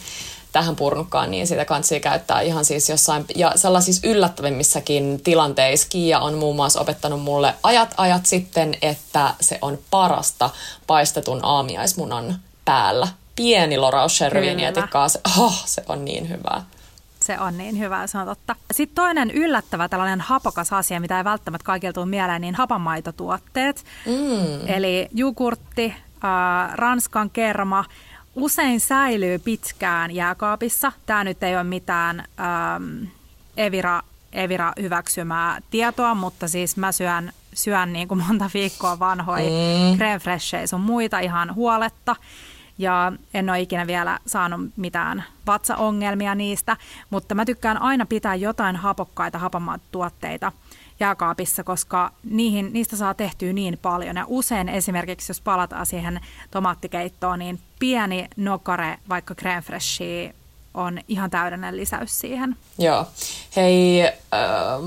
tähän 0.53 0.77
purnukkaan, 0.77 1.31
niin 1.31 1.47
sitä 1.47 1.65
kansi 1.65 2.01
käyttää 2.01 2.41
ihan 2.41 2.65
siis 2.65 2.89
jossain, 2.89 3.25
ja 3.35 3.53
sellaisissa 3.57 4.07
yllättävimmissäkin 4.09 5.21
tilanteissa. 5.25 5.89
Kiia 5.91 6.21
on 6.21 6.35
muun 6.35 6.57
muassa 6.57 6.81
opettanut 6.81 7.23
mulle 7.23 7.55
ajat 7.63 7.95
ajat 7.97 8.27
sitten, 8.27 8.75
että 8.83 9.35
se 9.41 9.59
on 9.63 9.79
parasta 9.91 10.51
paistetun 10.87 11.41
aamiaismunan 11.43 12.37
päällä. 12.65 13.09
Pieni 13.37 13.79
loraus 13.79 14.17
sherryviinietikkaa, 14.17 15.09
se, 15.09 15.21
oh, 15.39 15.63
se 15.67 15.83
on 15.89 16.05
niin 16.05 16.29
hyvää. 16.29 16.63
Se 17.23 17.41
on 17.41 17.59
niin 17.59 17.79
hyvä, 17.79 18.07
se 18.07 18.19
on 18.19 18.27
totta. 18.27 18.57
Sitten 18.73 18.95
toinen 18.95 19.31
yllättävä 19.31 19.89
tällainen 19.89 20.21
hapokas 20.21 20.73
asia, 20.73 21.01
mitä 21.01 21.19
ei 21.19 21.25
välttämättä 21.25 21.65
kaikilta 21.65 21.95
tule 21.95 22.07
mieleen, 22.07 22.41
niin 22.41 22.55
hapanmaitotuotteet. 22.55 23.85
Mm. 24.07 24.69
Eli 24.69 25.09
jogurtti, 25.15 25.95
äh, 26.25 26.75
ranskan 26.75 27.31
kerma, 27.31 27.85
usein 28.35 28.81
säilyy 28.81 29.39
pitkään 29.39 30.11
jääkaapissa. 30.11 30.93
Tämä 31.07 31.25
nyt 31.25 31.43
ei 31.43 31.55
ole 31.55 31.65
mitään 31.65 32.21
ähm, 32.21 33.05
Evira, 33.57 34.03
Evira 34.33 34.73
hyväksymää 34.81 35.61
tietoa, 35.71 36.15
mutta 36.15 36.49
siis 36.49 36.77
mä 36.77 36.93
syön, 36.93 37.33
syön 37.55 37.93
niin 37.93 38.09
kuin 38.09 38.25
monta 38.27 38.51
viikkoa 38.55 38.99
vanhoja 38.99 39.45
mm. 39.45 39.97
creme 39.97 40.19
freshejä 40.19 40.67
sun 40.67 40.81
muita 40.81 41.19
ihan 41.19 41.55
huoletta. 41.55 42.17
Ja 42.79 43.13
en 43.35 43.51
ole 43.51 43.61
ikinä 43.61 43.87
vielä 43.87 44.19
saanut 44.27 44.61
mitään 44.77 45.25
vatsaongelmia 45.47 46.35
niistä, 46.35 46.77
mutta 47.11 47.35
mä 47.35 47.45
tykkään 47.45 47.83
aina 47.83 48.07
pitää 48.07 48.35
jotain 48.35 48.77
hapokkaita 48.77 49.39
hapamaat 49.39 49.81
tuotteita 49.91 50.53
jääkaapissa, 51.01 51.65
koska 51.65 52.13
niihin, 52.25 52.73
niistä 52.73 52.97
saa 52.97 53.15
tehtyä 53.15 53.53
niin 53.53 53.79
paljon. 53.83 54.17
Ja 54.17 54.25
usein 54.29 54.69
esimerkiksi, 54.69 55.31
jos 55.31 55.41
palataan 55.41 55.87
siihen 55.87 56.21
tomaattikeittoon, 56.51 57.39
niin 57.39 57.61
pieni 57.83 58.29
nokare, 58.37 58.99
vaikka 59.09 59.35
crème 59.35 59.63
freshia, 59.63 60.33
on 60.75 60.99
ihan 61.09 61.31
täydellinen 61.31 61.77
lisäys 61.77 62.21
siihen. 62.21 62.57
Joo. 62.79 63.07
Hei, 63.57 64.03
äh, 64.07 64.11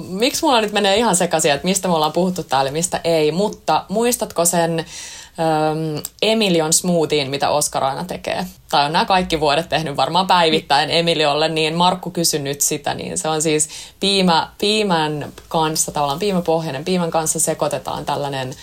miksi 0.07 0.41
mulla 0.41 0.61
nyt 0.61 0.71
menee 0.71 0.97
ihan 0.97 1.15
sekaisin, 1.15 1.51
että 1.51 1.67
mistä 1.67 1.87
me 1.87 1.93
ollaan 1.93 2.11
puhuttu 2.11 2.43
täällä, 2.43 2.71
mistä 2.71 3.01
ei, 3.03 3.31
mutta 3.31 3.85
muistatko 3.89 4.45
sen 4.45 4.79
ähm, 4.79 6.03
Emilion 6.21 6.73
smoothien, 6.73 7.29
mitä 7.29 7.49
Oskar 7.49 7.83
aina 7.83 8.03
tekee. 8.03 8.45
Tai 8.69 8.85
on 8.85 8.93
nämä 8.93 9.05
kaikki 9.05 9.39
vuodet 9.39 9.69
tehnyt 9.69 9.97
varmaan 9.97 10.27
päivittäin 10.27 10.89
Emiliolle, 10.89 11.49
niin 11.49 11.75
Markku 11.75 12.11
kysyi 12.11 12.39
nyt 12.39 12.61
sitä, 12.61 12.93
niin 12.93 13.17
se 13.17 13.27
on 13.27 13.41
siis 13.41 13.69
piimä, 13.99 14.49
piimän 14.57 15.33
kanssa, 15.47 15.91
tavallaan 15.91 16.19
piimäpohjainen, 16.19 16.85
piimän 16.85 17.11
kanssa 17.11 17.39
sekoitetaan 17.39 18.05
tällainen 18.05 18.49
äh, 18.49 18.55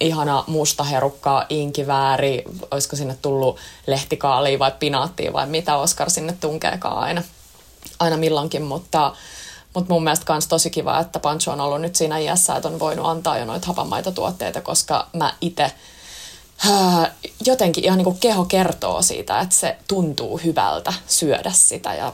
ihana 0.00 0.44
musta 0.46 0.84
herukka, 0.84 1.46
inkivääri, 1.48 2.44
olisiko 2.70 2.96
sinne 2.96 3.16
tullut 3.22 3.56
lehtikaalia 3.86 4.58
vai 4.58 4.72
pinaattia 4.78 5.32
vai 5.32 5.46
mitä 5.46 5.76
Oskar 5.76 6.10
sinne 6.10 6.36
tunkeekaan 6.40 6.98
aina, 6.98 7.22
aina 7.98 8.16
milloinkin, 8.16 8.62
mutta 8.62 9.12
mutta 9.74 9.92
mun 9.94 10.04
mielestä 10.04 10.26
kans 10.26 10.46
tosi 10.46 10.70
kiva, 10.70 11.00
että 11.00 11.18
Pancho 11.18 11.52
on 11.52 11.60
ollut 11.60 11.80
nyt 11.80 11.96
siinä 11.96 12.18
iässä, 12.18 12.56
että 12.56 12.68
on 12.68 12.80
voinut 12.80 13.06
antaa 13.06 13.38
jo 13.38 13.44
noita 13.44 13.66
hapanmaitotuotteita, 13.66 14.60
koska 14.60 15.06
mä 15.12 15.34
itse 15.40 15.72
jotenkin 17.46 17.84
ihan 17.84 17.98
niin 17.98 18.04
kuin 18.04 18.18
keho 18.18 18.44
kertoo 18.44 19.02
siitä, 19.02 19.40
että 19.40 19.54
se 19.54 19.76
tuntuu 19.88 20.38
hyvältä 20.38 20.92
syödä 21.06 21.50
sitä 21.52 21.94
ja 21.94 22.12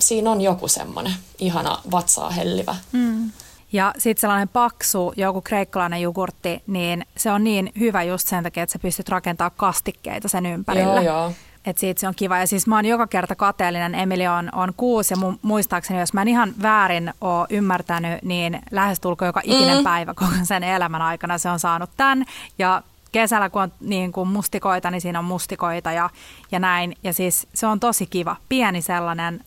siinä 0.00 0.30
on 0.30 0.40
joku 0.40 0.68
semmoinen 0.68 1.14
ihana 1.38 1.78
vatsaa 1.90 2.30
hellivä. 2.30 2.76
Mm. 2.92 3.32
Ja 3.72 3.94
sitten 3.98 4.20
sellainen 4.20 4.48
paksu, 4.48 5.12
joku 5.16 5.40
kreikkalainen 5.40 6.02
jogurtti, 6.02 6.62
niin 6.66 7.06
se 7.16 7.30
on 7.30 7.44
niin 7.44 7.72
hyvä 7.78 8.02
just 8.02 8.28
sen 8.28 8.44
takia, 8.44 8.62
että 8.62 8.72
sä 8.72 8.78
pystyt 8.78 9.08
rakentamaan 9.08 9.52
kastikkeita 9.56 10.28
sen 10.28 10.46
ympärille. 10.46 11.04
Joo, 11.04 11.20
joo. 11.20 11.32
Et 11.64 11.78
siitä 11.78 12.00
se 12.00 12.08
on 12.08 12.14
kiva. 12.14 12.38
Ja 12.38 12.46
siis 12.46 12.66
mä 12.66 12.76
oon 12.76 12.84
joka 12.84 13.06
kerta 13.06 13.34
kateellinen. 13.36 13.94
Emili 13.94 14.26
on, 14.26 14.48
on 14.54 14.72
kuusi 14.76 15.14
ja 15.14 15.18
mu- 15.18 15.38
muistaakseni, 15.42 16.00
jos 16.00 16.12
mä 16.12 16.22
en 16.22 16.28
ihan 16.28 16.54
väärin 16.62 17.14
ole 17.20 17.46
ymmärtänyt, 17.50 18.22
niin 18.22 18.60
lähestulko 18.70 19.24
joka 19.24 19.40
ikinen 19.44 19.76
mm. 19.76 19.84
päivä 19.84 20.14
koko 20.14 20.32
sen 20.42 20.64
elämän 20.64 21.02
aikana 21.02 21.38
se 21.38 21.50
on 21.50 21.58
saanut 21.58 21.90
tämän. 21.96 22.24
Ja 22.58 22.82
kesällä, 23.12 23.50
kun 23.50 23.62
on 23.62 23.72
niin 23.80 24.12
kuin 24.12 24.28
mustikoita, 24.28 24.90
niin 24.90 25.00
siinä 25.00 25.18
on 25.18 25.24
mustikoita 25.24 25.92
ja, 25.92 26.10
ja 26.52 26.58
näin. 26.58 26.96
Ja 27.02 27.12
siis 27.12 27.46
se 27.54 27.66
on 27.66 27.80
tosi 27.80 28.06
kiva. 28.06 28.36
Pieni 28.48 28.82
sellainen 28.82 29.44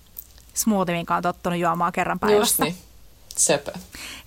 smoothie, 0.54 0.96
minkä 0.96 1.16
on 1.16 1.24
tottunut 1.24 1.60
juomaan 1.60 1.92
kerran 1.92 2.20
päivässä. 2.20 2.42
Just 2.42 2.60
niin. 2.60 2.86
Söpö. 3.38 3.72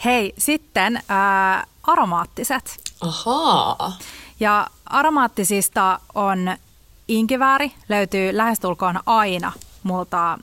Hei, 0.04 0.34
sitten 0.38 1.02
ää, 1.08 1.66
aromaattiset. 1.82 2.76
Ahaa. 3.00 3.92
Ja 4.40 4.66
aromaattisista 4.86 6.00
on 6.14 6.56
inkivääri, 7.08 7.72
löytyy 7.88 8.36
lähestulkoon 8.36 9.00
aina 9.06 9.52
multa 9.82 10.32
ö, 10.32 10.36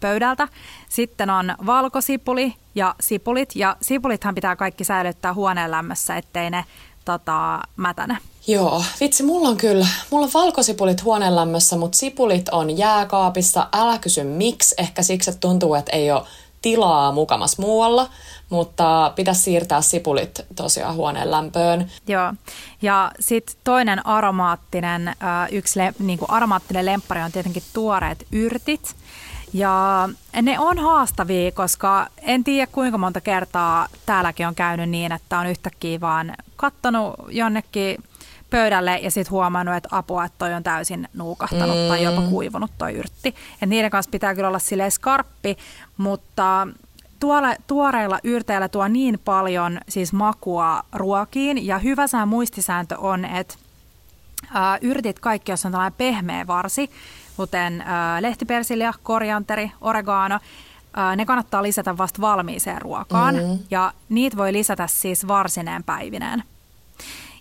pöydältä. 0.00 0.48
Sitten 0.88 1.30
on 1.30 1.54
valkosipuli 1.66 2.54
ja 2.74 2.94
sipulit. 3.00 3.56
Ja 3.56 3.76
sipulithan 3.82 4.34
pitää 4.34 4.56
kaikki 4.56 4.84
säilyttää 4.84 5.34
huoneen 5.34 5.70
lämmössä, 5.70 6.16
ettei 6.16 6.50
ne 6.50 6.64
tota, 7.04 7.60
mätäne. 7.76 8.18
Joo, 8.46 8.84
vitsi, 9.00 9.22
mulla 9.22 9.48
on 9.48 9.56
kyllä, 9.56 9.86
mulla 10.10 10.26
on 10.26 10.32
valkosipulit 10.34 11.04
huoneen 11.04 11.36
lämmössä, 11.36 11.76
mutta 11.76 11.98
sipulit 11.98 12.48
on 12.48 12.78
jääkaapissa. 12.78 13.68
Älä 13.72 13.98
kysy 13.98 14.24
miksi, 14.24 14.74
ehkä 14.78 15.02
siksi, 15.02 15.30
että 15.30 15.40
tuntuu, 15.40 15.74
että 15.74 15.96
ei 15.96 16.10
ole 16.10 16.22
tilaa 16.62 17.12
mukamas 17.12 17.58
muualla, 17.58 18.08
mutta 18.50 19.12
pitäisi 19.16 19.42
siirtää 19.42 19.80
sipulit 19.80 20.40
tosiaan 20.56 20.94
huoneen 20.94 21.30
lämpöön. 21.30 21.90
Joo, 22.06 22.32
ja 22.82 23.12
sitten 23.20 23.56
toinen 23.64 24.06
aromaattinen, 24.06 25.14
yksi 25.52 25.78
le, 25.78 25.94
niin 25.98 26.18
kuin 26.18 26.30
aromaattinen 26.30 26.86
lemppari 26.86 27.22
on 27.22 27.32
tietenkin 27.32 27.62
tuoreet 27.72 28.26
yrtit. 28.32 28.96
Ja 29.52 30.08
ne 30.42 30.58
on 30.58 30.78
haastavia, 30.78 31.52
koska 31.52 32.06
en 32.22 32.44
tiedä 32.44 32.66
kuinka 32.72 32.98
monta 32.98 33.20
kertaa 33.20 33.86
täälläkin 34.06 34.46
on 34.46 34.54
käynyt 34.54 34.90
niin, 34.90 35.12
että 35.12 35.38
on 35.38 35.46
yhtäkkiä 35.46 36.00
vaan 36.00 36.34
kattonut 36.56 37.14
jonnekin 37.28 38.04
pöydälle 38.50 38.98
ja 38.98 39.10
sitten 39.10 39.30
huomannut, 39.30 39.76
että 39.76 39.88
apua, 39.92 40.24
että 40.24 40.38
toi 40.38 40.54
on 40.54 40.62
täysin 40.62 41.08
nuukahtanut 41.14 41.76
mm. 41.76 41.88
tai 41.88 42.02
jopa 42.02 42.22
kuivunut 42.22 42.70
toi 42.78 42.92
yrtti. 42.92 43.34
Et 43.62 43.68
niiden 43.68 43.90
kanssa 43.90 44.10
pitää 44.10 44.34
kyllä 44.34 44.48
olla 44.48 44.58
silleen 44.58 44.90
skarppi, 44.90 45.56
mutta 45.96 46.68
tuolla, 47.20 47.54
tuoreilla 47.66 48.18
yrteillä 48.24 48.68
tuo 48.68 48.88
niin 48.88 49.20
paljon 49.24 49.78
siis 49.88 50.12
makua 50.12 50.82
ruokiin 50.92 51.66
ja 51.66 51.78
hyvä 51.78 52.06
sää 52.06 52.26
muistisääntö 52.26 52.98
on, 52.98 53.24
että 53.24 53.54
ää, 54.54 54.78
yrtit 54.80 55.18
kaikki, 55.18 55.52
jos 55.52 55.66
on 55.66 55.72
tällainen 55.72 55.98
pehmeä 55.98 56.46
varsi, 56.46 56.90
kuten 57.36 57.80
ää, 57.80 58.22
lehtipersilja, 58.22 58.92
korianteri, 59.02 59.70
oregano, 59.80 60.38
ää, 60.96 61.16
ne 61.16 61.26
kannattaa 61.26 61.62
lisätä 61.62 61.98
vasta 61.98 62.20
valmiiseen 62.20 62.82
ruokaan 62.82 63.34
mm-hmm. 63.34 63.58
ja 63.70 63.92
niitä 64.08 64.36
voi 64.36 64.52
lisätä 64.52 64.86
siis 64.86 65.28
varsineen 65.28 65.84
päivineen. 65.84 66.42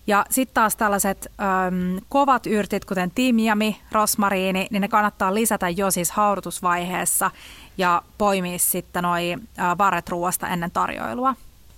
Ja 0.07 0.25
sitten 0.29 0.53
taas 0.53 0.75
tällaiset 0.75 1.31
äm, 1.39 1.99
kovat 2.09 2.45
yrtit, 2.45 2.85
kuten 2.85 3.11
timjami, 3.15 3.77
rosmariini, 3.91 4.67
niin 4.71 4.81
ne 4.81 4.87
kannattaa 4.87 5.33
lisätä 5.33 5.69
jo 5.69 5.91
siis 5.91 6.11
haudutusvaiheessa 6.11 7.31
ja 7.77 8.01
poimia 8.17 8.59
sitten 8.59 9.03
noi 9.03 9.33
äh, 9.33 9.77
varret 9.77 10.09
ruoasta 10.09 10.47
ennen 10.47 10.71
tarjoilua. 10.71 11.35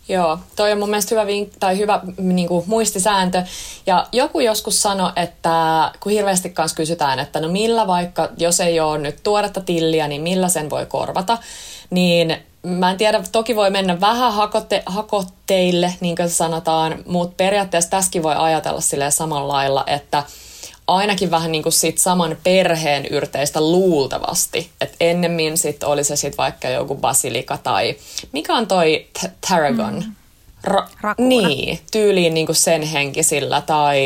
Joo, 0.09 0.39
toi 0.55 0.71
on 0.71 0.79
mun 0.79 0.89
mielestä 0.89 1.15
hyvä, 1.15 1.25
vink- 1.25 1.57
tai 1.59 1.77
hyvä 1.77 2.01
niin 2.17 2.47
kuin, 2.47 2.63
muistisääntö. 2.67 3.43
Ja 3.85 4.07
joku 4.11 4.39
joskus 4.39 4.81
sanoi, 4.81 5.11
että 5.15 5.91
kun 5.99 6.11
hirveästi 6.11 6.49
kanssa 6.49 6.77
kysytään, 6.77 7.19
että 7.19 7.41
no 7.41 7.47
millä 7.47 7.87
vaikka, 7.87 8.29
jos 8.37 8.59
ei 8.59 8.79
ole 8.79 8.97
nyt 8.97 9.23
tuoretta 9.23 9.61
tilliä, 9.61 10.07
niin 10.07 10.21
millä 10.21 10.49
sen 10.49 10.69
voi 10.69 10.85
korvata, 10.85 11.37
niin 11.89 12.37
mä 12.63 12.91
en 12.91 12.97
tiedä, 12.97 13.23
toki 13.31 13.55
voi 13.55 13.69
mennä 13.69 14.01
vähän 14.01 14.33
hakote, 14.33 14.83
hakotteille, 14.85 15.93
niin 15.99 16.15
kuin 16.15 16.29
sanotaan, 16.29 17.03
mutta 17.05 17.33
periaatteessa 17.37 17.89
tässäkin 17.89 18.23
voi 18.23 18.35
ajatella 18.35 18.81
sille 18.81 19.11
samalla 19.11 19.53
lailla, 19.53 19.83
että 19.87 20.23
ainakin 20.87 21.31
vähän 21.31 21.51
niin 21.51 21.63
kuin 21.63 21.73
sit 21.73 21.97
saman 21.97 22.37
perheen 22.43 23.05
yrteistä 23.05 23.61
luultavasti. 23.61 24.69
Että 24.81 24.95
ennemmin 24.99 25.57
sit 25.57 25.83
oli 25.83 26.03
se 26.03 26.15
sit 26.15 26.37
vaikka 26.37 26.69
joku 26.69 26.95
basilika 26.95 27.57
tai 27.57 27.95
mikä 28.31 28.55
on 28.55 28.67
toi 28.67 29.07
t- 29.21 29.31
tarragon? 29.49 29.93
Mm. 29.93 30.15
Ra- 30.67 31.15
niin, 31.17 31.79
tyyliin 31.91 32.33
niin 32.33 32.45
kuin 32.45 32.55
sen 32.55 32.81
henkisillä 32.81 33.61
tai 33.61 34.01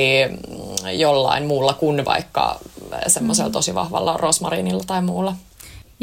jollain 0.93 1.45
muulla 1.45 1.74
kuin 1.74 2.06
vaikka 2.06 2.60
semmoisella 3.08 3.49
mm. 3.49 3.54
tosi 3.54 3.76
vahvalla 3.76 4.18
rosmarinilla 4.18 4.84
tai 4.88 5.01
muulla. 5.01 5.36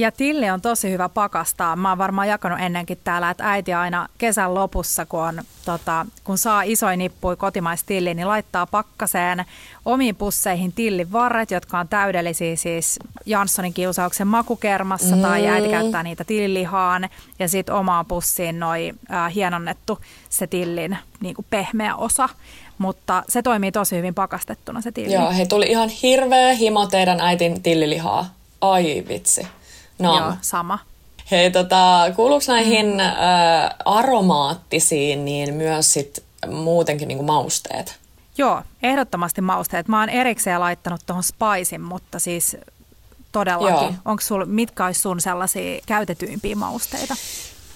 Ja 0.01 0.13
tilli 0.13 0.51
on 0.51 0.61
tosi 0.61 0.91
hyvä 0.91 1.09
pakastaa. 1.09 1.77
Mä 1.77 1.89
oon 1.89 1.99
varmaan 1.99 2.29
jakanut 2.29 2.61
ennenkin 2.61 2.99
täällä, 3.05 3.31
että 3.31 3.51
äiti 3.51 3.75
aina 3.75 4.09
kesän 4.19 4.55
lopussa, 4.55 5.07
kun, 5.07 5.21
on, 5.21 5.43
tota, 5.65 6.07
kun 6.25 6.39
saa 6.39 6.63
isoin 6.63 6.99
nippui 6.99 7.37
kotimaistilli, 7.37 8.15
niin 8.15 8.29
laittaa 8.29 8.67
pakkaseen 8.67 9.45
omiin 9.85 10.17
pusseihin 10.17 10.73
tillin 10.73 11.13
varret, 11.13 11.51
jotka 11.51 11.79
on 11.79 11.89
täydellisiä 11.89 12.57
siis 12.57 12.99
Janssonin 13.27 13.75
kiusauksen 13.75 14.27
makukermassa 14.27 15.17
mm. 15.17 15.23
tai 15.23 15.47
äiti 15.47 15.69
käyttää 15.69 16.03
niitä 16.03 16.25
tillilihaan 16.25 17.09
ja 17.39 17.49
sitten 17.49 17.75
omaan 17.75 18.07
pussiin 18.07 18.61
noi 18.61 18.93
äh, 19.13 19.35
hienonnettu 19.35 19.99
se 20.29 20.47
tillin 20.47 20.99
niin 21.21 21.35
kuin 21.35 21.47
pehmeä 21.51 21.97
osa 21.97 22.29
mutta 22.79 23.23
se 23.29 23.43
toimii 23.43 23.73
tosi 23.73 23.97
hyvin 23.97 24.15
pakastettuna 24.15 24.81
se 24.81 24.93
tilli. 24.93 25.13
Joo, 25.13 25.31
he 25.31 25.47
tuli 25.47 25.67
ihan 25.67 25.89
hirveä 25.89 26.53
himo 26.53 26.87
teidän 26.87 27.21
äitin 27.21 27.63
tillilihaa. 27.63 28.35
Ai 28.61 29.05
vitsi. 29.09 29.47
No. 30.01 30.19
Joo, 30.19 30.33
sama. 30.41 30.79
Hei, 31.31 31.51
tota, 31.51 32.05
kuuluuko 32.17 32.45
näihin 32.49 32.87
mm. 32.87 33.01
ä, 33.01 33.13
aromaattisiin 33.85 35.25
niin 35.25 35.55
myös 35.55 35.93
sit 35.93 36.25
muutenkin 36.51 37.09
niin 37.09 37.19
kuin 37.19 37.27
mausteet? 37.27 37.99
Joo, 38.39 38.63
ehdottomasti 38.83 39.41
mausteet. 39.41 39.89
Mä 39.89 40.01
oon 40.01 40.09
erikseen 40.09 40.61
laittanut 40.61 41.01
tuohon 41.07 41.23
spaisin, 41.23 41.81
mutta 41.81 42.19
siis 42.19 42.57
todellakin. 43.33 43.99
Onko 44.05 44.23
sul, 44.23 44.45
mitkä 44.45 44.87
olisi 44.87 45.01
sun 45.01 45.21
sellaisia 45.21 45.81
käytetyimpiä 45.87 46.57
mausteita? 46.57 47.17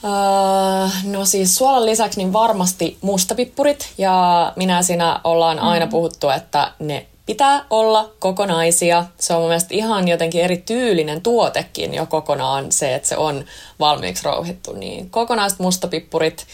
Uh, 0.05 0.91
no 1.05 1.25
siis 1.25 1.57
suolan 1.57 1.87
lisäksi 1.87 2.19
niin 2.19 2.33
varmasti 2.33 2.99
mustapippurit 3.01 3.93
ja 3.99 4.53
minä 4.57 4.83
siinä 4.83 5.21
ollaan 5.25 5.59
aina 5.59 5.87
mm. 5.87 5.91
puhuttu, 5.91 6.31
että 6.31 6.73
ne 6.79 7.07
pitää 7.27 7.65
olla 7.71 8.11
kokonaisia. 8.19 9.05
Se 9.19 9.35
on 9.35 9.41
mun 9.41 9.49
mielestä 9.49 9.75
ihan 9.75 10.09
jotenkin 10.09 10.41
eri 10.41 10.57
tyylinen 10.57 11.23
tuotekin 11.23 11.95
jo 11.95 12.07
kokonaan 12.07 12.73
se, 12.73 12.95
että 12.95 13.09
se 13.09 13.17
on 13.17 13.45
valmiiksi 13.81 14.25
rouhittu. 14.25 14.73
Niin 14.73 15.11
kokonaiset 15.11 15.59
mustapippurit. 15.59 16.47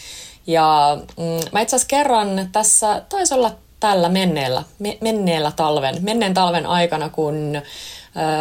Ja 0.47 0.97
mm, 1.17 1.49
mä 1.51 1.61
itse 1.61 1.75
asiassa 1.75 1.89
kerran 1.89 2.49
tässä, 2.51 3.01
taisi 3.09 3.33
olla 3.33 3.51
tällä 3.79 4.09
menneellä, 4.09 4.63
me, 4.79 4.97
menneellä 5.01 5.51
talven, 5.55 5.97
menneen 6.01 6.33
talven 6.33 6.65
aikana, 6.65 7.09
kun 7.09 7.55
ö, 7.55 7.61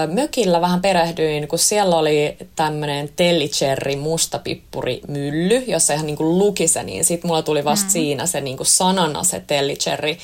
mökillä 0.07 0.61
vähän 0.61 0.81
perehdyin, 0.81 1.49
kun 1.49 1.59
siellä 1.59 1.97
oli 1.97 2.37
tämmöinen 2.57 3.09
Tellicherry 3.17 3.97
mustapippuri 3.97 5.01
mylly, 5.09 5.65
jossa 5.67 5.95
ihan 5.95 6.07
niin 6.07 6.17
kuin 6.17 6.39
luki 6.39 6.69
se, 6.69 6.83
niin 6.83 7.05
sit 7.05 7.25
mulla 7.25 7.43
tuli 7.43 7.65
vasta 7.65 7.87
mm. 7.87 7.91
siinä 7.91 8.27
se 8.27 8.41
niin 8.41 8.57
kuin 8.57 8.67
sanana 8.67 9.25
se 9.25 9.43
Tellicherry 9.47 10.17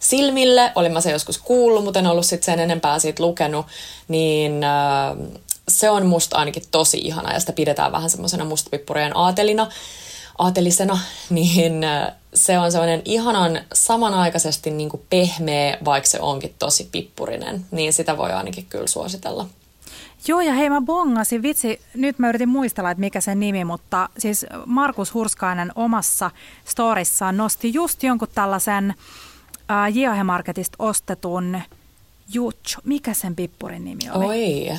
silmille. 0.00 0.72
Olin 0.74 0.92
mä 0.92 1.00
se 1.00 1.10
joskus 1.10 1.38
kuullut, 1.38 1.84
mutta 1.84 1.98
en 1.98 2.06
ollut 2.06 2.26
sit 2.26 2.42
sen 2.42 2.60
enempää 2.60 2.98
siitä 2.98 3.22
lukenut. 3.22 3.66
Niin 4.08 4.64
äh, 4.64 5.16
se 5.68 5.90
on 5.90 6.06
musta 6.06 6.36
ainakin 6.36 6.62
tosi 6.70 6.98
ihana 6.98 7.32
ja 7.32 7.40
sitä 7.40 7.52
pidetään 7.52 7.92
vähän 7.92 8.10
semmoisena 8.10 8.44
mustapippurien 8.44 9.16
aatelina, 9.16 9.68
aatelisena. 10.38 10.98
Niin 11.30 11.84
äh, 11.84 12.12
se 12.34 12.58
on 12.58 12.72
semmoinen 12.72 13.02
ihanan 13.04 13.60
samanaikaisesti 13.72 14.70
niin 14.70 14.88
kuin 14.88 15.02
pehmeä, 15.10 15.78
vaikka 15.84 16.10
se 16.10 16.20
onkin 16.20 16.54
tosi 16.58 16.88
pippurinen. 16.92 17.66
Niin 17.70 17.92
sitä 17.92 18.16
voi 18.16 18.32
ainakin 18.32 18.66
kyllä 18.66 18.86
suositella. 18.86 19.46
Joo, 20.28 20.40
ja 20.40 20.52
hei 20.52 20.70
mä 20.70 20.80
bongasin, 20.80 21.42
vitsi, 21.42 21.80
nyt 21.94 22.18
mä 22.18 22.28
yritin 22.28 22.48
muistella, 22.48 22.90
että 22.90 23.00
mikä 23.00 23.20
sen 23.20 23.40
nimi, 23.40 23.64
mutta 23.64 24.08
siis 24.18 24.46
Markus 24.66 25.14
Hurskainen 25.14 25.72
omassa 25.74 26.30
storissaan 26.64 27.36
nosti 27.36 27.72
just 27.72 28.02
jonkun 28.02 28.28
tällaisen 28.34 28.94
äh, 29.70 29.96
Jiahe 29.96 30.24
Marketista 30.24 30.76
ostetun 30.78 31.60
Jutsu. 32.32 32.80
Mikä 32.84 33.14
sen 33.14 33.36
pippurin 33.36 33.84
nimi 33.84 34.10
oli? 34.10 34.26
Oi. 34.26 34.78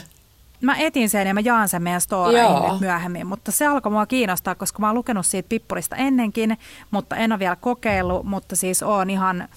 Mä 0.61 0.75
etin 0.75 1.09
sen 1.09 1.27
ja 1.27 1.33
mä 1.33 1.39
jaan 1.39 1.69
sen 1.69 1.83
meidän 1.83 2.01
storeihin 2.01 2.71
nyt 2.71 2.79
myöhemmin, 2.79 3.27
mutta 3.27 3.51
se 3.51 3.67
alkoi 3.67 3.91
mua 3.91 4.05
kiinnostaa, 4.05 4.55
koska 4.55 4.79
mä 4.79 4.87
oon 4.87 4.95
lukenut 4.95 5.25
siitä 5.25 5.49
pippurista 5.49 5.95
ennenkin, 5.95 6.57
mutta 6.91 7.15
en 7.15 7.31
ole 7.31 7.39
vielä 7.39 7.55
kokeillut, 7.55 8.25
mutta 8.25 8.55
siis 8.55 8.83
oon 8.83 9.09
ihan 9.09 9.47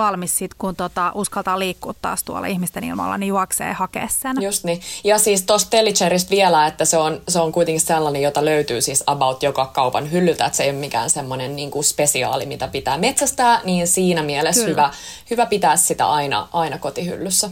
valmis 0.00 0.38
sit, 0.38 0.54
kun 0.54 0.76
tota, 0.76 1.12
uskaltaa 1.14 1.58
liikkua 1.58 1.94
taas 2.02 2.24
tuolla 2.24 2.46
ihmisten 2.46 2.84
ilmalla, 2.84 3.18
niin 3.18 3.28
juoksee 3.28 3.72
hakea 3.72 4.08
sen. 4.20 4.36
Just 4.42 4.64
niin. 4.64 4.80
Ja 5.04 5.18
siis 5.18 5.42
tuosta 5.42 5.76
Delicheristä 5.76 6.30
vielä, 6.30 6.66
että 6.66 6.84
se 6.84 6.96
on, 6.96 7.20
se 7.28 7.38
on 7.40 7.52
kuitenkin 7.52 7.80
sellainen, 7.80 8.22
jota 8.22 8.44
löytyy 8.44 8.80
siis 8.80 9.04
about 9.06 9.42
joka 9.42 9.66
kaupan 9.66 10.12
hyllyltä, 10.12 10.46
että 10.46 10.56
se 10.56 10.62
ei 10.62 10.70
ole 10.70 10.78
mikään 10.78 11.10
semmoinen 11.10 11.56
niin 11.56 11.70
kuin 11.70 11.84
spesiaali, 11.84 12.46
mitä 12.46 12.68
pitää 12.68 12.98
metsästää, 12.98 13.60
niin 13.64 13.88
siinä 13.88 14.22
mielessä 14.22 14.66
hyvä, 14.66 14.90
hyvä 15.30 15.46
pitää 15.46 15.76
sitä 15.76 16.10
aina, 16.10 16.48
aina 16.52 16.78
kotihyllyssä. 16.78 17.50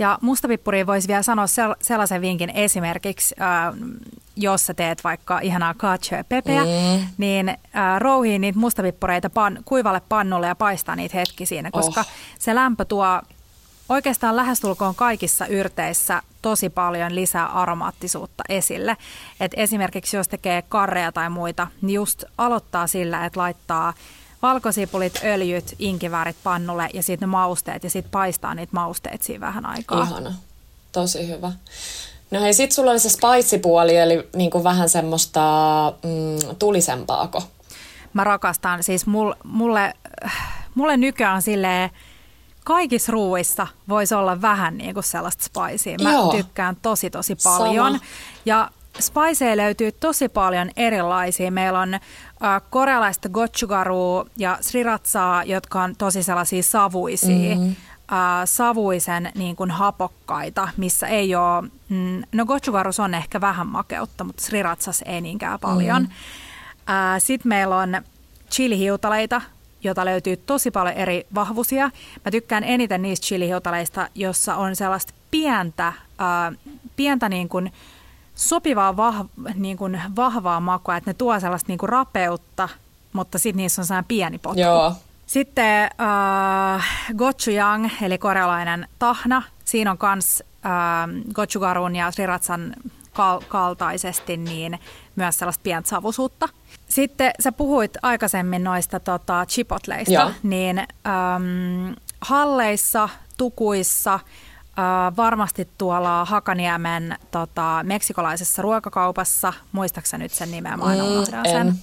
Ja 0.00 0.18
mustapippuriin 0.20 0.86
voisi 0.86 1.08
vielä 1.08 1.22
sanoa 1.22 1.46
sellaisen 1.82 2.20
vinkin 2.20 2.50
esimerkiksi, 2.50 3.34
äh, 3.40 3.74
jos 4.36 4.66
sä 4.66 4.74
teet 4.74 5.04
vaikka 5.04 5.38
ihanaa 5.38 5.74
cacio 5.74 6.24
pepeä, 6.28 6.64
mm. 6.64 7.06
niin 7.18 7.48
äh, 7.48 7.56
rouhii 7.98 8.38
niitä 8.38 8.58
mustapippureita 8.58 9.30
pan, 9.30 9.58
kuivalle 9.64 10.02
pannulle 10.08 10.46
ja 10.46 10.54
paistaa 10.54 10.96
niitä 10.96 11.16
hetki 11.18 11.46
siinä, 11.46 11.70
koska 11.70 12.00
oh. 12.00 12.06
se 12.38 12.54
lämpö 12.54 12.84
tuo 12.84 13.20
oikeastaan 13.88 14.36
lähestulkoon 14.36 14.94
kaikissa 14.94 15.46
yrteissä 15.46 16.22
tosi 16.42 16.70
paljon 16.70 17.14
lisää 17.14 17.46
aromaattisuutta 17.46 18.44
esille. 18.48 18.96
Et 19.40 19.52
esimerkiksi 19.56 20.16
jos 20.16 20.28
tekee 20.28 20.62
karreja 20.62 21.12
tai 21.12 21.30
muita, 21.30 21.66
niin 21.82 21.94
just 21.94 22.24
aloittaa 22.38 22.86
sillä, 22.86 23.24
että 23.24 23.40
laittaa 23.40 23.94
valkosipulit, 24.42 25.20
öljyt, 25.24 25.74
inkiväärit 25.78 26.36
pannulle 26.44 26.88
ja 26.94 27.02
sitten 27.02 27.28
ne 27.28 27.30
mausteet 27.30 27.84
ja 27.84 27.90
sitten 27.90 28.10
paistaa 28.10 28.54
niitä 28.54 28.70
mausteet 28.72 29.22
siinä 29.22 29.46
vähän 29.46 29.66
aikaa. 29.66 30.02
Ihana. 30.02 30.34
Tosi 30.92 31.28
hyvä. 31.28 31.52
No 32.30 32.40
hei, 32.40 32.54
sit 32.54 32.72
sulla 32.72 32.90
oli 32.90 33.00
se 33.00 33.08
spicy-puoli, 33.08 33.96
eli 33.96 34.28
niin 34.36 34.50
kuin 34.50 34.64
vähän 34.64 34.88
semmoista 34.88 35.42
mm, 36.02 36.56
tulisempaako? 36.58 37.42
Mä 38.12 38.24
rakastan, 38.24 38.82
siis 38.82 39.06
mulle, 39.06 39.36
mulle, 39.44 39.94
mulle 40.74 40.96
nykyään 40.96 41.42
silleen, 41.42 41.90
kaikissa 42.64 43.12
ruuissa 43.12 43.66
voisi 43.88 44.14
olla 44.14 44.42
vähän 44.42 44.78
niin 44.78 44.94
kuin 44.94 45.04
sellaista 45.04 45.44
spicea. 45.44 45.96
Mä 46.02 46.12
Joo. 46.12 46.32
tykkään 46.32 46.76
tosi 46.82 47.10
tosi 47.10 47.36
paljon. 47.44 47.92
Sama. 47.92 48.04
Ja 48.44 48.70
spiceja 49.00 49.56
löytyy 49.56 49.92
tosi 49.92 50.28
paljon 50.28 50.70
erilaisia. 50.76 51.50
Meillä 51.50 51.80
on 51.80 51.98
äh, 52.44 52.62
korealaista 52.70 53.28
gochugarua 53.28 54.26
ja 54.36 54.58
sriratsaa, 54.60 55.44
jotka 55.44 55.82
on 55.82 55.96
tosi 55.96 56.22
sellaisia 56.22 56.62
savuisia. 56.62 57.56
Mm-hmm. 57.56 57.76
Äh, 58.12 58.42
savuisen 58.44 59.32
niin 59.34 59.56
kuin 59.56 59.70
hapokkaita, 59.70 60.68
missä 60.76 61.06
ei 61.06 61.34
ole, 61.34 61.62
mm, 61.88 62.22
no 62.32 62.44
gochugarus 62.46 63.00
on 63.00 63.14
ehkä 63.14 63.40
vähän 63.40 63.66
makeutta, 63.66 64.24
mutta 64.24 64.42
sriratsas 64.42 65.02
ei 65.06 65.20
niinkään 65.20 65.60
paljon. 65.60 66.02
Mm-hmm. 66.02 66.94
Äh, 66.94 67.22
Sitten 67.22 67.48
meillä 67.48 67.76
on 67.76 68.02
chilihiutaleita, 68.50 69.40
jota 69.82 70.04
löytyy 70.04 70.36
tosi 70.36 70.70
paljon 70.70 70.94
eri 70.94 71.26
vahvuisia. 71.34 71.90
Mä 72.24 72.30
tykkään 72.30 72.64
eniten 72.64 73.02
niistä 73.02 73.26
chilihiutaleista, 73.26 74.08
jossa 74.14 74.56
on 74.56 74.76
sellaista 74.76 75.12
pientä, 75.30 75.86
äh, 75.86 75.94
pientä 76.96 77.28
niin 77.28 77.48
kuin, 77.48 77.72
sopivaa 78.40 78.96
vah, 78.96 79.24
niin 79.54 79.76
kuin 79.76 80.02
vahvaa 80.16 80.60
makua, 80.60 80.96
että 80.96 81.10
ne 81.10 81.14
tuo 81.14 81.40
sellaista 81.40 81.68
niin 81.68 81.78
kuin 81.78 81.88
rapeutta, 81.88 82.68
mutta 83.12 83.38
sitten 83.38 83.56
niissä 83.56 83.82
on 83.82 83.86
sellainen 83.86 84.08
pieni 84.08 84.38
potku. 84.38 84.60
Joo. 84.60 84.94
Sitten 85.26 85.90
äh, 86.00 86.88
gochujang, 87.16 87.88
eli 88.02 88.18
korealainen 88.18 88.88
tahna. 88.98 89.42
Siinä 89.64 89.90
on 89.90 89.96
myös 90.02 90.42
äh, 90.66 91.32
gochugarun 91.34 91.96
ja 91.96 92.10
sriratsan 92.10 92.74
kal- 93.12 93.42
kaltaisesti 93.48 94.36
niin 94.36 94.78
myös 95.16 95.38
sellaista 95.38 95.62
pientä 95.62 95.88
savusuutta. 95.88 96.48
Sitten 96.88 97.32
sä 97.40 97.52
puhuit 97.52 97.96
aikaisemmin 98.02 98.64
noista 98.64 99.00
tota, 99.00 99.46
chipotleista, 99.46 100.12
Joo. 100.12 100.30
niin 100.42 100.78
ähm, 100.78 101.94
halleissa, 102.20 103.08
tukuissa– 103.36 104.20
varmasti 105.16 105.68
tuolla 105.78 106.24
Hakaniemen 106.24 107.18
tota, 107.30 107.80
meksikolaisessa 107.82 108.62
ruokakaupassa, 108.62 109.52
muistaakseni 109.72 110.22
nyt 110.22 110.32
sen 110.32 110.50
nimeä, 110.50 110.76
mä 110.76 110.84
mm, 110.84 111.50
sen. 111.50 111.74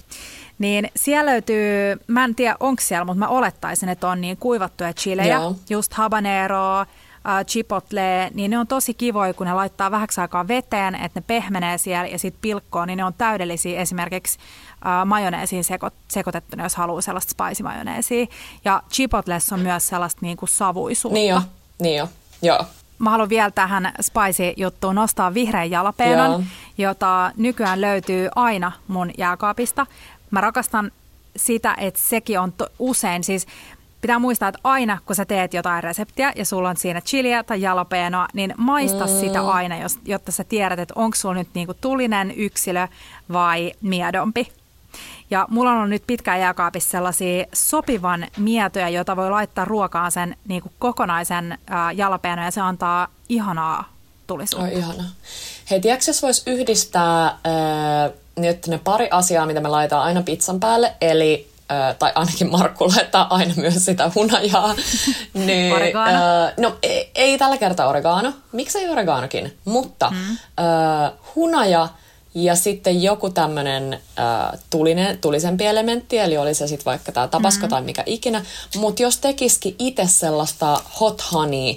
Niin 0.58 0.88
siellä 0.96 1.30
löytyy, 1.30 1.96
mä 2.06 2.24
en 2.24 2.34
tiedä 2.34 2.56
onko 2.60 2.82
siellä, 2.84 3.04
mutta 3.04 3.18
mä 3.18 3.28
olettaisin, 3.28 3.88
että 3.88 4.08
on 4.08 4.20
niin 4.20 4.36
kuivattuja 4.36 4.92
chilejä, 4.92 5.34
Joo. 5.34 5.56
just 5.70 5.94
habanero, 5.94 6.80
uh, 6.80 7.46
chipotle, 7.46 8.30
niin 8.34 8.50
ne 8.50 8.58
on 8.58 8.66
tosi 8.66 8.94
kivoja, 8.94 9.34
kun 9.34 9.46
ne 9.46 9.52
laittaa 9.52 9.90
vähäksi 9.90 10.20
aikaa 10.20 10.48
veteen, 10.48 10.94
että 10.94 11.20
ne 11.20 11.24
pehmenee 11.26 11.78
siellä 11.78 12.06
ja 12.06 12.18
sitten 12.18 12.40
pilkkoon, 12.40 12.88
niin 12.88 12.96
ne 12.96 13.04
on 13.04 13.14
täydellisiä 13.14 13.80
esimerkiksi 13.80 14.38
uh, 14.72 15.06
majoneesiin 15.06 15.64
seko, 15.64 15.90
sekoitettuna, 16.08 16.62
jos 16.62 16.76
haluaa 16.76 17.00
sellaista 17.00 17.30
spicy 17.30 17.62
majoneesia. 17.62 18.26
Ja 18.64 18.82
chipotlessa 18.92 19.54
on 19.54 19.60
myös 19.60 19.88
sellaista 19.88 20.18
niin 20.22 20.36
kuin 20.36 20.48
savuisuutta. 20.48 21.14
Niin 21.14 21.30
jo, 21.30 21.42
niin 21.82 21.96
jo. 21.96 22.08
Joo, 22.42 22.64
Mä 22.98 23.10
haluan 23.10 23.28
vielä 23.28 23.50
tähän 23.50 23.92
spicy-juttuun 24.00 24.94
nostaa 24.94 25.34
vihreän 25.34 25.70
jalapeenon, 25.70 26.30
Joo. 26.30 26.42
jota 26.78 27.32
nykyään 27.36 27.80
löytyy 27.80 28.28
aina 28.36 28.72
mun 28.88 29.10
jääkaapista. 29.18 29.86
Mä 30.30 30.40
rakastan 30.40 30.92
sitä, 31.36 31.74
että 31.78 32.00
sekin 32.00 32.40
on 32.40 32.52
to- 32.52 32.68
usein, 32.78 33.24
siis 33.24 33.46
pitää 34.00 34.18
muistaa, 34.18 34.48
että 34.48 34.60
aina 34.64 34.98
kun 35.06 35.16
sä 35.16 35.24
teet 35.24 35.54
jotain 35.54 35.84
reseptiä 35.84 36.32
ja 36.36 36.44
sulla 36.44 36.68
on 36.68 36.76
siinä 36.76 37.00
chiliä 37.00 37.42
tai 37.42 37.60
jalapeenoa, 37.60 38.28
niin 38.32 38.54
maista 38.56 39.06
mm. 39.06 39.10
sitä 39.20 39.48
aina, 39.48 39.78
jos, 39.78 39.98
jotta 40.04 40.32
sä 40.32 40.44
tiedät, 40.44 40.78
että 40.78 40.94
onko 40.96 41.14
sulla 41.14 41.34
nyt 41.34 41.48
niinku 41.54 41.74
tulinen 41.74 42.32
yksilö 42.36 42.88
vai 43.32 43.72
miedompi. 43.80 44.52
Ja 45.30 45.46
mulla 45.50 45.72
on 45.72 45.90
nyt 45.90 46.02
pitkään 46.06 46.40
jääkaapissa 46.40 46.90
sellaisia 46.90 47.44
sopivan 47.54 48.26
mietoja, 48.36 48.88
joita 48.88 49.16
voi 49.16 49.30
laittaa 49.30 49.64
ruokaan 49.64 50.12
sen 50.12 50.36
niin 50.48 50.62
kuin 50.62 50.72
kokonaisen 50.78 51.58
ää, 51.66 51.92
ja 51.92 52.10
se 52.50 52.60
antaa 52.60 53.08
ihanaa 53.28 53.92
tulisuutta. 54.26 54.68
Oh, 54.68 54.78
ihana. 54.78 55.04
Hei, 55.70 55.80
tiedätkö, 55.80 56.04
jos 56.08 56.22
voisi 56.22 56.42
yhdistää 56.46 57.26
äh, 57.26 57.34
nyt 58.36 58.66
ne 58.66 58.78
pari 58.84 59.08
asiaa, 59.10 59.46
mitä 59.46 59.60
me 59.60 59.68
laitetaan 59.68 60.02
aina 60.02 60.22
pizzan 60.22 60.60
päälle, 60.60 60.94
eli 61.00 61.48
tai 61.98 62.12
ainakin 62.14 62.50
Markku 62.50 62.88
laittaa 62.88 63.34
aina 63.34 63.54
myös 63.56 63.84
sitä 63.84 64.10
hunajaa. 64.14 64.74
niin, 65.34 65.74
oregano? 65.74 66.18
No 66.56 66.76
ei, 66.82 67.10
ei 67.14 67.38
tällä 67.38 67.56
kertaa 67.56 67.88
oregano. 67.88 68.32
Miksei 68.52 68.88
oreganokin? 68.88 69.58
Mutta 69.64 70.10
mm. 70.10 70.30
äh, 70.64 71.12
hunaja 71.34 71.88
ja 72.34 72.54
sitten 72.54 73.02
joku 73.02 73.30
tämmöinen 73.30 73.94
äh, 73.94 74.60
tulinen, 74.70 75.18
tulisempi 75.18 75.66
elementti, 75.66 76.18
eli 76.18 76.38
oli 76.38 76.54
se 76.54 76.66
sitten 76.66 76.84
vaikka 76.84 77.12
tämä 77.12 77.28
tapasko 77.28 77.60
mm-hmm. 77.60 77.70
tai 77.70 77.82
mikä 77.82 78.02
ikinä. 78.06 78.44
Mutta 78.76 79.02
jos 79.02 79.18
tekisikin 79.18 79.76
itse 79.78 80.06
sellaista 80.06 80.80
hot 81.00 81.22
honey 81.32 81.74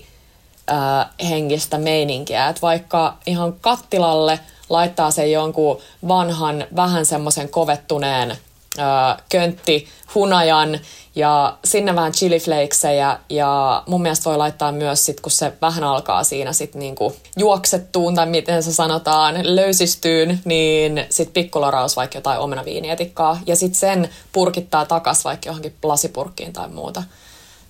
äh, 0.71 1.29
henkistä 1.29 1.77
meininkiä, 1.77 2.49
että 2.49 2.61
vaikka 2.61 3.17
ihan 3.25 3.53
kattilalle 3.53 4.39
laittaa 4.69 5.11
sen 5.11 5.31
jonkun 5.31 5.77
vanhan, 6.07 6.65
vähän 6.75 7.05
semmoisen 7.05 7.49
kovettuneen 7.49 8.37
köntti 9.29 9.87
hunajan 10.15 10.79
ja 11.15 11.57
sinne 11.65 11.95
vähän 11.95 12.11
chiliflakesejä 12.11 13.19
ja 13.29 13.83
mun 13.87 14.01
mielestä 14.01 14.29
voi 14.29 14.37
laittaa 14.37 14.71
myös 14.71 15.05
sit, 15.05 15.21
kun 15.21 15.31
se 15.31 15.53
vähän 15.61 15.83
alkaa 15.83 16.23
siinä 16.23 16.53
sit 16.53 16.75
niinku 16.75 17.15
juoksettuun 17.37 18.15
tai 18.15 18.25
miten 18.25 18.63
se 18.63 18.73
sanotaan, 18.73 19.35
löysistyyn, 19.55 20.39
niin 20.45 21.05
sit 21.09 21.33
pikkuloraus 21.33 21.95
vaikka 21.95 22.17
jotain 22.17 22.39
omenaviinietikkaa 22.39 23.39
ja 23.45 23.55
sit 23.55 23.75
sen 23.75 24.09
purkittaa 24.31 24.85
takas 24.85 25.23
vaikka 25.23 25.49
johonkin 25.49 25.75
lasipurkkiin 25.83 26.53
tai 26.53 26.69
muuta. 26.69 27.03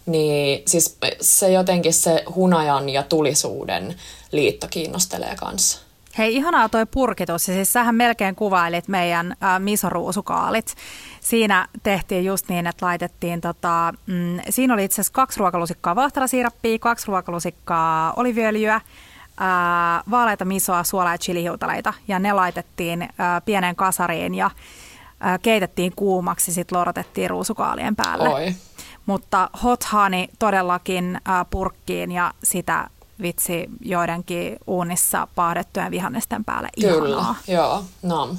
Niin 0.06 0.64
siis 0.68 0.98
se 1.22 1.52
jotenkin 1.52 1.94
se 1.94 2.24
hunajan 2.36 2.90
ja 2.90 3.04
tulisuuden 3.04 3.96
liitto 4.32 4.68
kiinnostelee 4.70 5.36
kanssa. 5.36 5.80
Hei, 6.18 6.36
ihanaa 6.36 6.70
toi 6.70 6.86
purkitus. 6.86 7.48
Ja 7.48 7.54
siis 7.54 7.74
sähän 7.74 7.96
melkein 7.96 8.36
kuvailit 8.36 8.88
meidän 8.88 9.36
äh, 9.44 9.60
misoruusukaalit. 9.60 10.76
Siinä 11.22 11.68
tehtiin 11.84 12.26
just 12.26 12.50
niin, 12.50 12.68
että 12.68 12.86
laitettiin, 12.86 13.42
tota, 13.42 13.94
mm, 14.08 14.40
siinä 14.50 14.74
oli 14.74 14.84
itse 14.84 14.96
asiassa 14.96 15.14
kaksi 15.14 15.40
ruokalusikkaa 15.40 15.96
vahtarasiirappia, 15.96 16.80
kaksi 16.80 17.08
ruokalusikkaa 17.08 18.14
oliviöljyä, 18.16 18.76
äh, 18.76 18.82
vaaleita 20.12 20.46
misoa, 20.46 20.84
suolaa 20.84 21.14
ja 21.14 21.18
chilihiutaleita. 21.18 21.94
Ja 22.08 22.20
ne 22.20 22.34
laitettiin 22.34 23.02
äh, 23.02 23.10
pienen 23.46 23.76
kasariin 23.76 24.36
ja 24.36 24.46
äh, 24.46 25.40
keitettiin 25.42 25.94
kuumaksi, 25.96 26.54
sitten 26.54 26.78
lorotettiin 26.78 27.30
ruusukaalien 27.30 27.96
päälle. 27.96 28.30
Oi. 28.30 28.56
Mutta 29.06 29.50
hot 29.64 29.92
honey 29.94 30.28
todellakin 30.40 31.16
äh, 31.16 31.46
purkkiin 31.50 32.12
ja 32.12 32.34
sitä 32.44 32.88
vitsi 33.22 33.70
joidenkin 33.82 34.58
uunissa 34.68 35.28
paadettujen 35.36 35.92
vihannesten 35.92 36.46
päälle. 36.46 36.70
Ihanaa. 36.78 37.00
Kyllä, 37.02 37.36
joo, 37.48 37.84
nam. 38.04 38.38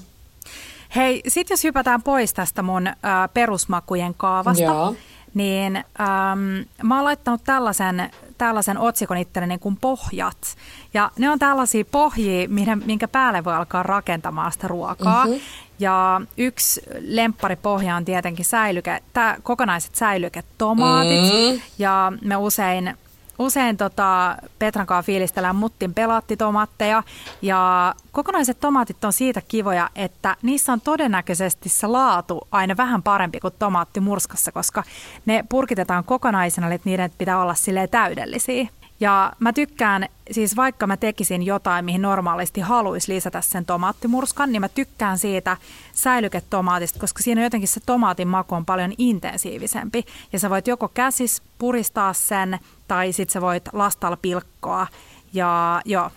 Hei, 0.96 1.22
sit 1.28 1.50
jos 1.50 1.64
hypätään 1.64 2.02
pois 2.02 2.34
tästä 2.34 2.62
mun 2.62 2.86
äh, 2.86 2.94
perusmakujen 3.34 4.14
kaavasta, 4.14 4.62
Joo. 4.62 4.94
niin 5.34 5.76
ähm, 5.76 6.68
mä 6.82 6.96
oon 6.96 7.04
laittanut 7.04 7.44
tällaisen, 7.44 8.10
tällaisen 8.38 8.78
otsikon 8.78 9.16
itselleni 9.16 9.58
kuin 9.58 9.76
pohjat. 9.76 10.56
Ja 10.94 11.10
ne 11.18 11.30
on 11.30 11.38
tällaisia 11.38 11.84
pohjia, 11.84 12.48
minkä 12.84 13.08
päälle 13.08 13.44
voi 13.44 13.54
alkaa 13.54 13.82
rakentamaan 13.82 14.52
sitä 14.52 14.68
ruokaa. 14.68 15.24
Mm-hmm. 15.24 15.40
Ja 15.78 16.20
yksi 16.36 16.82
lempparipohja 17.00 17.96
on 17.96 18.04
tietenkin 18.04 18.44
säilyke, 18.44 19.02
tää, 19.12 19.36
kokonaiset 19.42 19.94
säilyketomaatit. 19.94 21.22
Mm. 21.22 21.60
Ja 21.78 22.12
me 22.20 22.36
usein 22.36 22.96
usein 23.42 23.76
tota, 23.76 24.36
Petran 24.58 24.86
kanssa 24.86 25.06
fiilistellään 25.06 25.56
muttin 25.56 25.94
pelaattitomaatteja 25.94 27.02
ja 27.42 27.94
kokonaiset 28.12 28.60
tomaatit 28.60 29.04
on 29.04 29.12
siitä 29.12 29.42
kivoja, 29.48 29.90
että 29.94 30.36
niissä 30.42 30.72
on 30.72 30.80
todennäköisesti 30.80 31.68
se 31.68 31.86
laatu 31.86 32.48
aina 32.50 32.76
vähän 32.76 33.02
parempi 33.02 33.40
kuin 33.40 33.54
tomaatti 33.58 34.00
murskassa, 34.00 34.52
koska 34.52 34.82
ne 35.26 35.44
purkitetaan 35.48 36.04
kokonaisena, 36.04 36.66
eli 36.66 36.80
niiden 36.84 37.10
pitää 37.18 37.42
olla 37.42 37.54
sille 37.54 37.86
täydellisiä. 37.86 38.68
Ja 39.00 39.32
mä 39.38 39.52
tykkään, 39.52 40.08
siis 40.30 40.56
vaikka 40.56 40.86
mä 40.86 40.96
tekisin 40.96 41.42
jotain, 41.42 41.84
mihin 41.84 42.02
normaalisti 42.02 42.60
haluaisi 42.60 43.12
lisätä 43.12 43.40
sen 43.40 43.64
tomaattimurskan, 43.64 44.52
niin 44.52 44.60
mä 44.60 44.68
tykkään 44.68 45.18
siitä 45.18 45.56
säilyketomaatista, 45.92 47.00
koska 47.00 47.22
siinä 47.22 47.42
jotenkin 47.42 47.68
se 47.68 47.80
tomaatin 47.86 48.28
maku 48.28 48.54
on 48.54 48.66
paljon 48.66 48.92
intensiivisempi. 48.98 50.04
Ja 50.32 50.38
sä 50.38 50.50
voit 50.50 50.66
joko 50.66 50.88
käsis 50.88 51.42
puristaa 51.58 52.12
sen, 52.12 52.58
tai 52.92 53.12
sit 53.12 53.30
sä 53.30 53.40
voit 53.40 53.64
lastalla 53.72 54.16
pilkkoa. 54.16 54.86
Ja 55.32 55.80
joo, 55.84 56.10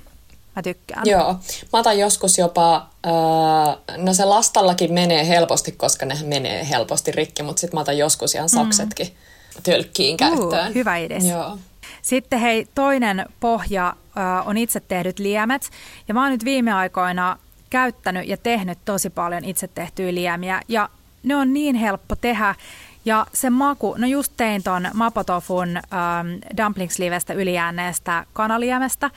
mä 0.55 0.61
tykkään. 0.61 1.03
Joo, 1.05 1.35
mä 1.73 1.79
otan 1.79 1.99
joskus 1.99 2.37
jopa, 2.37 2.75
äh, 3.07 3.97
no 3.97 4.13
se 4.13 4.25
lastallakin 4.25 4.93
menee 4.93 5.27
helposti, 5.27 5.71
koska 5.71 6.05
ne 6.05 6.15
menee 6.25 6.69
helposti 6.69 7.11
rikki, 7.11 7.43
mutta 7.43 7.59
sit 7.59 7.73
mä 7.73 7.79
otan 7.79 7.97
joskus 7.97 8.35
ihan 8.35 8.49
saksetkin 8.49 9.07
mm. 9.07 9.63
tölkkiin 9.63 10.17
käyttöön. 10.17 10.67
Uh, 10.67 10.75
hyvä 10.75 10.97
idea. 10.97 11.19
Joo. 11.19 11.57
Sitten 12.01 12.39
hei, 12.39 12.67
toinen 12.75 13.25
pohja 13.39 13.95
on 14.45 14.57
itse 14.57 14.79
tehdyt 14.79 15.19
liemet. 15.19 15.69
Ja 16.07 16.13
mä 16.13 16.21
oon 16.23 16.31
nyt 16.31 16.45
viime 16.45 16.73
aikoina 16.73 17.37
käyttänyt 17.69 18.27
ja 18.27 18.37
tehnyt 18.37 18.77
tosi 18.85 19.09
paljon 19.09 19.45
itse 19.45 19.67
tehtyjä 19.67 20.13
liemiä. 20.13 20.61
Ja 20.67 20.89
ne 21.23 21.35
on 21.35 21.53
niin 21.53 21.75
helppo 21.75 22.15
tehdä. 22.15 22.55
Ja 23.05 23.25
se 23.33 23.49
maku, 23.49 23.95
no 23.97 24.07
just 24.07 24.33
tein 24.37 24.63
ton 24.63 24.87
Mapotofun 24.93 25.77
ähm, 25.77 26.27
dumplingslivestä 26.57 27.33
ylijääneestä 27.33 28.25
kanaliemestä. 28.33 29.11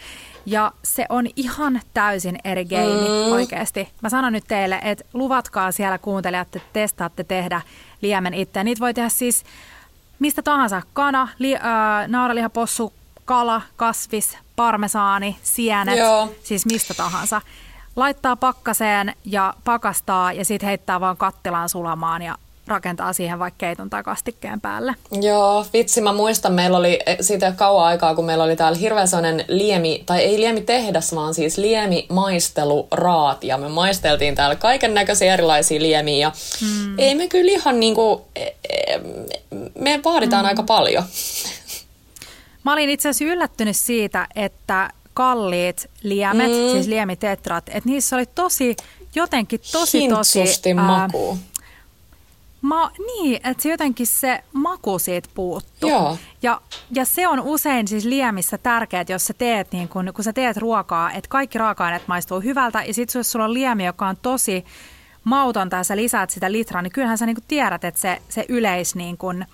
Ja 0.46 0.72
se 0.82 1.06
on 1.08 1.26
ihan 1.36 1.80
täysin 1.94 2.38
eri 2.44 2.64
geimi 2.64 3.08
mm. 3.08 3.32
oikeasti. 3.32 3.88
Mä 4.02 4.08
sanon 4.08 4.32
nyt 4.32 4.44
teille, 4.48 4.80
että 4.82 5.04
luvatkaa 5.12 5.72
siellä 5.72 5.98
kuuntelijat, 5.98 6.56
että 6.56 6.68
testaatte 6.72 7.24
tehdä 7.24 7.60
liemen 8.02 8.34
itse. 8.34 8.64
Niitä 8.64 8.80
voi 8.80 8.94
tehdä 8.94 9.08
siis 9.08 9.44
mistä 10.18 10.42
tahansa, 10.42 10.82
kana, 10.92 11.28
li, 11.38 11.56
äh, 11.56 11.62
naaralihapossu, 12.06 12.92
kala, 13.24 13.62
kasvis, 13.76 14.38
parmesaani, 14.56 15.36
sienet, 15.42 15.98
Joo. 15.98 16.32
siis 16.42 16.66
mistä 16.66 16.94
tahansa. 16.94 17.40
Laittaa 17.96 18.36
pakkaseen 18.36 19.14
ja 19.24 19.54
pakastaa 19.64 20.32
ja 20.32 20.44
sitten 20.44 20.68
heittää 20.68 21.00
vaan 21.00 21.16
kattilaan 21.16 21.68
sulamaan 21.68 22.22
ja 22.22 22.34
rakentaa 22.70 23.12
siihen 23.12 23.38
vaikka 23.38 23.58
keiton 23.58 23.90
tai 23.90 24.02
kastikkeen 24.02 24.60
päälle. 24.60 24.94
Joo, 25.22 25.66
vitsi, 25.72 26.00
mä 26.00 26.12
muistan, 26.12 26.52
meillä 26.52 26.78
oli 26.78 26.98
eh, 27.06 27.16
siitä 27.20 27.52
kauan 27.56 27.86
aikaa, 27.86 28.14
kun 28.14 28.24
meillä 28.24 28.44
oli 28.44 28.56
täällä 28.56 28.78
hirveän 28.78 29.08
sellainen 29.08 29.44
liemi, 29.48 30.02
tai 30.06 30.20
ei 30.20 30.40
liemi 30.40 30.60
tehdas, 30.60 31.14
vaan 31.14 31.34
siis 31.34 31.58
liemi 31.58 32.06
maisteluraat, 32.08 33.44
ja 33.44 33.58
me 33.58 33.68
maisteltiin 33.68 34.34
täällä 34.34 34.56
kaiken 34.56 34.94
näköisiä 34.94 35.34
erilaisia 35.34 35.82
liemiä, 35.82 36.16
ja 36.16 36.32
mm. 36.60 36.98
ei 36.98 37.14
me 37.14 37.28
kyllä 37.28 37.52
ihan 37.52 37.80
niinku, 37.80 38.24
eh, 38.36 38.54
eh, 38.70 39.00
me 39.78 40.00
vaaditaan 40.04 40.44
mm. 40.44 40.48
aika 40.48 40.62
paljon. 40.62 41.04
Mä 42.64 42.72
olin 42.72 42.90
itse 42.90 43.08
asiassa 43.08 43.32
yllättynyt 43.34 43.76
siitä, 43.76 44.26
että 44.34 44.90
kalliit 45.14 45.90
liemet, 46.02 46.50
mm. 46.50 46.72
siis 46.72 46.86
liemitetrat, 46.86 47.68
että 47.68 47.88
niissä 47.88 48.16
oli 48.16 48.26
tosi, 48.34 48.76
jotenkin 49.14 49.60
tosi 49.72 50.08
tosi... 50.08 50.74
maku. 50.74 51.38
Ma, 52.68 52.90
niin, 53.06 53.36
että 53.36 53.62
se 53.62 53.68
jotenkin 53.68 54.06
se 54.06 54.44
maku 54.52 54.98
siitä 54.98 55.28
puuttuu. 55.34 55.90
Joo. 55.90 56.18
Ja, 56.42 56.60
ja 56.90 57.04
se 57.04 57.28
on 57.28 57.40
usein 57.40 57.88
siis 57.88 58.04
liemissä 58.04 58.58
tärkeää, 58.58 59.04
jos 59.08 59.26
sä 59.26 59.34
teet, 59.34 59.72
niin 59.72 59.88
kun, 59.88 60.10
kun 60.14 60.24
sä 60.24 60.32
teet 60.32 60.56
ruokaa, 60.56 61.12
että 61.12 61.28
kaikki 61.28 61.58
raaka-aineet 61.58 62.08
maistuu 62.08 62.40
hyvältä. 62.40 62.82
Ja 62.82 62.94
sitten 62.94 63.20
jos 63.20 63.32
sulla 63.32 63.44
on 63.44 63.54
liemi, 63.54 63.86
joka 63.86 64.06
on 64.06 64.16
tosi 64.22 64.64
mautonta 65.24 65.76
ja 65.76 65.84
sä 65.84 65.96
lisäät 65.96 66.30
sitä 66.30 66.52
litraa, 66.52 66.82
niin 66.82 66.92
kyllähän 66.92 67.18
sä 67.18 67.26
niin 67.26 67.36
tiedät, 67.48 67.84
että 67.84 68.00
se, 68.00 68.22
se 68.28 68.44
yleis 68.48 68.94
niin 68.94 69.18
kun, 69.18 69.44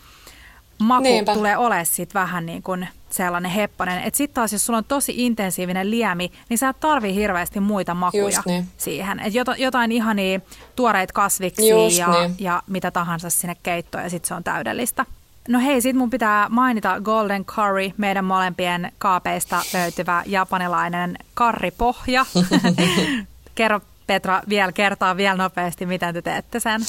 maku 0.78 1.02
Niinpä. 1.02 1.34
tulee 1.34 1.56
olemaan 1.56 1.86
vähän 2.14 2.46
niin 2.46 2.62
kuin 2.62 2.88
sellainen 3.14 3.50
hepponen. 3.50 4.02
Että 4.02 4.16
sitten 4.16 4.34
taas, 4.34 4.52
jos 4.52 4.66
sulla 4.66 4.78
on 4.78 4.84
tosi 4.84 5.12
intensiivinen 5.16 5.90
liemi, 5.90 6.32
niin 6.48 6.58
sä 6.58 6.68
et 6.68 6.80
tarvii 6.80 7.14
hirveästi 7.14 7.60
muita 7.60 7.94
makuja 7.94 8.42
niin. 8.46 8.68
siihen. 8.76 9.20
Et 9.20 9.34
jotain 9.58 9.92
ihania 9.92 10.40
tuoreita 10.76 11.12
kasviksia 11.12 11.76
ja, 11.98 12.20
niin. 12.20 12.36
ja 12.38 12.62
mitä 12.66 12.90
tahansa 12.90 13.30
sinne 13.30 13.56
keittoon 13.62 14.04
ja 14.04 14.10
sitten 14.10 14.28
se 14.28 14.34
on 14.34 14.44
täydellistä. 14.44 15.06
No 15.48 15.60
hei, 15.60 15.80
sit 15.80 15.96
mun 15.96 16.10
pitää 16.10 16.48
mainita 16.48 17.00
Golden 17.00 17.44
Curry, 17.44 17.90
meidän 17.96 18.24
molempien 18.24 18.92
kaapeista 18.98 19.62
löytyvä 19.74 20.22
japanilainen 20.26 21.18
karripohja. 21.34 22.26
Kerro 23.54 23.80
Petra 24.06 24.42
vielä 24.48 24.72
kertaa 24.72 25.16
vielä 25.16 25.36
nopeasti, 25.36 25.86
miten 25.86 26.14
te 26.14 26.22
teette 26.22 26.60
sen. 26.60 26.80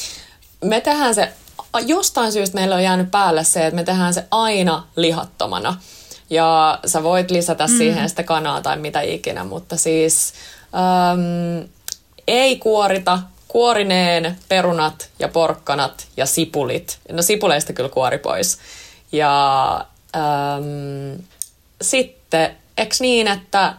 Me 0.63 0.82
tehdään 0.82 1.15
se, 1.15 1.34
jostain 1.86 2.32
syystä 2.32 2.55
meillä 2.55 2.76
on 2.76 2.84
jäänyt 2.84 3.11
päälle 3.11 3.43
se, 3.43 3.65
että 3.65 3.76
me 3.76 3.84
tehdään 3.84 4.13
se 4.13 4.28
aina 4.32 4.84
lihattomana. 4.95 5.78
Ja 6.30 6.80
sä 6.86 7.03
voit 7.03 7.32
lisätä 7.32 7.67
mm. 7.67 7.78
siihen 7.78 8.09
sitä 8.09 8.23
kanaa 8.23 8.61
tai 8.61 8.78
mitä 8.78 9.01
ikinä, 9.01 9.43
mutta 9.43 9.78
siis 9.78 10.34
äm, 10.73 11.67
ei 12.28 12.57
kuorita, 12.57 13.19
kuorineen 13.47 14.38
perunat 14.49 15.09
ja 15.19 15.28
porkkanat 15.28 16.07
ja 16.17 16.26
sipulit. 16.26 16.99
No 17.11 17.21
sipuleista 17.21 17.73
kyllä 17.73 17.89
kuori 17.89 18.17
pois. 18.17 18.57
Ja 19.11 19.76
äm, 20.15 21.23
sitten, 21.82 22.55
eks 22.78 23.01
niin, 23.01 23.28
että 23.28 23.73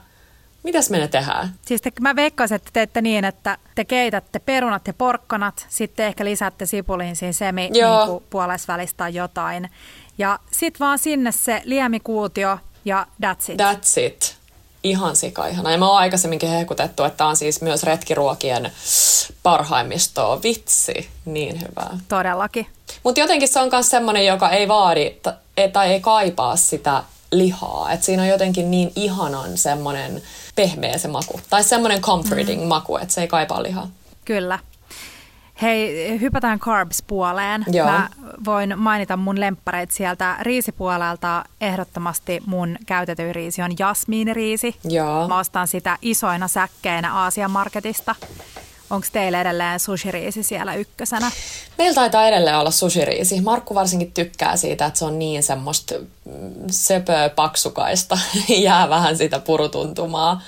Mitäs 0.67 0.91
me 0.91 0.99
ne 0.99 1.09
tehdään? 1.09 1.55
Siis 1.63 1.83
te, 1.83 1.93
mä 2.01 2.17
veikkaisin, 2.17 2.55
että 2.55 2.71
teette 2.73 3.01
niin, 3.01 3.25
että 3.25 3.59
te 3.75 3.85
keitätte 3.85 4.39
perunat 4.39 4.87
ja 4.87 4.95
porkkanat, 4.95 5.67
sitten 5.69 6.07
ehkä 6.07 6.25
lisäätte 6.25 6.67
sipuliin 6.67 7.17
siinä 7.17 7.33
semi 7.33 7.71
niin 7.71 7.85
puolesvälistä 8.31 9.09
jotain. 9.09 9.71
Ja 10.19 10.39
sitten 10.53 10.79
vaan 10.81 10.99
sinne 10.99 11.33
se 11.33 11.63
liemikuutio 11.65 12.59
ja 12.85 13.07
that's 13.23 13.53
it. 13.53 13.61
That's 13.61 14.01
it. 14.01 14.37
Ihan 14.83 15.17
sika 15.17 15.47
ihana. 15.47 15.73
Ja 15.73 15.79
mä 15.79 15.89
oon 15.89 15.99
aikaisemminkin 15.99 16.49
hehkutettu, 16.49 17.05
että 17.05 17.27
on 17.27 17.37
siis 17.37 17.63
myös 17.63 17.83
retkiruokien 17.83 18.73
parhaimmistoa. 19.43 20.43
Vitsi, 20.43 21.09
niin 21.25 21.61
hyvää. 21.61 21.99
Todellakin. 22.09 22.67
Mutta 23.03 23.21
jotenkin 23.21 23.49
se 23.49 23.61
on 23.61 23.69
myös 23.73 23.91
semmoinen, 23.91 24.27
joka 24.27 24.51
ei 24.51 24.69
vaadi 24.69 25.17
tai 25.73 25.93
ei 25.93 26.01
kaipaa 26.01 26.57
sitä 26.57 27.03
lihaa. 27.33 27.93
Et 27.93 28.03
siinä 28.03 28.23
on 28.23 28.29
jotenkin 28.29 28.71
niin 28.71 28.93
ihanan 28.97 29.59
semmoinen 29.59 30.23
pehmeä 30.55 30.99
se 30.99 31.09
maku. 31.09 31.41
Tai 31.51 31.65
semmoinen 31.65 32.01
comforting 32.01 32.63
mm. 32.63 32.69
maku, 32.69 32.97
että 32.97 33.15
se 33.15 33.21
ei 33.21 33.29
kaipaa 33.29 33.63
lihaa. 33.63 33.91
Kyllä. 34.25 34.59
Hei, 35.63 36.21
hypätään 36.21 36.59
carbs-puoleen. 36.59 37.65
Joo. 37.73 37.87
Mä 37.87 38.09
voin 38.45 38.79
mainita 38.79 39.17
mun 39.17 39.41
lemppareit 39.41 39.91
sieltä 39.91 40.37
riisipuolelta. 40.41 41.45
Ehdottomasti 41.61 42.43
mun 42.47 42.77
käytetyn 42.87 43.35
riisi 43.35 43.63
on 43.63 43.71
jasmiiniriisi. 43.79 44.77
Joo. 44.85 45.29
Mä 45.29 45.39
ostan 45.39 45.69
sitä 45.69 45.99
isoina 46.03 46.49
säkkeinä 46.49 47.15
Aasian 47.15 47.51
marketista. 47.51 48.15
Onko 48.91 49.07
teillä 49.13 49.41
edelleen 49.41 49.81
sushiriisi 49.81 50.43
siellä 50.43 50.75
ykkösenä? 50.75 51.31
Meillä 51.79 51.95
taitaa 51.95 52.29
edelleen 52.29 52.59
olla 52.59 52.71
sushiriisi. 52.71 53.41
Markku 53.41 53.75
varsinkin 53.75 54.13
tykkää 54.13 54.57
siitä, 54.57 54.87
että 54.87 54.99
se 54.99 55.05
on 55.05 55.19
niin 55.19 55.43
semmoista 55.43 55.95
mm, 56.25 56.33
söpöä 56.71 57.29
paksukaista. 57.29 58.19
Jää 58.49 58.89
vähän 58.89 59.17
sitä 59.17 59.39
purutuntumaa. 59.39 60.43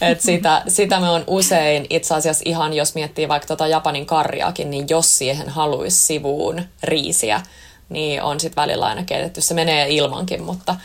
Et 0.00 0.20
sitä, 0.20 0.62
sitä 0.68 1.00
me 1.00 1.10
on 1.10 1.24
usein 1.26 1.86
itse 1.90 2.14
asiassa 2.14 2.42
ihan, 2.46 2.72
jos 2.72 2.94
miettii 2.94 3.28
vaikka 3.28 3.46
tota 3.46 3.66
Japanin 3.66 4.06
karjaakin, 4.06 4.70
niin 4.70 4.86
jos 4.90 5.18
siihen 5.18 5.48
haluaisi 5.48 6.06
sivuun 6.06 6.62
riisiä, 6.82 7.40
niin 7.88 8.22
on 8.22 8.40
sitten 8.40 8.62
välillä 8.62 8.86
aina 8.86 9.04
keitetty. 9.04 9.40
Se 9.40 9.54
menee 9.54 9.88
ilmankin, 9.88 10.42
mutta 10.42 10.76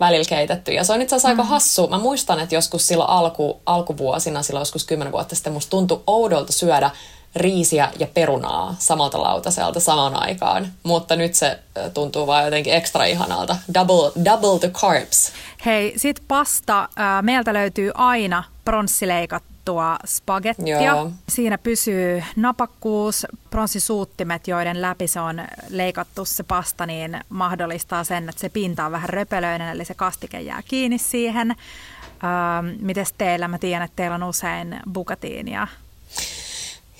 välillä 0.00 0.24
keitetty. 0.28 0.72
Ja 0.72 0.84
se 0.84 0.92
on 0.92 1.02
itse 1.02 1.16
asiassa 1.16 1.28
mm. 1.28 1.40
aika 1.40 1.50
hassu. 1.50 1.88
Mä 1.88 1.98
muistan, 1.98 2.40
että 2.40 2.54
joskus 2.54 2.86
silloin 2.86 3.10
alku, 3.10 3.60
alkuvuosina, 3.66 4.42
silloin 4.42 4.60
joskus 4.60 4.84
kymmenen 4.84 5.12
vuotta 5.12 5.34
sitten, 5.34 5.52
musta 5.52 5.70
tuntui 5.70 6.02
oudolta 6.06 6.52
syödä 6.52 6.90
riisiä 7.36 7.88
ja 7.98 8.06
perunaa 8.06 8.74
samalta 8.78 9.22
lautaselta 9.22 9.80
samaan 9.80 10.22
aikaan. 10.22 10.66
Mutta 10.82 11.16
nyt 11.16 11.34
se 11.34 11.58
tuntuu 11.94 12.26
vaan 12.26 12.44
jotenkin 12.44 12.74
ekstra 12.74 13.04
ihanalta. 13.04 13.56
Double, 13.74 14.12
double 14.24 14.58
the 14.58 14.70
carbs. 14.70 15.32
Hei, 15.66 15.92
sit 15.96 16.22
pasta. 16.28 16.88
Meiltä 17.22 17.52
löytyy 17.52 17.90
aina 17.94 18.44
pronssileikattu 18.64 19.50
leikattua 19.70 19.98
spagettia. 20.06 20.82
Joo. 20.82 21.10
Siinä 21.28 21.58
pysyy 21.58 22.22
napakkuus, 22.36 23.26
pronssisuuttimet, 23.50 24.48
joiden 24.48 24.82
läpi 24.82 25.06
se 25.06 25.20
on 25.20 25.42
leikattu 25.68 26.24
se 26.24 26.42
pasta, 26.42 26.86
niin 26.86 27.20
mahdollistaa 27.28 28.04
sen, 28.04 28.28
että 28.28 28.40
se 28.40 28.48
pinta 28.48 28.86
on 28.86 28.92
vähän 28.92 29.08
röpelöinen, 29.08 29.68
eli 29.68 29.84
se 29.84 29.94
kastike 29.94 30.40
jää 30.40 30.62
kiinni 30.68 30.98
siihen. 30.98 31.50
Ähm, 31.50 32.76
mites 32.80 33.12
teillä? 33.18 33.48
Mä 33.48 33.58
tiedän, 33.58 33.82
että 33.82 33.96
teillä 33.96 34.14
on 34.14 34.22
usein 34.22 34.80
bukatiinia. 34.92 35.66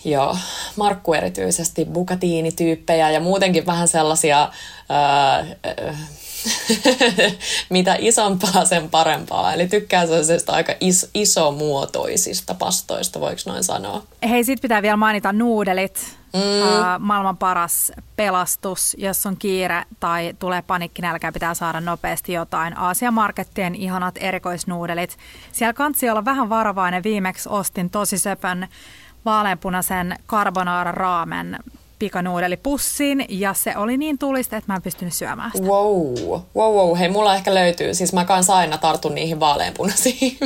Joo, 0.05 0.37
Markku 0.77 1.15
erityisesti 1.15 1.85
bukatiinityyppejä 1.85 3.11
ja 3.11 3.21
muutenkin 3.21 3.67
vähän 3.67 3.89
sellaisia, 3.89 4.49
ää, 4.89 5.47
mitä 7.71 7.97
isompaa 7.99 8.65
sen 8.65 8.91
parempaa. 8.91 9.53
Eli 9.53 9.69
tykkää 9.69 10.07
sellaisista 10.07 10.53
aika 10.53 10.75
is, 10.81 11.11
isomuotoisista 11.15 12.55
pastoista, 12.55 13.21
voiko 13.21 13.41
noin 13.47 13.65
sanoa. 13.65 14.03
Hei, 14.29 14.45
sit 14.45 14.61
pitää 14.61 14.83
vielä 14.83 14.97
mainita 14.97 15.33
nuudelit. 15.33 16.21
Mm. 16.35 16.41
Uh, 16.41 16.85
maailman 16.99 17.37
paras 17.37 17.93
pelastus, 18.17 18.97
jos 18.99 19.27
on 19.27 19.37
kiire 19.37 19.85
tai 20.01 20.35
tulee 20.39 20.63
panikkinälkä 20.63 21.33
pitää 21.33 21.55
saada 21.55 21.81
nopeasti 21.81 22.33
jotain. 22.33 22.79
Aasian 22.79 23.15
Markettien 23.15 23.75
ihanat 23.75 24.15
erikoisnuudelit. 24.21 25.17
Siellä 25.53 25.73
kansi 25.73 26.11
olla 26.11 26.25
vähän 26.25 26.49
varovainen. 26.49 27.03
Viimeksi 27.03 27.49
ostin 27.49 27.91
tosi 27.91 28.19
söpön 28.19 28.69
vaaleanpunaisen 29.25 30.17
carbonara 30.29 30.93
raamen 30.93 31.59
pikanuudelipussin 32.01 33.25
ja 33.29 33.55
se 33.55 33.77
oli 33.77 33.97
niin 33.97 34.19
tulista, 34.19 34.57
että 34.57 34.73
mä 34.73 34.77
en 34.77 34.83
pystynyt 34.83 35.15
syömään 35.15 35.51
sitä. 35.55 35.67
Wow, 35.67 36.15
wow, 36.57 36.75
wow. 36.75 36.99
Hei, 36.99 37.09
mulla 37.09 37.35
ehkä 37.35 37.55
löytyy, 37.55 37.95
siis 37.95 38.13
mä 38.13 38.25
kanssa 38.25 38.57
aina 38.57 38.79
tartun 38.79 39.15
niihin 39.15 39.41
vaaleanpunaisiin. 39.41 40.39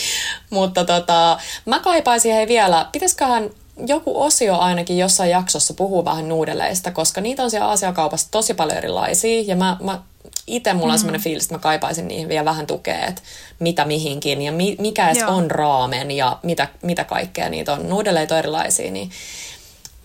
Mutta 0.50 0.84
tota, 0.84 1.38
mä 1.64 1.80
kaipaisin 1.80 2.34
hei 2.34 2.48
vielä, 2.48 2.86
pitäisiköhän 2.92 3.50
joku 3.86 4.22
osio 4.22 4.58
ainakin 4.58 4.98
jossain 4.98 5.30
jaksossa 5.30 5.74
puhuu 5.74 6.04
vähän 6.04 6.28
nuudeleista, 6.28 6.90
koska 6.90 7.20
niitä 7.20 7.42
on 7.42 7.50
siellä 7.50 7.68
Aasiakaupassa 7.68 8.28
tosi 8.30 8.54
paljon 8.54 8.78
erilaisia 8.78 9.42
ja 9.46 9.56
mä, 9.56 9.76
mä 9.80 10.00
itse 10.46 10.74
mulla 10.74 10.92
on 10.92 10.98
mm. 10.98 10.98
semmoinen 10.98 11.20
fiilis, 11.20 11.44
että 11.44 11.54
mä 11.54 11.58
kaipaisin 11.58 12.08
niihin 12.08 12.28
vielä 12.28 12.44
vähän 12.44 12.66
tukea, 12.66 13.06
että 13.06 13.22
mitä 13.58 13.84
mihinkin 13.84 14.42
ja 14.42 14.52
mi, 14.52 14.76
mikä 14.80 15.10
edes 15.10 15.22
on 15.22 15.50
raamen 15.50 16.10
ja 16.10 16.38
mitä, 16.42 16.68
mitä 16.82 17.04
kaikkea 17.04 17.48
niitä 17.48 17.72
on. 17.72 17.88
Nuudeleita 17.88 18.34
on 18.34 18.38
erilaisia, 18.38 18.90
niin 18.90 19.10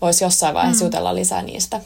voisi 0.00 0.24
jossain 0.24 0.54
vaiheessa 0.54 0.84
mm. 0.84 0.86
jutella 0.86 1.14
lisää 1.14 1.42
niistä. 1.42 1.80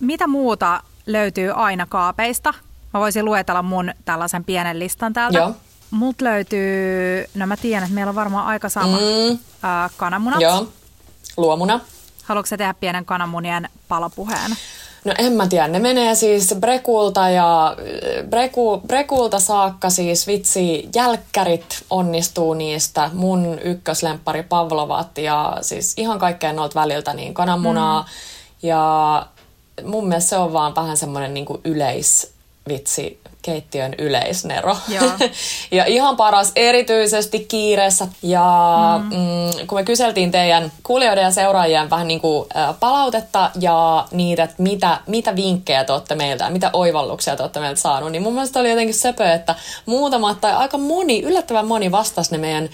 Mitä 0.00 0.26
muuta 0.26 0.82
löytyy 1.06 1.52
aina 1.54 1.86
kaapeista? 1.86 2.54
Mä 2.94 3.00
voisin 3.00 3.24
luetella 3.24 3.62
mun 3.62 3.94
tällaisen 4.04 4.44
pienen 4.44 4.78
listan 4.78 5.12
täältä. 5.12 5.38
Joo. 5.38 5.54
Mut 5.90 6.20
löytyy, 6.20 7.26
no 7.34 7.46
mä 7.46 7.56
tiedän, 7.56 7.82
että 7.82 7.94
meillä 7.94 8.10
on 8.10 8.14
varmaan 8.14 8.46
aika 8.46 8.68
sama, 8.68 8.96
mm. 8.96 9.38
äh, 9.64 9.90
kananmunat. 9.96 10.40
Joo, 10.40 10.68
luomuna. 11.36 11.80
Haluatko 12.22 12.56
tehdä 12.56 12.74
pienen 12.74 13.04
kananmunien 13.04 13.68
palopuheen? 13.88 14.56
No 15.04 15.14
en 15.18 15.32
mä 15.32 15.46
tiedä, 15.46 15.68
ne 15.68 15.78
menee 15.78 16.14
siis 16.14 16.54
Brekulta 16.60 17.30
ja 17.30 17.76
Breku, 18.30 18.82
Brekulta 18.86 19.40
saakka 19.40 19.90
siis 19.90 20.26
vitsi, 20.26 20.88
jälkkärit 20.94 21.84
onnistuu 21.90 22.54
niistä. 22.54 23.10
Mun 23.12 23.58
ykköslempari 23.64 24.42
Pavlovat 24.42 25.18
ja 25.18 25.56
siis 25.60 25.94
ihan 25.96 26.18
kaikkea 26.18 26.52
noilta 26.52 26.80
väliltä 26.80 27.14
niin 27.14 27.34
kananmunaa. 27.34 28.02
Mm. 28.02 28.08
Ja 28.68 29.26
mun 29.84 30.08
mielestä 30.08 30.28
se 30.30 30.36
on 30.36 30.52
vaan 30.52 30.74
vähän 30.74 30.96
semmoinen 30.96 31.34
niin 31.34 31.46
yleis 31.64 32.32
vitsi 32.68 33.19
keittiön 33.42 33.94
yleisnero. 33.98 34.76
ja 35.70 35.84
ihan 35.84 36.16
paras 36.16 36.52
erityisesti 36.56 37.40
kiireessä. 37.48 38.08
Ja 38.22 39.00
mm. 39.02 39.16
Mm, 39.16 39.66
kun 39.66 39.78
me 39.78 39.84
kyseltiin 39.84 40.30
teidän 40.30 40.72
kuulijoiden 40.82 41.24
ja 41.24 41.30
seuraajien 41.30 41.90
vähän 41.90 42.08
niin 42.08 42.20
kuin, 42.20 42.46
ä, 42.56 42.74
palautetta 42.80 43.50
ja 43.60 44.06
niitä, 44.10 44.42
että 44.42 44.62
mitä, 44.62 45.00
mitä 45.06 45.36
vinkkejä 45.36 45.84
te 45.84 45.92
olette 45.92 46.14
meiltä 46.14 46.44
ja 46.44 46.50
mitä 46.50 46.70
oivalluksia 46.72 47.36
te 47.36 47.42
olette 47.42 47.60
meiltä 47.60 47.80
saanut, 47.80 48.12
niin 48.12 48.22
mun 48.22 48.34
mielestä 48.34 48.60
oli 48.60 48.70
jotenkin 48.70 48.94
söpö, 48.94 49.32
että 49.32 49.54
muutamat 49.86 50.40
tai 50.40 50.52
aika 50.52 50.78
moni, 50.78 51.22
yllättävän 51.22 51.66
moni 51.66 51.92
vastasi 51.92 52.32
ne 52.32 52.38
meidän 52.38 52.68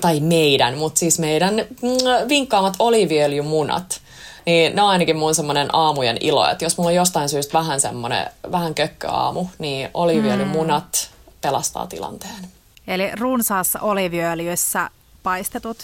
tai 0.00 0.20
meidän, 0.20 0.78
mutta 0.78 0.98
siis 0.98 1.18
meidän 1.18 1.54
mm, 1.54 2.28
vinkkaamat 2.28 2.74
oliviöljymunat. 2.78 4.01
Niin 4.46 4.76
ne 4.76 4.82
on 4.82 4.88
ainakin 4.88 5.16
mun 5.16 5.34
semmoinen 5.34 5.68
aamujen 5.72 6.16
ilo, 6.20 6.48
että 6.48 6.64
jos 6.64 6.76
mulla 6.76 6.90
on 6.90 6.94
jostain 6.94 7.28
syystä 7.28 7.58
vähän 7.58 7.80
semmoinen, 7.80 8.26
vähän 8.52 8.74
kökköaamu, 8.74 9.46
niin 9.58 9.90
oliviöljymunat 9.94 11.10
mm. 11.10 11.32
pelastaa 11.40 11.86
tilanteen. 11.86 12.48
Eli 12.86 13.10
runsaassa 13.20 13.80
oliviöljyssä 13.80 14.90
paistetut 15.22 15.78